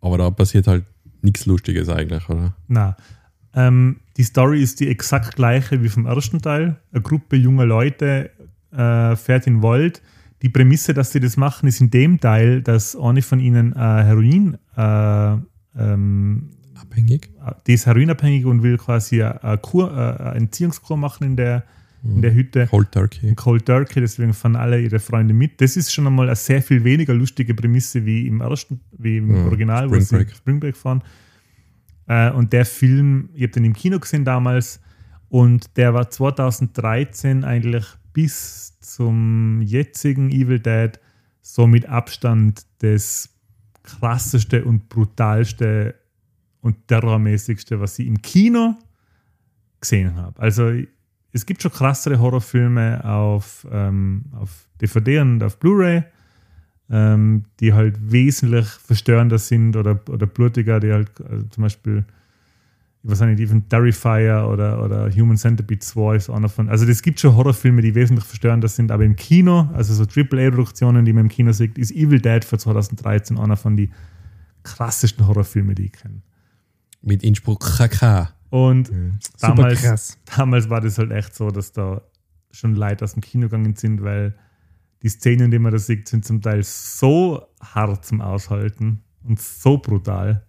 [0.00, 0.84] aber da passiert halt
[1.22, 2.54] nichts Lustiges eigentlich, oder?
[2.68, 2.96] Na,
[3.54, 6.76] ähm, die Story ist die exakt gleiche wie vom ersten Teil.
[6.92, 8.30] Eine Gruppe junger Leute
[8.72, 10.02] äh, fährt in Wald.
[10.42, 13.78] Die Prämisse, dass sie das machen, ist in dem Teil, dass eine von ihnen äh,
[13.78, 15.36] Heroin, äh,
[15.78, 17.30] ähm, Abhängig?
[17.66, 21.64] die ist heroinabhängig und will quasi eine, Kur, äh, eine Entziehungskur machen in der,
[22.02, 22.66] in der Hütte.
[22.66, 23.34] Cold Turkey.
[23.36, 25.60] Cold Turkey, deswegen fahren alle ihre Freunde mit.
[25.60, 29.34] Das ist schon einmal eine sehr viel weniger lustige Prämisse wie im ersten, wie im
[29.34, 30.34] Ja, Original, Spring wo sie Break.
[30.34, 31.02] Spring Break fahren.
[32.06, 34.80] Äh, und der Film, ich habe den im Kino gesehen damals
[35.28, 40.98] und der war 2013 eigentlich bis zum jetzigen Evil Dead
[41.40, 43.30] so mit Abstand das
[43.82, 45.94] krasseste und brutalste
[46.60, 48.76] und terrormäßigste, was ich im Kino
[49.80, 50.40] gesehen habe.
[50.40, 50.72] Also
[51.32, 56.04] es gibt schon krassere Horrorfilme auf, ähm, auf DVD und auf Blu-ray,
[56.90, 62.04] ähm, die halt wesentlich verstörender sind oder, oder blutiger, die halt also zum Beispiel,
[63.02, 66.68] ich weiß nicht, even Terrifier oder, oder Human Centipede 2 ist einer von.
[66.68, 71.04] Also es gibt schon Horrorfilme, die wesentlich verstörender sind, aber im Kino, also so AAA-Produktionen,
[71.04, 73.92] die man im Kino sieht, ist Evil Dead für 2013 einer von den
[74.62, 76.22] krassesten Horrorfilmen, die ich kenne.
[77.00, 78.32] Mit Innsbruck KK.
[78.50, 80.18] Und Super damals, krass.
[80.36, 82.02] damals war das halt echt so, dass da
[82.50, 84.34] schon Leute aus dem Kino gegangen sind, weil
[85.02, 89.78] die Szenen, die man da sieht, sind zum Teil so hart zum Aushalten und so
[89.78, 90.44] brutal,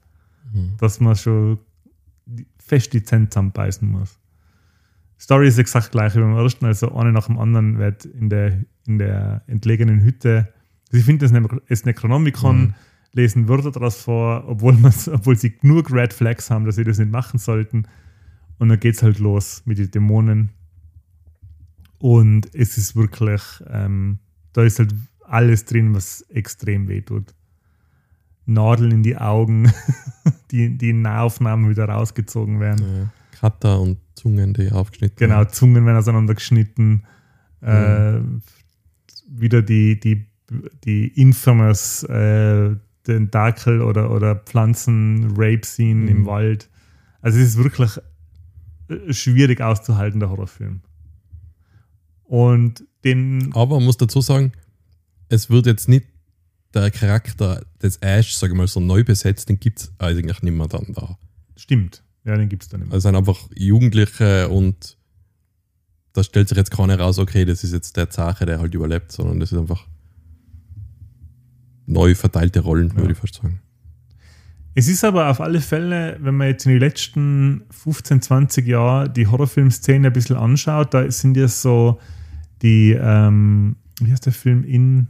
[0.78, 1.60] dass man schon
[2.58, 4.20] fest die Zähne zusammenbeißen muss.
[5.20, 8.64] Story ist exakt gleich wie beim ersten, also eine nach dem anderen wird in der,
[8.86, 10.54] in der entlegenen Hütte,
[10.92, 12.76] sie finden das Nemo- das Necronomicon,
[13.14, 14.78] lesen Wörter daraus vor, obwohl,
[15.12, 17.88] obwohl sie genug Red Flags haben, dass sie das nicht machen sollten.
[18.60, 20.50] Und dann geht es halt los mit den Dämonen.
[22.00, 24.20] Und es ist wirklich, ähm,
[24.54, 27.34] da ist halt alles drin, was extrem wehtut.
[28.46, 29.72] Nadeln in die Augen,
[30.52, 32.86] die, die in Nahaufnahmen wieder rausgezogen werden.
[32.86, 33.10] Ja.
[33.40, 37.06] Cutter und Zungen, die aufgeschnitten Genau, Zungen werden auseinandergeschnitten.
[37.62, 38.20] Äh,
[39.28, 40.28] wieder die, die,
[40.84, 46.26] die infamous äh, Tentakel- oder, oder Pflanzen-Rape-Scene im Mhm.
[46.26, 46.70] Wald.
[47.22, 48.00] Also es ist wirklich
[48.90, 50.82] äh, schwierig auszuhalten, der Horrorfilm.
[52.24, 54.52] Und den, Aber man muss dazu sagen,
[55.30, 56.06] es wird jetzt nicht
[56.74, 60.54] der Charakter des Ash, sage ich mal, so neu besetzt, den gibt es eigentlich nicht
[60.56, 61.18] mehr dann da.
[61.56, 62.94] stimmt, ja, den gibt es da nicht mehr.
[62.96, 64.98] Also sind einfach Jugendliche und
[66.14, 69.12] da stellt sich jetzt keiner raus, okay, das ist jetzt der Zache, der halt überlebt,
[69.12, 69.88] sondern das ist einfach
[71.86, 72.98] neu verteilte Rollen, Ja.
[72.98, 73.60] würde ich fast sagen.
[74.76, 79.14] Es ist aber auf alle Fälle, wenn man jetzt in den letzten 15, 20 Jahren
[79.14, 82.00] die Horrorfilmszene ein bisschen anschaut, da sind ja so
[82.64, 84.64] die, ähm, wie heißt der Film?
[84.64, 85.08] In,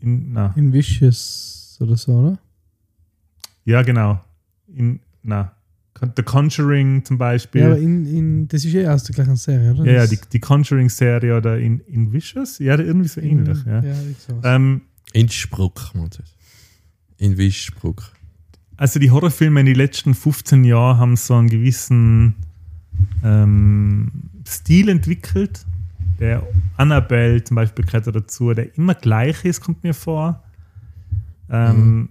[0.00, 2.38] in na, In Vicious oder so, oder?
[3.64, 4.20] ja, genau.
[4.66, 5.52] In, na,
[6.16, 7.60] The Conjuring zum Beispiel.
[7.60, 9.84] Ja, aber in, in, das ist eh aus der gleichen Serie, oder?
[9.84, 12.58] ja, ja, die, die Conjuring-Serie oder in, in Vicious?
[12.58, 13.58] Ja, irgendwie so ähnlich.
[13.64, 13.82] Ja.
[13.82, 14.42] Ja, sowas.
[14.42, 16.34] Ähm, Innsbruck, man das.
[17.18, 18.02] In Wischbruck.
[18.76, 22.34] also die Horrorfilme in den letzten 15 Jahren haben so einen gewissen
[23.22, 24.10] ähm,
[24.46, 25.64] Stil entwickelt.
[26.22, 26.46] Der
[26.76, 30.42] Annabelle zum Beispiel gehört da dazu, der immer gleich ist, kommt mir vor.
[31.50, 32.10] Ähm,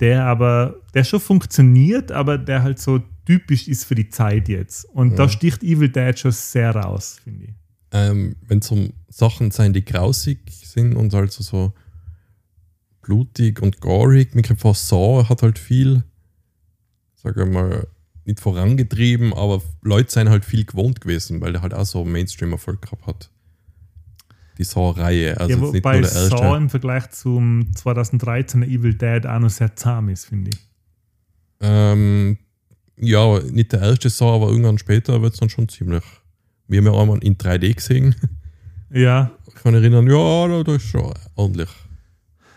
[0.00, 4.84] Der aber, der schon funktioniert, aber der halt so typisch ist für die Zeit jetzt.
[4.86, 5.28] Und da Ja.
[5.28, 7.54] sticht Evil Dead schon sehr raus, finde ich.
[7.92, 11.72] Ähm, Wenn es um Sachen sein, die grausig sind und also so
[13.02, 16.02] blutig und gorig, mir kommt vor, Saw hat halt viel,
[17.14, 17.86] sage ich mal,
[18.26, 22.82] nicht vorangetrieben, aber Leute sind halt viel gewohnt gewesen, weil der halt auch so Mainstream-Erfolg
[22.82, 23.30] gehabt hat.
[24.58, 25.38] Die Saw-Reihe.
[25.38, 26.36] Also ja, jetzt nicht wobei nur der erste.
[26.36, 30.60] Saw im Vergleich zum 2013er Evil Dead auch noch sehr zahm ist, finde ich.
[31.60, 32.38] Ähm,
[32.96, 36.04] ja, nicht der erste Saw, aber irgendwann später wird es dann schon ziemlich.
[36.68, 38.14] Wir haben ja einmal in 3D gesehen.
[38.90, 41.68] Ja, Ich kann mich erinnern, ja, da ist schon ordentlich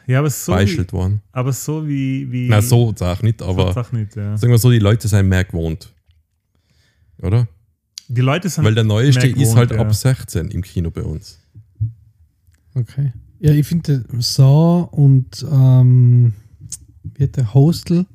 [0.10, 1.22] ja aber so wie, worden.
[1.32, 4.38] aber so wie, wie Na, so auch nicht, aber Sag nicht, ja.
[4.38, 5.94] sagen wir so, die Leute sind mehr gewohnt.
[7.22, 7.48] Oder?
[8.08, 11.04] Die Leute sind Weil der neueste mehr ist halt gewohnt, ab 16 im Kino bei
[11.04, 11.40] uns.
[12.74, 13.14] Okay.
[13.40, 16.34] Ja, ich finde Saw und ähm,
[17.04, 18.06] wie hat der Hostel,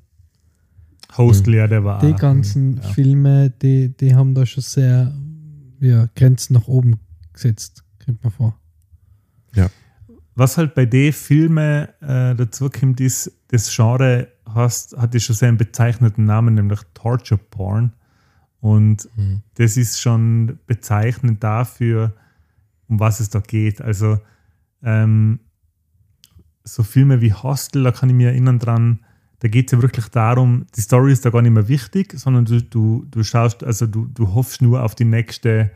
[1.17, 2.83] Hostel, ja, der war die ganzen ja.
[2.83, 5.15] Filme, die, die haben da schon sehr
[5.81, 6.99] ja, Grenzen nach oben
[7.33, 8.59] gesetzt, kommt man vor.
[10.37, 15.37] Was halt bei den Filmen äh, dazu kommt, ist, das Genre hast, hat ja schon
[15.37, 17.93] sehr einen bezeichneten Namen, nämlich Torture Porn.
[18.61, 19.43] Und Mhm.
[19.55, 22.15] das ist schon bezeichnend dafür,
[22.89, 23.81] um was es da geht.
[23.81, 24.19] Also
[24.83, 25.41] ähm,
[26.65, 29.01] so Filme wie Hostel, da kann ich mich erinnern dran,
[29.41, 32.47] da geht es ja wirklich darum, die Story ist da gar nicht mehr wichtig, sondern
[32.47, 35.71] du, du, du schaust, also du, du hoffst nur auf die nächste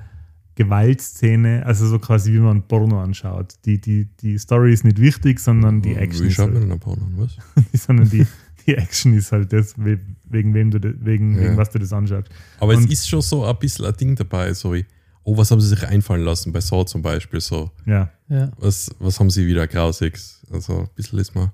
[0.59, 3.54] Gewaltszene, also so quasi wie man Porno anschaut.
[3.64, 6.64] Die, die, die Story ist nicht wichtig, sondern die Action Wie ist schaut man halt,
[6.64, 7.36] denn ein Porno an, was?
[7.86, 8.26] sondern die,
[8.66, 11.42] die Action ist halt das, we- wegen wem du, das- wegen, Ja.
[11.44, 12.28] wegen was du das anschaust.
[12.61, 14.84] Aber Und- es ist schon so ein bisschen ein Ding dabei, so wie,
[15.24, 18.11] oh, was haben sie sich einfallen lassen bei Saw zum Beispiel, so, Ja.
[18.28, 18.50] Ja.
[18.59, 20.44] was, was haben sie wieder Grausiges?
[20.50, 21.52] Also ein bisschen ist mal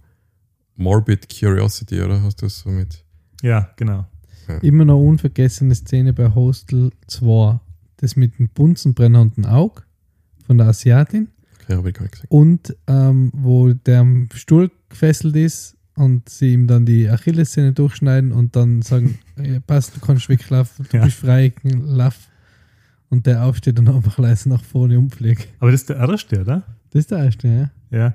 [0.76, 3.04] Morbid Curiosity, oder hast du das so mit?
[3.42, 4.06] Ja, genau.
[4.62, 7.60] Immer noch unvergessene Szene bei Hostel 2.
[7.98, 9.82] Das mit dem bunsenbrennenden Auge
[10.46, 11.28] von der Asiatin
[11.62, 12.26] Okay, habe ich gar nicht gesehen.
[12.30, 18.32] und ähm, wo der am Stuhl gefesselt ist und sie ihm dann die Achillessehne durchschneiden
[18.32, 21.04] und dann sagen, "Ja, passt, du kannst weglaufen, du Ja.
[21.04, 22.28] bist frei, lauf.
[23.10, 25.46] Und der aufsteht und einfach leise nach vorne umfliegt.
[25.60, 26.64] Aber das ist der erste, oder?
[26.90, 27.70] Das ist der erste, ja.
[27.90, 27.98] Ja.
[27.98, 28.14] Ja.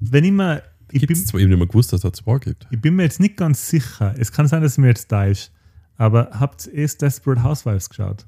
[0.00, 2.12] Wenn ich mal, ich Gibt bin, es zwar eben nicht mehr gewusst, dass es da
[2.12, 2.66] zwei gibt.
[2.70, 5.52] ich bin mir jetzt nicht ganz sicher, es kann sein, dass mir jetzt da ist,
[5.96, 8.26] aber habt ihr erst Desperate Housewives geschaut?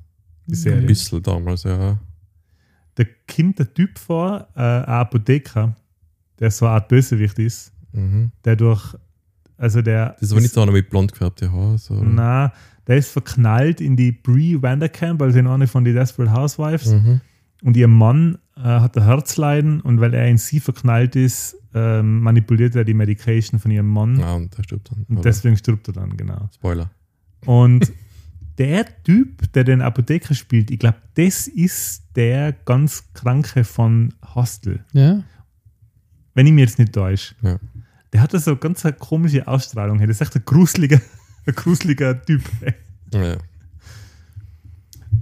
[0.52, 0.86] Die Ein Serie.
[0.86, 1.98] bisschen damals, ja.
[2.94, 5.74] Da kommt der Typ vor, äh, ein Apotheker,
[6.38, 8.30] der so eine Art Bösewicht ist, Mhm.
[8.44, 8.94] der durch,
[9.56, 10.10] also der.
[10.12, 11.78] Das ist aber nicht so einer mit blond gefärbte Haare.
[11.78, 11.94] So.
[12.02, 12.52] Na,
[12.86, 16.86] der ist verknallt in die Brie Vanderkamp, also in eine von den Desperate Housewives.
[16.92, 17.20] Mhm.
[17.62, 22.20] Und ihr Mann äh, hat ein Herzleiden und weil er in sie verknallt ist, ähm,
[22.20, 24.18] manipuliert er die Medication von ihrem Mann.
[24.18, 25.04] Ja, und der stirbt dann.
[25.08, 26.50] Und deswegen stirbt er dann, genau.
[26.54, 26.90] Spoiler.
[27.46, 27.90] Und
[28.58, 34.84] der Typ, der den Apotheker spielt, ich glaube, das ist der ganz Kranke von Hostel.
[34.92, 35.22] Ja,
[36.34, 37.34] Wenn ich mir jetzt nicht täusche.
[37.42, 37.58] Ja.
[38.12, 39.98] Der hat da so ganz eine komische Ausstrahlung.
[39.98, 41.00] Das ist echt ein gruseliger,
[41.46, 42.42] ein gruseliger Typ.
[43.12, 43.36] Ja.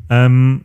[0.09, 0.64] Ähm,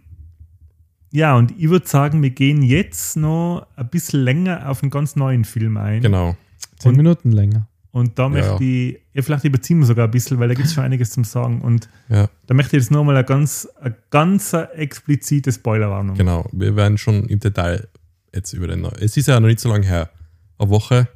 [1.11, 5.15] ja, und ich würde sagen, wir gehen jetzt noch ein bisschen länger auf einen ganz
[5.15, 6.01] neuen Film ein.
[6.01, 6.35] Genau.
[6.79, 7.67] zehn Und- Minuten länger.
[7.95, 10.67] Und da Ja, möchte ich, ja, vielleicht überziehen wir sogar ein bisschen, weil da gibt
[10.67, 11.61] es schon einiges zum Sagen.
[11.61, 16.17] Und Ja, da möchte ich jetzt nochmal eine ganz, eine ganz explizite Spoilerwarnung.
[16.17, 16.45] genau.
[16.51, 17.87] Wir werden schon im Detail
[18.33, 18.83] jetzt über den.
[18.99, 20.09] Es ist ja noch nicht so lange her.
[20.57, 21.07] Eine Woche.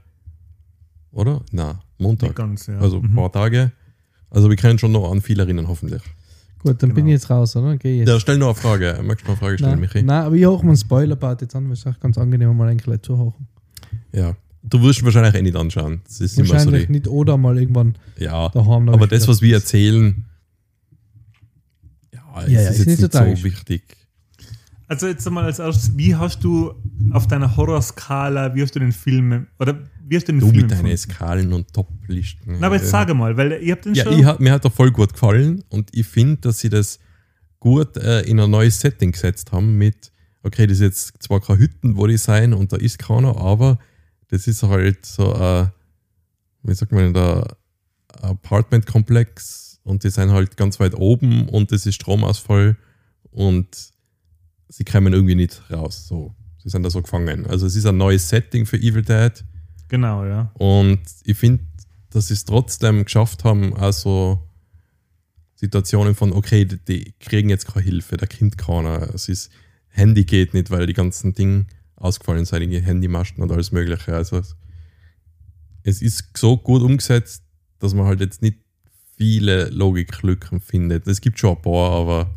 [1.11, 1.41] Oder?
[1.51, 2.35] Na, Nicht Montag.
[2.35, 2.77] ganz, ja.
[2.79, 3.15] Also ein Mhm.
[3.15, 3.73] paar Tage.
[4.29, 6.01] Also wir können schon noch an viel erinnern, hoffentlich.
[6.59, 7.07] Gut, dann bin Genau.
[7.07, 7.75] ich jetzt raus, oder?
[7.75, 8.07] Geh jetzt.
[8.07, 8.99] Ja, stell noch eine Frage.
[9.03, 10.01] Magst du mal eine Frage stellen, Nein, Michi?
[10.03, 12.69] nein, aber ich hoche mir einen Spoiler-Part jetzt an, weil es auch ganz angenehm mal
[12.69, 13.47] ein zu hochen.
[14.13, 14.35] Ja.
[14.61, 16.01] Du wirst ihn wahrscheinlich eh nicht anschauen.
[16.05, 18.89] Das ist immer so Wahrscheinlich die, nicht oder mal irgendwann Ja, daheim.
[18.89, 20.25] aber das, was wir erzählen,
[22.13, 23.43] ja, es Ja, ja, ist ist jetzt nicht nicht so so tragisch.
[23.43, 23.83] wichtig.
[24.87, 26.73] Also jetzt einmal als erstes, wie hast du
[27.11, 30.63] auf deiner Horrorskala, wie hast du den Film, oder wie hast du den Du Film
[30.63, 30.97] mit deinen?
[30.97, 32.57] Skalen und Top-Listen.
[32.59, 32.89] Na, aber jetzt ja.
[32.91, 34.25] sage mal, weil ihr habt den Ja, schon...
[34.25, 36.99] hat- mir hat er voll gut gefallen und ich finde, dass sie das
[37.59, 41.59] gut äh, in ein neues Setting gesetzt haben mit, okay, das ist jetzt zwar keine
[41.59, 43.77] Hütten, wo die sein und da ist keiner, aber
[44.29, 45.71] das ist halt so ein,
[46.63, 47.57] wie sagt man, der
[48.21, 52.77] Apartment-Komplex und die sind halt ganz weit oben und das ist Stromausfall
[53.31, 53.67] und
[54.67, 56.07] sie kommen irgendwie nicht raus.
[56.07, 56.35] So.
[56.57, 57.45] Sie sind da so gefangen.
[57.47, 59.31] Also es ist ein neues Setting für Evil Dead.
[59.87, 60.51] Genau, ja.
[60.55, 61.63] Und ich finde,
[62.11, 64.47] dass sie es trotzdem geschafft haben, also
[65.55, 69.13] Situationen von, okay, die, die kriegen jetzt keine Hilfe, da kommt keiner.
[69.13, 69.51] Es ist,
[69.89, 71.65] Handy geht nicht, weil die ganzen Dinge
[71.99, 74.13] ausgefallen sind, die Handymasten und alles Mögliche.
[74.13, 74.41] Also
[75.83, 77.43] es, ist so gut umgesetzt,
[77.79, 78.59] dass man halt jetzt nicht
[79.17, 81.07] viele Logiklücken findet.
[81.07, 82.35] Es gibt schon ein paar, aber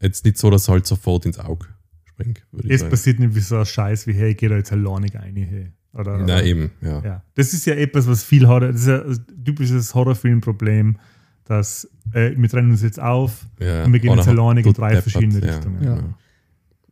[0.00, 1.66] jetzt nicht so, dass es halt sofort ins Auge
[2.04, 2.90] springt, würde ich Es sagen.
[2.90, 5.36] passiert nicht wie so ein Scheiß wie, hey, geh da jetzt alleine rein.
[5.36, 5.72] Hey.
[5.92, 7.02] Oder, Na oder, eben, ja.
[7.04, 10.98] Ja, das ist ja etwas, was viel Horror, das ist ja ein typisches Horrorfilmproblem,
[11.44, 14.90] dass äh, wir trennen uns jetzt auf Ja, und wir gehen jetzt alleine in drei
[14.90, 15.82] deppert, verschiedene ja, Richtungen.
[15.82, 16.14] Ja.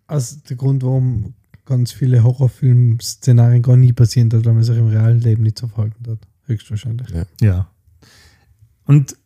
[0.07, 1.35] Also der Grund, warum
[1.67, 5.69] ganz viele Horrorfilm-Szenarien gar nie passieren dort, weil man sich im realen Leben nicht so
[5.69, 6.27] verhalten hat.
[6.47, 7.11] Höchstwahrscheinlich.
[7.11, 7.25] Ja.
[7.41, 7.71] Ja.
[8.85, 9.17] Und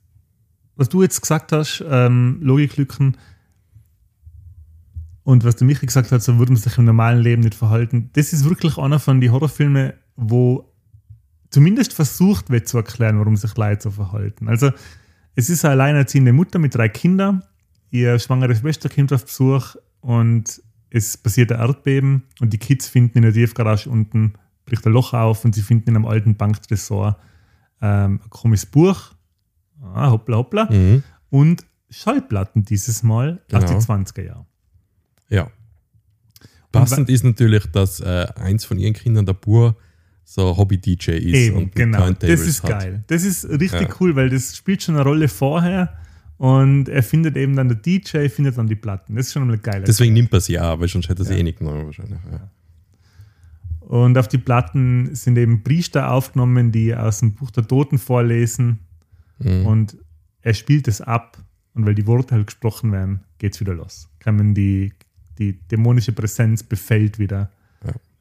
[0.74, 3.18] was du jetzt gesagt hast, ähm, Logiklücken
[5.22, 8.08] und was der Michi gesagt hat, so würde man sich im normalen Leben nicht verhalten,
[8.14, 10.72] das ist wirklich einer von den Horrorfilmen, wo
[11.50, 14.48] zumindest versucht wird zu erklären, warum sich Leute so verhalten.
[14.48, 14.72] Also
[15.34, 17.42] es ist eine alleinerziehende Mutter mit drei Kindern,
[17.90, 23.18] ihr schwangere Schwester kommt auf Besuch und es passiert ein Erdbeben und die Kids finden
[23.18, 24.34] in der Tiefgarage unten,
[24.66, 27.16] bricht ein Loch auf und sie finden in einem alten Banktresor
[27.82, 29.12] ähm, ein komisches Buch,
[29.82, 31.02] ah, hoppla hoppla, Mhm.
[31.30, 33.78] und Schallplatten dieses Mal aus Genau.
[33.78, 34.46] die 20er Jahre.
[35.28, 35.50] Ja.
[36.72, 39.76] Passend ist natürlich, dass äh, eins von ihren Kindern, der Bur,
[40.24, 42.08] so Hobby-DJ ist Eben, und genau.
[42.12, 42.70] Das ist hat.
[42.70, 43.04] geil.
[43.08, 43.96] Das ist richtig Ja.
[44.00, 45.98] cool, weil das spielt schon eine Rolle vorher
[46.40, 49.14] und er findet eben dann der DJ, findet dann die Platten.
[49.14, 49.84] Das ist schon einmal geil.
[49.86, 51.40] Deswegen nimmt er sie auch, weil sonst hätte er sie Ja.
[51.40, 52.18] eh nicht genommen wahrscheinlich.
[52.32, 52.48] Ja.
[53.80, 58.78] Und auf die Platten sind eben Priester aufgenommen, die aus dem Buch der Toten vorlesen
[59.38, 59.66] Mhm.
[59.66, 59.96] und
[60.40, 61.36] er spielt es ab
[61.74, 64.08] und weil die Worte halt gesprochen werden, geht es wieder los.
[64.24, 64.94] Kommen die,
[65.38, 67.50] die dämonische Präsenz befällt wieder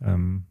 [0.01, 0.43] ähm,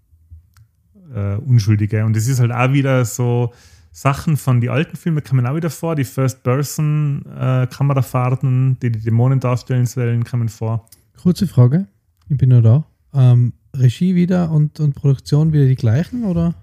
[1.14, 2.04] äh, Unschuldige.
[2.06, 3.52] Und es ist halt auch wieder so
[3.90, 5.96] Sachen von die alten Filmen kommen auch wieder vor.
[5.96, 10.86] Die First-Person-Kamerafahrten, die die Dämonen darstellen sollen, kommen vor.
[11.22, 11.86] Kurze Frage,
[12.28, 12.84] ich bin nur da.
[13.14, 16.54] Ähm, Regie wieder und, und Produktion wieder die gleichen, oder?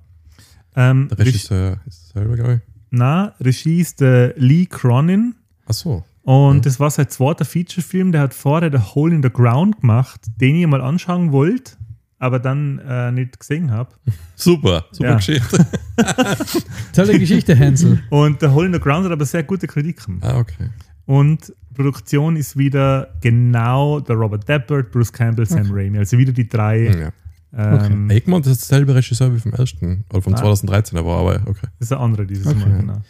[0.76, 2.62] Ähm, Der Regie, Regisseur ist selber, glaube ich.
[2.92, 5.36] na, Regie ist der Lee Cronin.
[5.68, 6.04] Ach so.
[6.24, 6.62] Und Mhm.
[6.64, 8.12] das war sein zweiter Featurefilm.
[8.12, 11.74] Der hat vorher The Hole in the Ground gemacht, den ich mal anschauen wollte,
[12.20, 13.90] aber dann äh, nicht gesehen habe.
[14.36, 15.16] Super, super Ja.
[15.16, 15.66] Geschichte.
[16.94, 18.02] Tolle Geschichte, Hansel.
[18.10, 20.20] Und The Hole in the Ground hat aber sehr gute Kritiken.
[20.22, 20.70] ah, okay.
[21.06, 26.00] Und Produktion ist wieder genau der Robert Deppert, Bruce Campbell, Sam Raimi.
[26.00, 27.12] Also wieder die drei.
[27.54, 27.86] Ja.
[27.86, 30.38] Ähm, Egmont ist derselbe Regisseur wie vom ersten, oder vom Ah.
[30.38, 31.68] 2013, aber, aber okay.
[31.80, 32.60] Das ist der andere dieses Okay.
[32.60, 33.02] Mal, genau.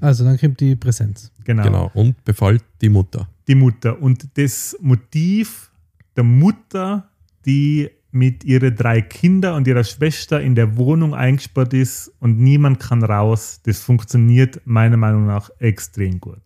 [0.00, 1.30] Also dann kommt die Präsenz.
[1.44, 1.62] genau.
[1.64, 1.90] Genau.
[1.94, 3.28] Und befallt die Mutter.
[3.48, 4.00] Die Mutter.
[4.00, 5.70] Und das Motiv
[6.16, 7.08] der Mutter,
[7.44, 12.80] die mit ihren drei Kindern und ihrer Schwester in der Wohnung eingesperrt ist und niemand
[12.80, 16.40] kann raus, das funktioniert meiner Meinung nach extrem gut.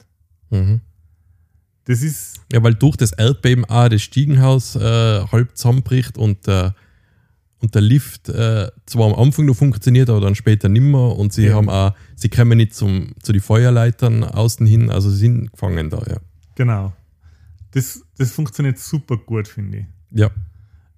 [0.50, 0.80] Mhm.
[1.86, 4.80] Das ist, Ja, weil durch das Erdbeben auch das Stiegenhaus äh,
[5.32, 6.74] halb zusammenbricht und der,
[7.58, 11.46] und der Lift äh, zwar am Anfang noch funktioniert, aber dann später nimmer und sie
[11.46, 11.54] Ja.
[11.54, 15.88] haben auch, sie kommen nicht zum, zu den Feuerleitern außen hin, also sie sind gefangen
[15.90, 16.16] da, ja.
[16.54, 16.92] genau.
[17.72, 19.84] Das, das funktioniert super gut, finde ich.
[20.10, 20.30] Ja,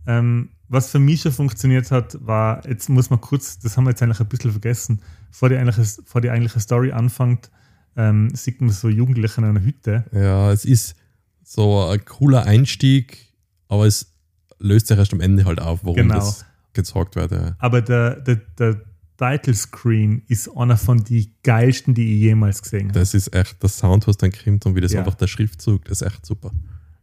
[0.09, 3.91] Ähm, was für mich schon funktioniert hat, war, jetzt muss man kurz, das haben wir
[3.91, 5.01] jetzt eigentlich ein bisschen vergessen,
[5.31, 7.51] vor die eigentliche, vor die eigentliche Story anfängt,
[7.97, 10.05] ähm, sieht man so Jugendliche in einer Hütte.
[10.13, 10.97] ja, es ist
[11.43, 13.33] so ein cooler Einstieg,
[13.69, 14.13] aber es
[14.59, 16.17] löst sich erst am Ende halt auf, warum Genau.
[16.17, 17.31] das gezeigt wird.
[17.33, 17.55] Ja.
[17.59, 18.81] Aber der, der, der
[19.17, 22.99] Title Screen ist einer von den geilsten, die ich jemals gesehen habe.
[22.99, 24.99] Das ist echt, das Sound, was dann kommt und wie das Ja.
[25.01, 26.53] einfach der Schriftzug, das ist echt super.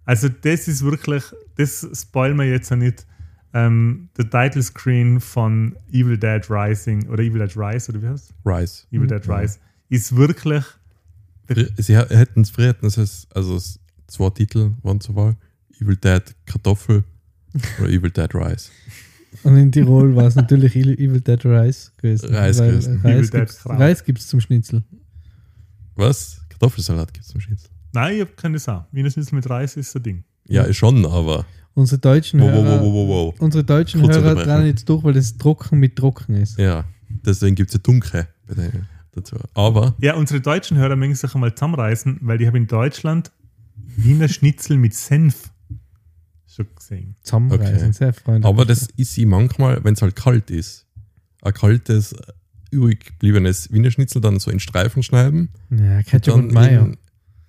[0.05, 1.23] Also das ist wirklich,
[1.55, 3.07] das spoilen wir jetzt ja nicht.
[3.53, 8.31] Ähm, der Title Screen von Evil Dead Rising oder Evil Dead Rise oder wie heißt
[8.31, 8.35] es?
[8.45, 8.83] Rise.
[8.91, 10.63] Evil Dead Rise ist wirklich
[11.77, 13.59] Sie hätten es früher, hätten es, also
[14.07, 15.35] zwei Titel waren zur Wahl:
[15.79, 17.03] Evil Dead Kartoffel
[17.79, 18.71] oder Evil Dead Rice.
[19.43, 22.33] Und in Tirol war es natürlich Evil Dead Rice gewesen.
[22.33, 22.99] Reis gewesen.
[22.99, 23.65] Evil Reis Dead gibt's.
[23.65, 24.83] Reis gibt's zum Schnitzel.
[25.95, 26.41] Was?
[26.49, 27.69] Kartoffelsalat gibt es zum Schnitzel.
[27.93, 28.85] Nein, ich habe keine Sau.
[28.91, 30.23] Wiener Schnitzel mit Reis ist ein Ding.
[30.47, 31.45] Ja, schon, aber.
[31.75, 33.35] Unsere deutschen Wow, Hörer, wow, wow.
[33.39, 36.59] Unsere deutschen Kurz Hörer dran jetzt durch, weil das trocken mit trocken ist.
[36.59, 36.85] Ja,
[37.25, 37.79] deswegen gibt es
[38.13, 39.37] ja denen dazu.
[39.55, 43.31] Aber, Ja, unsere deutschen Hörer mögen sich einmal zusammenreißen, weil die haben in Deutschland
[43.95, 45.51] Wiener Schnitzel mit Senf
[46.47, 47.15] schon gesehen.
[47.23, 47.91] Zusammenreißen, Okay.
[47.91, 48.45] sehr freundlich.
[48.45, 50.85] aber das ist sie manchmal, wenn es halt kalt ist,
[51.41, 52.15] ein kaltes,
[52.71, 56.91] übrig gebliebenes Wiener Schnitzel dann so in Streifen schneiden, Ja, Ketchup dann und Mayo.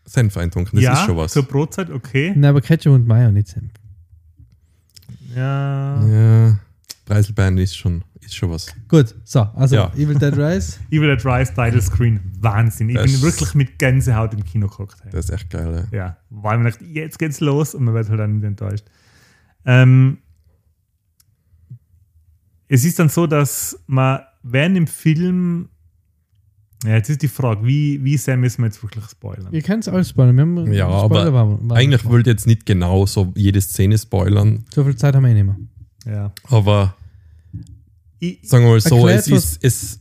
[0.06, 0.76] Senf eintunken.
[0.76, 1.32] Das ja, ist schon was.
[1.32, 2.30] zur Brotzeit okay.
[2.34, 3.70] Nein, aber Ketchup und Mayo, nicht Senf.
[5.34, 6.06] Ja.
[6.06, 6.58] Ja,
[7.04, 8.72] Preiselbeeren ist schon, ist schon was.
[8.88, 9.92] Gut, so, also Ja.
[9.94, 10.78] Evil Dead Rise.
[10.90, 12.88] Evil Dead Rise Title Screen, Wahnsinn.
[12.88, 14.96] Ich Das- bin wirklich mit Gänsehaut im Kino geguckt.
[15.02, 15.10] hey.
[15.12, 15.86] Das ist echt geil.
[15.90, 15.98] Ja.
[15.98, 18.84] Ja, weil man dachte, jetzt geht's los und man wird halt dann nicht enttäuscht.
[19.66, 20.18] Ähm,
[22.68, 25.68] es ist dann so, dass man während dem Film,
[26.84, 29.48] ja, jetzt ist die Frage, wie, wie sehr müssen wir jetzt wirklich spoilern?
[29.52, 30.36] Ihr kennt es alles spoilern.
[30.36, 34.84] Wir haben Ja, aber Eigentlich wollte ich jetzt nicht genau so jede Szene spoilern, So
[34.84, 35.56] viel Zeit haben wir eh nicht mehr.
[36.06, 36.32] Ja.
[36.44, 36.94] aber
[38.18, 39.98] Ich, sagen wir mal so, es ist, es,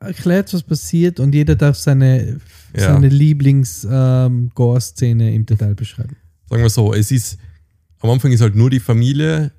[0.00, 2.38] Erklärt, was passiert und jeder darf seine
[2.74, 2.92] Ja.
[2.92, 6.16] seine Lieblings-Gore-Szene im Detail beschreiben.
[6.50, 7.38] sagen wir so, es ist,
[8.00, 9.52] am Anfang ist halt nur die Familie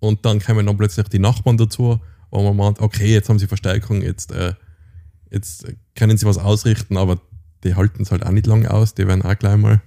[0.00, 2.00] und dann kommen dann plötzlich die Nachbarn dazu,
[2.30, 4.54] wo man meint, okay, jetzt haben sie Verstärkung, jetzt, äh,
[5.30, 7.20] jetzt können sie was ausrichten, aber
[7.64, 9.80] die halten es halt auch nicht lange aus, die werden auch gleich mal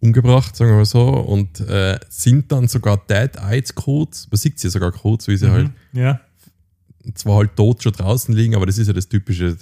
[0.00, 4.68] umgebracht, sagen wir mal so, und äh, sind dann sogar Dead-Eyes kurz, man sieht sie
[4.68, 5.98] sogar kurz, wie sie halt Mhm.
[6.00, 6.20] Ja.
[7.14, 9.56] zwar halt tot schon draußen liegen, aber das ist ja das Typische.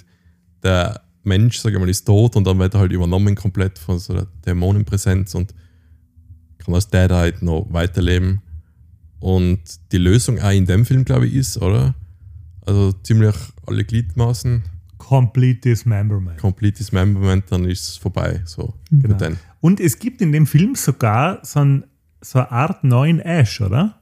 [0.61, 3.99] Der Mensch, sag ich mal, ist tot und dann wird er halt übernommen komplett von
[3.99, 5.53] so einer Dämonenpräsenz und
[6.57, 8.41] kann als Dead halt noch weiterleben.
[9.19, 9.61] Und
[9.93, 11.95] die Lösung auch in dem Film, glaube ich, ist, oder?
[12.65, 13.35] Also ziemlich
[13.65, 14.63] alle Gliedmaßen,
[14.97, 16.39] Complete Dismemberment.
[16.39, 18.41] complete Dismemberment, dann ist es vorbei.
[18.45, 19.17] So, Genau.
[19.59, 21.83] Und es gibt in dem Film sogar so, ein,
[22.21, 23.99] so eine Art neuen Ash, oder?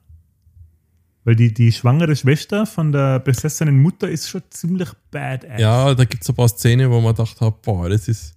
[1.24, 5.60] Weil die, die schwangere Schwester von der besessenen Mutter ist schon ziemlich badass.
[5.60, 8.36] Ja, da gibt es ein paar Szenen, wo man gedacht hat, boah, das ist,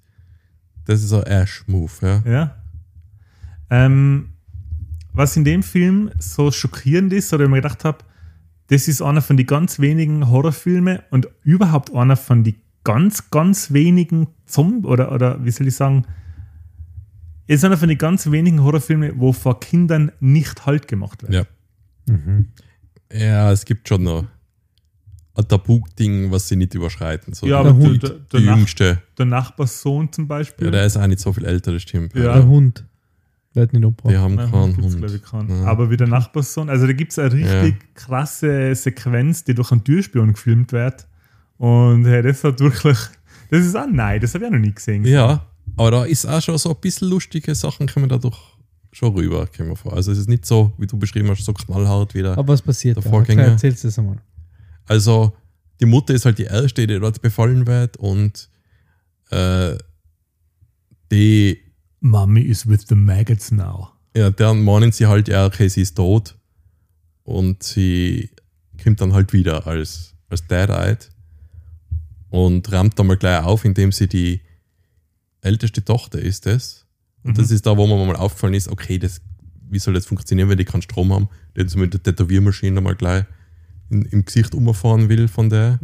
[0.86, 2.22] das ist ein Ash-Move, ja.
[2.26, 2.56] Ja.
[3.70, 4.30] Ähm,
[5.12, 7.98] was in dem Film so schockierend ist, oder ich mir gedacht habe,
[8.68, 12.54] das ist einer von den ganz wenigen Horrorfilme und überhaupt einer von den
[12.84, 16.04] ganz, ganz wenigen Zombie oder, oder wie soll ich sagen,
[17.46, 21.32] ist einer von den ganz wenigen Horrorfilme, wo vor Kindern nicht Halt gemacht wird.
[21.34, 21.44] Ja.
[23.12, 24.24] Ja, es gibt schon noch
[25.36, 27.34] ein Tabu-Ding, was sie nicht überschreiten.
[27.34, 27.98] So Ja, aber der- die,
[28.32, 29.02] der Nach- Jüngste.
[29.18, 30.66] Der Nachbarssohn zum Beispiel.
[30.66, 32.14] Ja, der ist auch nicht so viel älter, das stimmt.
[32.14, 32.34] Ja.
[32.34, 32.84] Der Hund.
[33.54, 34.16] Wird nicht Die umgebracht.
[34.16, 34.98] haben Nein, keinen gibt's, Hund.
[35.06, 35.62] glaub ich, keinen.
[35.62, 35.66] Ja.
[35.68, 36.68] Aber wie der Nachbarssohn.
[36.68, 41.06] Also da gibt es eine richtig krasse Sequenz, die durch einen Türspion gefilmt wird.
[41.58, 42.98] Und hey, das hat wirklich.
[43.50, 45.04] Das ist auch nein, das habe ich auch noch nie gesehen.
[45.04, 45.46] Ja,
[45.76, 48.36] aber da ist auch schon so ein bisschen lustige Sachen, kommen dadurch
[48.90, 49.92] schon rüber, kommen wir vor.
[49.92, 52.36] Also es ist nicht so, wie du beschrieben hast, so knallhart wieder.
[52.36, 53.10] Aber was passiert Der da?
[53.10, 53.42] Vorgänger.
[53.42, 54.16] Okay, erzählst du das einmal.
[54.86, 55.32] Also
[55.80, 58.48] die Mutter ist halt die Erste, die dort befallen wird und
[59.30, 59.76] äh,
[61.12, 61.58] die,
[62.04, 63.92] Mommy is with the maggots now.
[64.14, 66.36] ja, dann meinen sie halt, ja, okay, sie ist tot
[67.24, 68.28] und sie
[68.82, 71.08] kommt dann halt wieder als, als Dead-Eyed
[72.28, 74.42] und rammt dann mal gleich auf, indem sie die
[75.40, 76.86] älteste Tochter ist das.
[77.22, 79.22] Und das ist da, wo mir mal aufgefallen ist, okay, das,
[79.70, 82.94] wie soll das funktionieren, wenn die keinen Strom haben, die jetzt mit der Tätowiermaschine mal
[82.96, 83.24] gleich
[83.88, 85.78] in, im Gesicht umfahren will von der.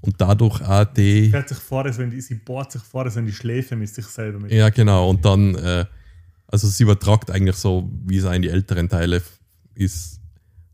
[0.00, 1.30] Und dadurch auch die.
[1.30, 3.88] Fährt sich vor, als wenn die, sie bohrt sich vor, als wenn die Schläfe mit
[3.88, 4.52] sich selber mit.
[4.52, 5.10] Ja, genau.
[5.10, 5.84] Und dann, äh,
[6.46, 9.22] also sie übertragt eigentlich so, wie es auch in die älteren Teile
[9.74, 10.20] ist,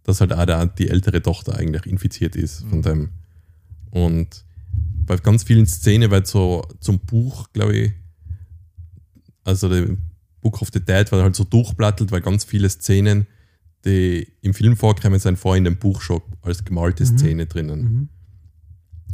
[0.03, 3.11] dass halt auch der, die ältere Tochter eigentlich infiziert ist von dem.
[3.91, 4.45] Und
[5.07, 7.93] bei ganz vielen Szenen wird so zum Buch, glaube ich,
[9.45, 9.97] also der
[10.41, 13.27] Book of the Dead wird halt so durchblattelt, weil ganz viele Szenen,
[13.85, 18.09] die im Film vorkommen, sind vorher in dem Buch schon als gemalte Szene drinnen.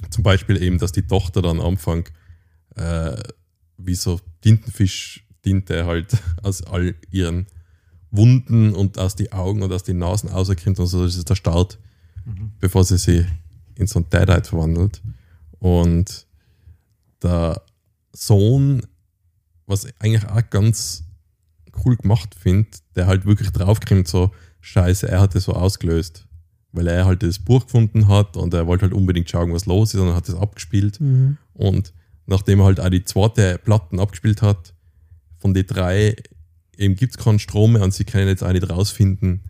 [0.08, 2.08] Zum Beispiel eben, dass die Tochter dann am Anfang
[2.76, 3.16] äh,
[3.76, 7.46] wie so Tintenfisch-Tinte halt aus all ihren
[8.10, 11.36] Wunden und aus die Augen und aus den Nasen rauskommt und so, das ist der
[11.36, 11.78] Start,
[12.58, 13.24] bevor sie sich
[13.76, 15.00] in so ein Deadite verwandelt.
[15.58, 16.26] Und
[17.22, 17.62] der
[18.12, 18.82] Sohn,
[19.66, 21.04] was ich eigentlich auch ganz
[21.84, 26.26] cool gemacht finde, der halt wirklich draufkommt, so scheiße, er hat das so ausgelöst.
[26.72, 29.92] Weil er halt das Buch gefunden hat und er wollte halt unbedingt schauen, was los
[29.94, 31.00] ist und hat das abgespielt.
[31.54, 31.92] Und
[32.26, 34.72] nachdem er halt auch die zweite Platten abgespielt hat,
[35.38, 36.14] von den drei
[36.76, 39.42] eben gibt es keinen Strom mehr und sie können jetzt auch nicht rausfinden,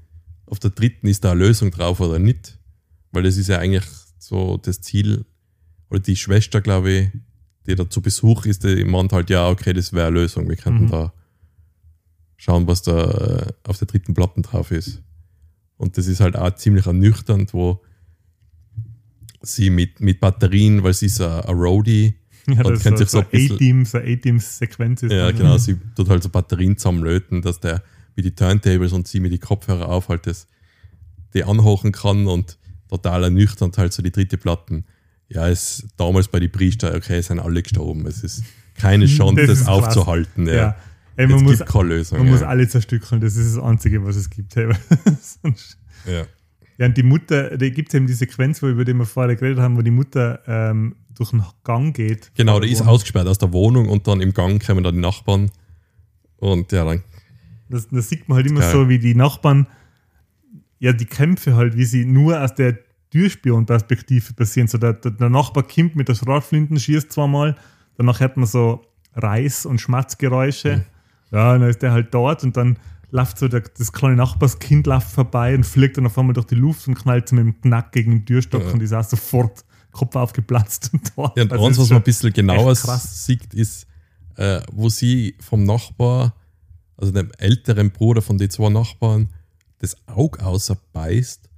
[0.46, 2.58] auf der dritten ist da eine Lösung drauf oder nicht.
[3.12, 3.84] Weil das ist ja eigentlich
[4.18, 5.24] so das Ziel,
[5.90, 7.08] oder die Schwester, glaube ich,
[7.66, 10.48] die da zu Besuch ist, die meint halt, ja, okay, das wäre eine Lösung.
[10.48, 10.90] Wir könnten Mhm.
[10.90, 11.12] da
[12.36, 15.02] schauen, was da äh, auf der dritten Platten drauf ist.
[15.80, 17.80] Und das ist halt auch ziemlich ernüchternd, wo
[19.42, 22.14] sie mit, mit Batterien, weil sie ist ein, ein Roadie,
[22.46, 25.12] Ja, Und ist so, sich so ein so bisschen- A-Team, so A-Teams-Sequenz ist.
[25.12, 25.56] Ja, genau.
[25.56, 27.82] Sie tut halt so Batterien zusammenlöten, dass der
[28.16, 30.46] mit die Turntables und sie mit die Kopfhörer auf halt das,
[31.32, 32.58] die anhochen kann und
[32.88, 34.84] total ernüchternd halt so die dritte Platten.
[35.28, 38.04] Ja, es damals bei den Priester, okay, es sind alle gestorben.
[38.06, 38.42] Es ist
[38.74, 40.46] keine Chance, Das das, aufzuhalten.
[40.46, 40.54] Ja.
[40.54, 40.76] Ja.
[41.20, 42.18] Ey, Es man muss, gibt keine Lösung.
[42.18, 42.32] man ja.
[42.32, 44.56] muss alle zerstückeln, das ist das Einzige, was es gibt.
[44.56, 44.72] Hey.
[46.06, 46.24] Ja.
[46.78, 49.36] Ja, und die Mutter, da gibt es eben die Sequenz, wo, über die wir vorher
[49.36, 52.30] geredet haben, wo die Mutter ähm, durch einen Gang geht.
[52.34, 55.50] Genau, der ist ausgesperrt aus der Wohnung und dann im Gang kommen da die Nachbarn.
[56.38, 57.02] Und ja, dann
[57.68, 58.72] Das, das sieht man halt immer Geil.
[58.72, 59.66] so, wie die Nachbarn,
[60.78, 62.78] ja, die Kämpfe halt, wie sie nur aus der
[63.10, 64.66] Türspion-Perspektive passieren.
[64.68, 67.56] So der, der, der Nachbar kommt mit der Schrotflinten, schießt zweimal,
[67.98, 68.82] danach hört man so
[69.14, 70.78] Reiß- und Schmatzgeräusche.
[70.78, 70.82] Mhm.
[71.32, 72.78] Ja, dann ist der halt dort und dann
[73.10, 76.54] läuft so der, das kleine Nachbarskind läuft vorbei und fliegt dann auf einmal durch die
[76.54, 78.70] Luft und knallt so mit dem Knack gegen den Türstock Ja.
[78.72, 81.32] und ist auch sofort Kopf aufgeplatzt und tot.
[81.36, 83.86] Ja, und Also eins, was man ein bisschen genauer sieht, ist,
[84.36, 86.34] äh, wo sie vom Nachbar,
[86.96, 89.28] also dem älteren Bruder von den zwei Nachbarn,
[89.78, 91.48] das Auge außerbeißt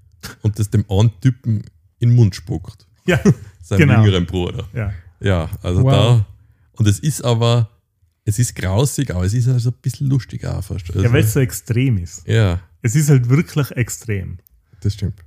[0.42, 1.62] und das dem einen Typen
[1.98, 2.86] in den Mund spuckt.
[3.06, 3.20] Ja,
[3.60, 4.02] Seinem Genau.
[4.02, 4.64] jüngeren Bruder.
[4.72, 4.92] ja.
[5.20, 5.92] Ja, also Wow.
[5.92, 6.26] da.
[6.78, 7.68] Und es ist aber,
[8.24, 10.88] es ist grausig, aber es ist also ein bisschen lustig auch fast.
[10.90, 12.26] Also, ja weil es so extrem ist.
[12.26, 14.38] ja, Es ist halt wirklich extrem.
[14.80, 15.24] das stimmt.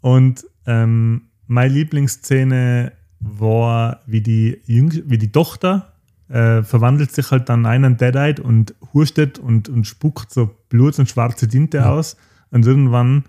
[0.00, 5.92] Und ähm, meine Lieblingsszene war, wie die, Jüng wie die Tochter
[6.28, 10.98] äh, verwandelt sich halt dann in einen Deadite und hustet und, und spuckt so Blut
[10.98, 12.16] und schwarze Tinte aus.
[12.50, 13.24] Und irgendwann,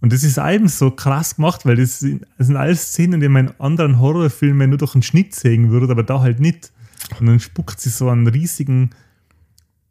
[0.00, 3.28] und das ist eben so krass gemacht, weil das sind, das sind alles Szenen, die
[3.28, 6.72] man in anderen Horrorfilmen nur durch einen Schnitt sehen würde, aber da halt nicht.
[7.18, 8.90] Und dann spuckt sie so einen riesigen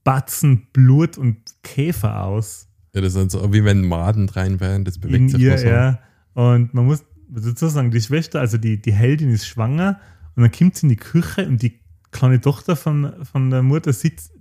[0.03, 4.99] Batzen Blut und Käfer aus Ja, das ist so, wie wenn Maden rein wären, das
[4.99, 5.67] bewegt in sich ihr, so.
[5.67, 5.99] ja.
[6.33, 9.99] Und man muss dazu sagen, die Schwester, also die, die Heldin ist schwanger
[10.35, 11.79] und dann kommt sie in die Küche und die
[12.11, 14.31] kleine Tochter von, von der Mutter sitzt,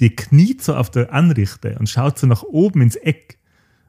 [0.00, 3.38] die kniet so auf der Anrichte und schaut so nach oben ins Eck.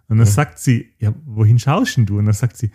[0.09, 2.19] Und dann sagt sie, ja, wohin schaust denn du?
[2.19, 2.71] Und dann sagt sie,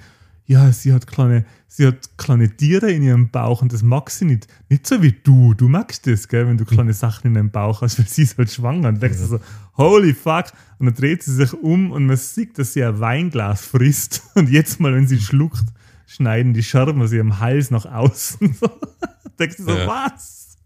[0.46, 4.24] ja, sie hat kleine, sie hat kleine Tiere in ihrem Bauch und das mag sie
[4.24, 4.46] nicht.
[4.68, 5.54] Nicht so wie du.
[5.54, 8.38] Du magst das, gell, wenn du kleine Sachen in deinem Bauch hast, weil sie ist
[8.38, 8.88] halt schwanger.
[8.90, 9.40] Und denkst du so,
[9.76, 10.46] holy fuck.
[10.78, 14.22] Und dann dreht sie sich um und man sieht, dass sie ein Weinglas frisst.
[14.34, 15.64] Und jetzt mal, wenn sie schluckt,
[16.06, 18.54] schneiden die Scherben aus ihrem Hals nach außen.
[18.54, 18.70] So.
[19.38, 19.86] denkst du so, Ja.
[19.86, 20.56] was?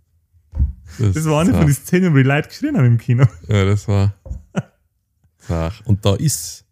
[0.99, 3.25] Das war eine von den Szenen, wo die Leute geschrien haben im Kino.
[3.49, 4.13] Ja, das war.
[5.85, 6.65] Und da ist,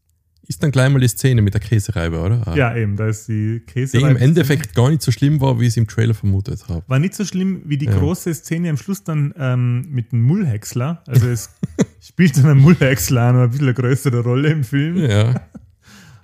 [0.49, 2.43] ist dann gleich mal die Szene mit der Käsereibe, oder?
[2.49, 2.57] Ah.
[2.57, 3.99] Ja, eben, da ist die Käse.
[3.99, 6.83] Die im Endeffekt gar nicht so schlimm war, wie ich es im Trailer vermutet habe.
[6.87, 7.97] War nicht so schlimm wie die Ja.
[7.99, 11.03] große Szene am Schluss dann ähm, mit dem Mullhäcksler.
[11.07, 11.51] Also es
[12.01, 15.41] spielt dann ein Mullhäcksler noch ein bisschen eine größere Rolle im Film, Ja,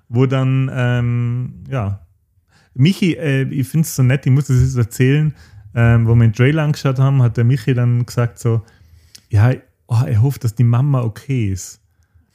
[0.09, 2.01] wo dann, ähm, ja,
[2.75, 5.35] Michi, äh, ich finde es so nett, ich muss das jetzt erzählen,
[5.75, 8.63] ähm, wo wir den Trailer angeschaut haben, hat der Michi dann gesagt so,
[9.29, 9.53] ja,
[9.87, 11.81] oh, er hofft, dass die Mama okay ist.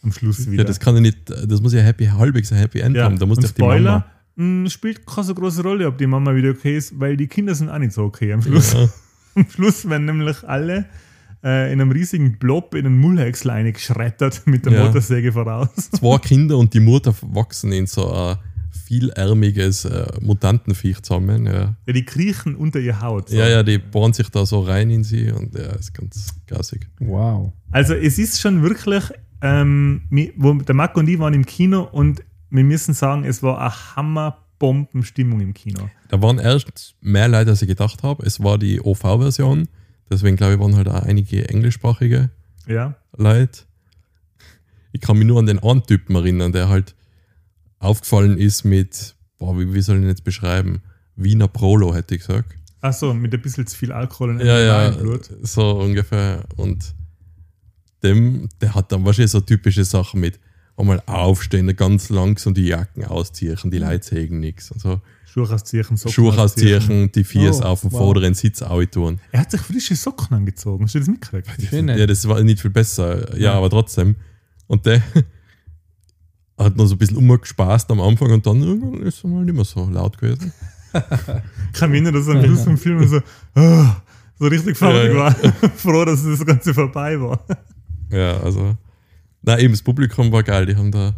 [0.01, 0.63] Am Schluss wieder.
[0.63, 3.19] ja, das kann ja nicht, das muss ja happy, halbwegs ein Happy End haben.
[3.19, 4.05] Da muss und doch die Mama.
[4.35, 7.53] mh, spielt keine so große Rolle, ob die Mama wieder okay ist, weil die Kinder
[7.55, 8.73] sind auch nicht so okay am Schluss.
[8.73, 8.87] Ja,
[9.35, 10.85] Am Schluss werden nämlich alle
[11.43, 14.85] äh, in einem riesigen Blob in einen Mullhäcksler eingeschreddert mit der Ja.
[14.85, 15.69] Motorsäge voraus.
[15.91, 18.37] zwei Kinder und die Mutter wachsen in so ein
[18.85, 21.45] vielärmiges äh, Mutantenviech zusammen.
[21.45, 21.75] Ja.
[21.85, 23.29] Ja, die kriechen unter ihr Haut.
[23.29, 23.35] so.
[23.35, 26.87] ja, ja, die bohren sich da so rein in sie und ja, ist ganz gassig.
[26.99, 27.53] Wow.
[27.71, 29.03] Also es ist schon wirklich,
[29.41, 30.01] ähm,
[30.37, 33.95] wo der Marco und ich waren im Kino und wir müssen sagen, es war eine
[33.95, 35.89] Hammerbombenstimmung im Kino.
[36.09, 38.25] Da waren erst mehr Leute, als ich gedacht habe.
[38.25, 39.67] Es war die OV-Version,
[40.09, 42.29] deswegen glaube ich, waren halt auch einige englischsprachige
[42.67, 43.61] Ja, Leute.
[44.91, 46.95] Ich kann mich nur an den einen Typen erinnern, der halt
[47.77, 50.81] aufgefallen ist mit, boah, wie, wie soll ich ihn jetzt beschreiben?
[51.15, 52.55] Wiener Prolo, hätte ich gesagt.
[52.81, 55.29] achso, mit ein bisschen zu viel Alkohol und Ja, ja, Blut.
[55.43, 56.43] so ungefähr.
[56.57, 56.95] Und
[58.03, 60.39] dem, der hat dann wahrscheinlich so typische Sachen mit
[60.77, 65.01] einmal aufstehen, ganz langsam die Jacken ausziehen, die Leute sägen nichts und so.
[65.25, 67.99] Schuhe ausziehen, Socken Schuhe ausziehen, die Viers Oh, auf dem wow.
[67.99, 69.19] vorderen Sitz tun.
[69.31, 70.85] Er hat sich frische Socken angezogen.
[70.85, 71.71] Hast du das mitgekriegt?
[71.71, 73.31] Ja, das war nicht viel besser.
[73.33, 73.53] Ja, Ja.
[73.53, 74.15] aber trotzdem.
[74.67, 75.03] Und der
[76.57, 79.55] hat noch so ein bisschen umgespaßt am Anfang und dann irgendwann ist er mal nicht
[79.55, 80.51] mehr so laut gewesen.
[80.93, 83.21] Ich kann mich erinnern, dass er am Schluss vom Film so,
[83.53, 83.97] ah,
[84.39, 85.35] so richtig fertig Ja, war.
[85.75, 87.45] Froh, dass das Ganze vorbei war.
[88.09, 88.75] Ja, also.
[89.41, 91.13] Na eben, das Publikum war geil, die haben da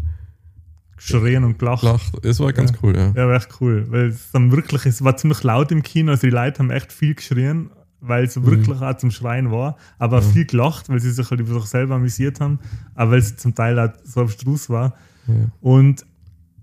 [0.95, 1.81] Geschrien und gelacht.
[1.81, 2.23] gelacht.
[2.25, 3.11] Es war ganz cool, ja.
[3.15, 3.85] Ja, war echt cool.
[3.89, 6.93] Weil es dann wirklich, es war ziemlich laut im Kino, also die Leute haben echt
[6.93, 8.27] viel geschrien, weil Mhm.
[8.27, 11.59] es wirklich auch zum Schreien war, aber auch viel gelacht, weil sie sich halt über
[11.59, 12.59] sich selber amüsiert haben,
[12.93, 14.93] aber weil es zum Teil auch so abstrus war.
[15.27, 15.33] Ja.
[15.61, 16.05] Und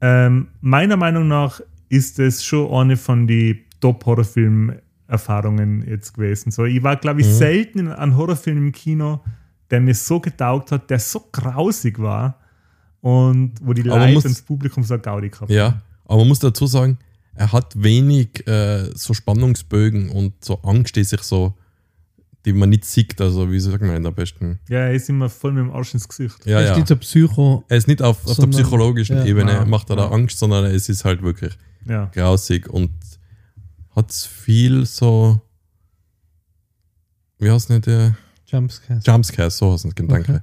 [0.01, 6.51] ähm, meiner Meinung nach ist es schon eine von den Top-Horrorfilm-Erfahrungen jetzt gewesen.
[6.51, 7.33] So, ich war, glaube ich, Mhm.
[7.33, 9.21] selten in einem Horrorfilm im Kino,
[9.71, 12.39] der mir so getaugt hat, der so grausig war
[13.01, 16.67] und wo die Leute muss- das Publikum so Gaudi gehabt Ja, aber man muss dazu
[16.67, 16.99] sagen,
[17.35, 21.55] er hat wenig äh, so Spannungsbögen und so Angst, die sich so,
[22.45, 23.21] die man nicht sieht.
[23.21, 24.59] Also, wie sagt man denn am besten?
[24.69, 26.45] Ja, er ist immer voll mit dem Arsch ins Gesicht.
[26.47, 26.75] Ja, es ja.
[26.75, 27.65] gibt so Psycho.
[27.69, 29.25] Er ist nicht auf, auf der psychologischen ja.
[29.25, 29.65] Ebene, Ja.
[29.67, 30.09] macht er da.
[30.09, 32.07] Angst, sondern es ist halt wirklich Ja.
[32.07, 32.91] grausig und
[33.95, 35.41] hat viel so,
[37.39, 38.17] wie heißt nicht der
[38.49, 39.05] Jumpscares.
[39.07, 40.15] Jumpscare, so heißt es, danke.
[40.33, 40.39] Okay.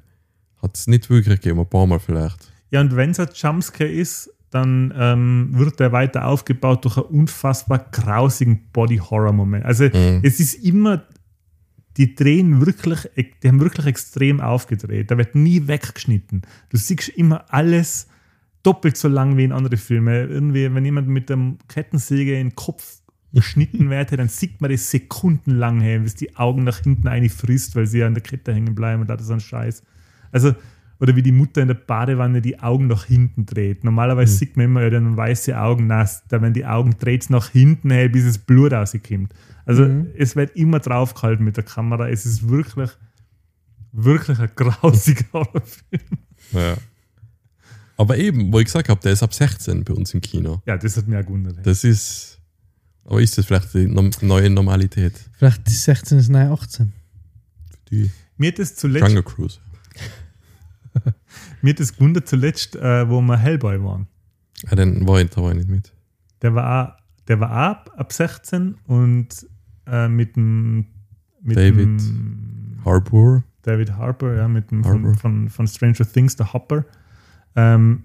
[0.62, 2.52] Hat es nicht wirklich gegeben, ein paar Mal vielleicht.
[2.72, 7.08] Ja, und wenn es ein Jumpscare ist, dann ähm, wird er weiter aufgebaut durch einen
[7.08, 9.66] unfassbar grausigen Body-Horror-Moment.
[9.66, 10.22] Also Mhm.
[10.24, 11.04] es ist immer,
[11.98, 13.00] die drehen wirklich,
[13.44, 15.12] die haben wirklich extrem aufgedreht.
[15.12, 16.44] Da wird nie weggeschnitten.
[16.70, 18.08] Du siehst immer alles
[18.64, 20.24] doppelt so lang wie in andere Filme.
[20.24, 23.02] Irgendwie, wenn jemand mit dem Kettensäge in den Kopf
[23.36, 27.86] geschnitten wird, dann sieht man das sekundenlang, hey, bis die Augen nach hinten einfrisst, weil
[27.86, 29.84] sie an der Kette hängen bleiben und das ist ein Scheiß.
[30.32, 30.56] Also,
[31.00, 33.84] oder wie die Mutter in der Badewanne die Augen nach hinten dreht.
[33.84, 34.38] Normalerweise Mhm.
[34.38, 37.92] sieht man immer ja dann weiße Augen nass, da wenn die Augen dreht nach hinten,
[37.92, 39.34] hey, bis das Blut rauskommt.
[39.66, 40.08] Also Mhm.
[40.18, 42.08] es wird immer draufgehalten mit der Kamera.
[42.10, 42.90] Es ist wirklich,
[43.92, 46.02] wirklich ein grausiger Horrorfilm.
[46.54, 46.78] Ja.
[47.98, 50.62] Aber eben, wo ich gesagt habe, der ist ab 16 bei uns im Kino.
[50.66, 51.58] Ja, das hat mich auch gewundert.
[51.66, 52.35] Das ist.
[53.06, 53.88] Aber ist das vielleicht die
[54.22, 55.14] neue Normalität?
[55.34, 56.92] Vielleicht die 16 ist nahe 18.
[57.92, 59.60] Die Mir hat das zuletzt, Jungle Cruise.
[61.62, 64.08] mir hat das gewundert zuletzt, äh, wo wir Hellboy waren.
[64.68, 65.94] Ah, den war ich, da war ich nicht mit.
[66.42, 69.48] Der war auch, der war auch ab, ab 16 und
[69.86, 70.88] äh, mit dem
[71.42, 73.44] mit David dem Harbour.
[73.62, 75.16] David Harper, ja, mit dem von, Harbour.
[75.16, 76.86] von, von Stranger Things, der Hopper.
[77.56, 78.04] Ähm,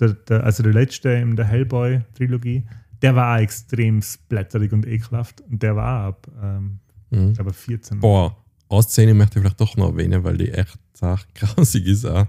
[0.00, 2.64] der, der, also der letzte in der Hellboy-Trilogie,
[3.02, 5.40] der war auch extrem splatterig und ekelhaft.
[5.42, 6.80] Und der war auch ab, ähm,
[7.10, 7.28] Mhm.
[7.30, 8.00] ich glaube, 14.
[8.00, 8.36] Boah,
[8.68, 12.26] eine Szene möchte ich vielleicht doch noch erwähnen, weil die echt sach grausig ist auch.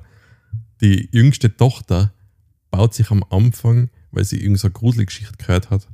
[0.81, 2.13] Die jüngste Tochter
[2.71, 5.87] baut sich am Anfang, weil sie irgendeine so gruselige Geschichte gehört hat,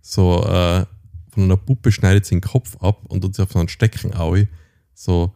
[0.00, 0.84] so äh,
[1.30, 4.14] von einer Puppe schneidet sie den Kopf ab und tut sie auf so einen Stecken
[4.14, 4.48] aui,
[4.94, 5.34] so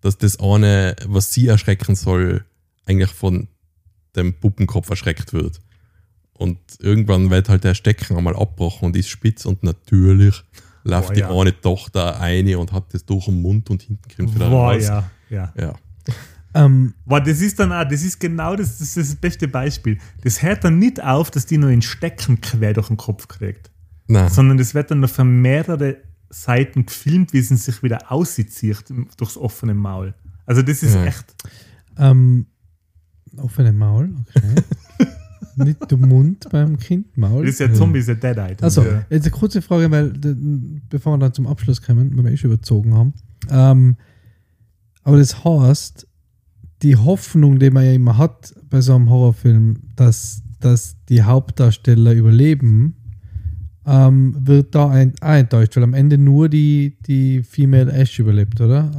[0.00, 2.44] dass das eine, was sie erschrecken soll,
[2.84, 3.48] eigentlich von
[4.16, 5.60] dem Puppenkopf erschreckt wird.
[6.36, 10.42] Und irgendwann wird halt der Stecken einmal abgebrochen und ist spitz und natürlich
[10.82, 11.30] läuft Boah, die ja.
[11.30, 14.82] eine Tochter eine und hat das durch den Mund und hinten kommt wieder Boah, raus.
[14.84, 15.52] ja, ja.
[15.56, 15.74] ja.
[16.54, 19.98] Ähm, Boah, das ist dann auch, das ist genau das, das, ist das beste Beispiel.
[20.22, 23.70] Das hört dann nicht auf, dass die nur in Stecken quer durch den Kopf kriegt,
[24.06, 24.28] Nein.
[24.28, 25.96] sondern das wird dann noch von mehrere
[26.30, 28.50] Seiten gefilmt, wie sie sich wieder auszieht
[29.16, 30.14] durchs offene Maul.
[30.46, 31.04] Also das ist Ja.
[31.06, 31.24] echt.
[31.96, 32.46] ähm,
[33.36, 34.42] offene Maul, okay.
[35.56, 37.44] Nicht der Mund beim Kind, Maul.
[37.44, 38.62] Das ist ja Zombie, ist ja Dead-Eyed.
[38.62, 40.12] Also, äh, jetzt eine kurze Frage, weil
[40.88, 43.14] bevor wir dann zum Abschluss kommen, weil wir eh schon überzogen haben.
[43.50, 43.96] Ähm,
[45.02, 46.06] aber das heißt,
[46.82, 52.12] die Hoffnung, die man ja immer hat bei so einem Horrorfilm, dass, dass die Hauptdarsteller
[52.12, 52.96] überleben,
[53.86, 58.60] ähm, wird da ein, auch enttäuscht, weil am Ende nur die, die Female Ash überlebt,
[58.60, 58.90] oder?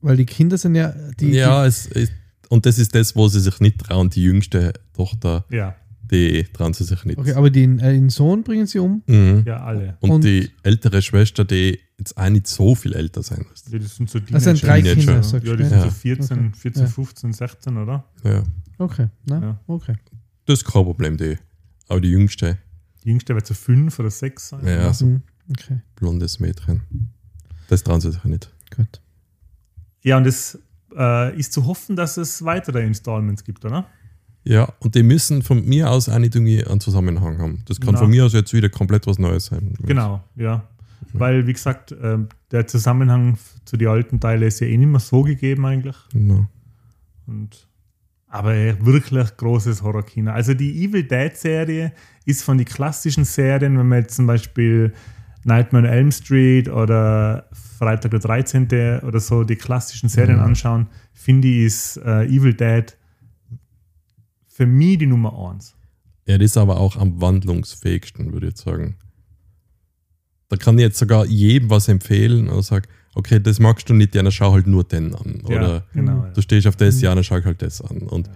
[0.00, 0.94] Weil die Kinder sind ja.
[1.20, 2.12] Die, ja, es ist,
[2.50, 4.10] und das ist das, wo sie sich nicht trauen.
[4.10, 5.74] Die jüngste Tochter, ja,
[6.10, 7.16] die trauen sie sich nicht.
[7.16, 9.02] Die, okay, aber den, äh, den Sohn bringen sie um.
[9.06, 9.44] Mhm.
[9.46, 9.96] ja, alle.
[10.00, 13.70] Und, Und- die ältere Schwester, die jetzt auch nicht so viel älter sein müsste.
[13.72, 14.96] Ja, das sind so Das sind drei Teenager.
[15.00, 15.56] Kinder, Ja, sagst ja, du.
[15.62, 15.84] die sind Ja.
[15.84, 16.50] so 14, Okay.
[16.58, 16.88] 14 Ja.
[16.88, 18.04] 15, 16, oder?
[18.24, 18.42] Ja.
[18.78, 19.60] Okay, na, Ja.
[19.66, 19.94] okay.
[20.46, 21.36] Das ist kein Problem, die.
[21.88, 22.58] Aber die jüngste,
[23.04, 24.66] Die jüngste wird so 5 oder 6 sein.
[24.66, 25.06] Ja, so.
[25.06, 26.82] Mhm, okay, blondes Mädchen.
[27.68, 28.50] Das trauen sie sich nicht.
[28.74, 29.00] gut.
[30.02, 30.58] ja und es
[30.96, 33.86] äh, ist zu hoffen, dass es weitere Installments gibt, oder?
[34.44, 37.62] Ja, und die müssen von mir aus auch nicht irgendwie einen Zusammenhang haben.
[37.66, 38.00] Das kann Na.
[38.00, 39.74] von mir aus jetzt wieder komplett was Neues sein.
[39.82, 40.64] Genau, ja.
[41.12, 45.00] Weil, wie gesagt, ähm, der Zusammenhang zu den alten Teilen ist ja eh nicht mehr
[45.00, 45.96] so gegeben eigentlich.
[46.12, 46.46] Genau.
[47.26, 47.68] Und,
[48.28, 48.54] aber
[48.84, 50.30] wirklich großes Horrorkino.
[50.30, 51.92] Also die Evil Dead Serie
[52.24, 54.92] ist von den klassischen Serien, wenn man jetzt zum Beispiel
[55.44, 59.00] Nightmare on Elm Street oder Freitag der 13.
[59.02, 60.44] oder so die klassischen Serien Mhm.
[60.44, 62.96] anschauen, finde ich, ist äh, Evil Dead
[64.48, 65.74] für mich die Nummer 1.
[66.26, 68.96] Ja, das ist aber auch am wandlungsfähigsten, würde ich jetzt sagen.
[70.48, 74.14] Da kann ich jetzt sogar jedem was empfehlen und sage, okay, das magst du nicht,
[74.14, 75.40] ja, dann schau halt nur den an.
[75.44, 76.26] Oder ja, genau.
[76.34, 77.98] du stehst auf das, ja, dann schau halt das an.
[78.02, 78.32] Und Ja,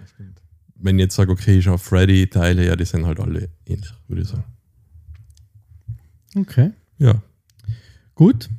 [0.77, 4.21] wenn ich jetzt sage, okay, ich schau Freddy-Teile, ja, die sind halt alle ähnlich, würde
[4.23, 4.43] ich sagen.
[6.37, 7.21] Okay, Ja,
[8.15, 8.49] gut.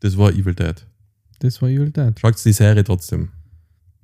[0.00, 0.86] das war Evil Dead.
[1.40, 2.18] Das war Evil Dead.
[2.18, 3.28] Schaut die Serie trotzdem.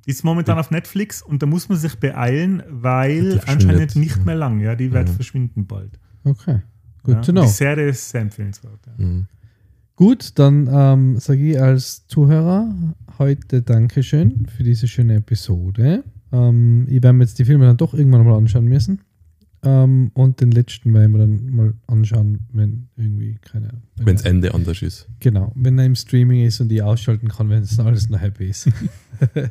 [0.07, 4.61] Ist momentan auf Netflix und da muss man sich beeilen, weil anscheinend nicht mehr lang.
[4.61, 5.15] Ja, die wird Ja.
[5.15, 5.99] verschwinden bald.
[6.24, 6.61] Okay,
[7.03, 7.20] good ja.
[7.23, 7.43] to know.
[7.43, 8.78] Die Serie ist sehr empfehlenswert.
[8.87, 9.05] Ja.
[9.05, 9.27] Mhm.
[9.97, 12.73] Gut, dann ähm, sage ich als Zuhörer
[13.19, 16.05] heute Dankeschön für diese schöne Episode.
[16.31, 19.01] Ähm, ich werde mir jetzt die Filme dann doch irgendwann mal anschauen müssen.
[19.62, 24.31] Ähm, und den letzten werden wir dann mal anschauen, wenn irgendwie, keine wenn das er-
[24.31, 25.09] Ende anders ist.
[25.20, 28.47] Genau, wenn er im Streaming ist und ich ausschalten kann, wenn es alles noch happy
[28.49, 28.66] ist.
[29.35, 29.49] ähm,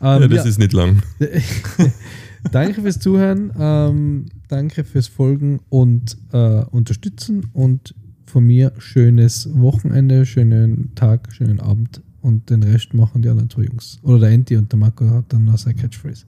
[0.00, 0.44] ja, das ja.
[0.44, 1.02] ist nicht lang.
[2.52, 7.94] danke fürs Zuhören, ähm, danke fürs Folgen und äh, Unterstützen und
[8.26, 13.62] von mir schönes Wochenende, schönen Tag, schönen Abend und den Rest machen die anderen zwei
[13.62, 13.98] Jungs.
[14.02, 16.26] Oder der Enti und der Marco hat dann noch seine Catchphrase.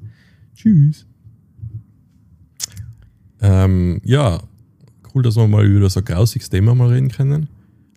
[0.54, 1.06] Tschüss.
[3.42, 4.40] Ähm, ja,
[5.14, 7.48] cool, dass wir mal über so ein grausiges Thema mal reden können.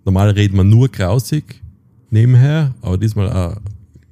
[0.03, 1.61] Normal reden wir nur grausig
[2.09, 3.57] nebenher, aber diesmal auch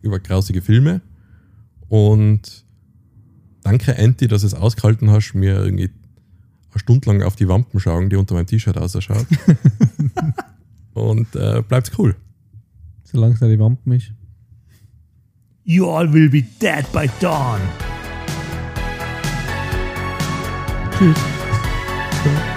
[0.01, 1.01] über grausige Filme.
[1.89, 2.64] Und
[3.64, 5.89] danke, Anti, dass du es ausgehalten hast, mir irgendwie
[6.72, 9.26] eine Stunde lang auf die Wampen schauen, die unter meinem T-Shirt ausschaut.
[10.93, 12.15] Und äh, bleibt's cool.
[13.03, 14.11] Solange es nicht die Wampen ist.
[15.65, 17.61] You all will be dead by dawn.
[21.03, 22.52] Tschüss.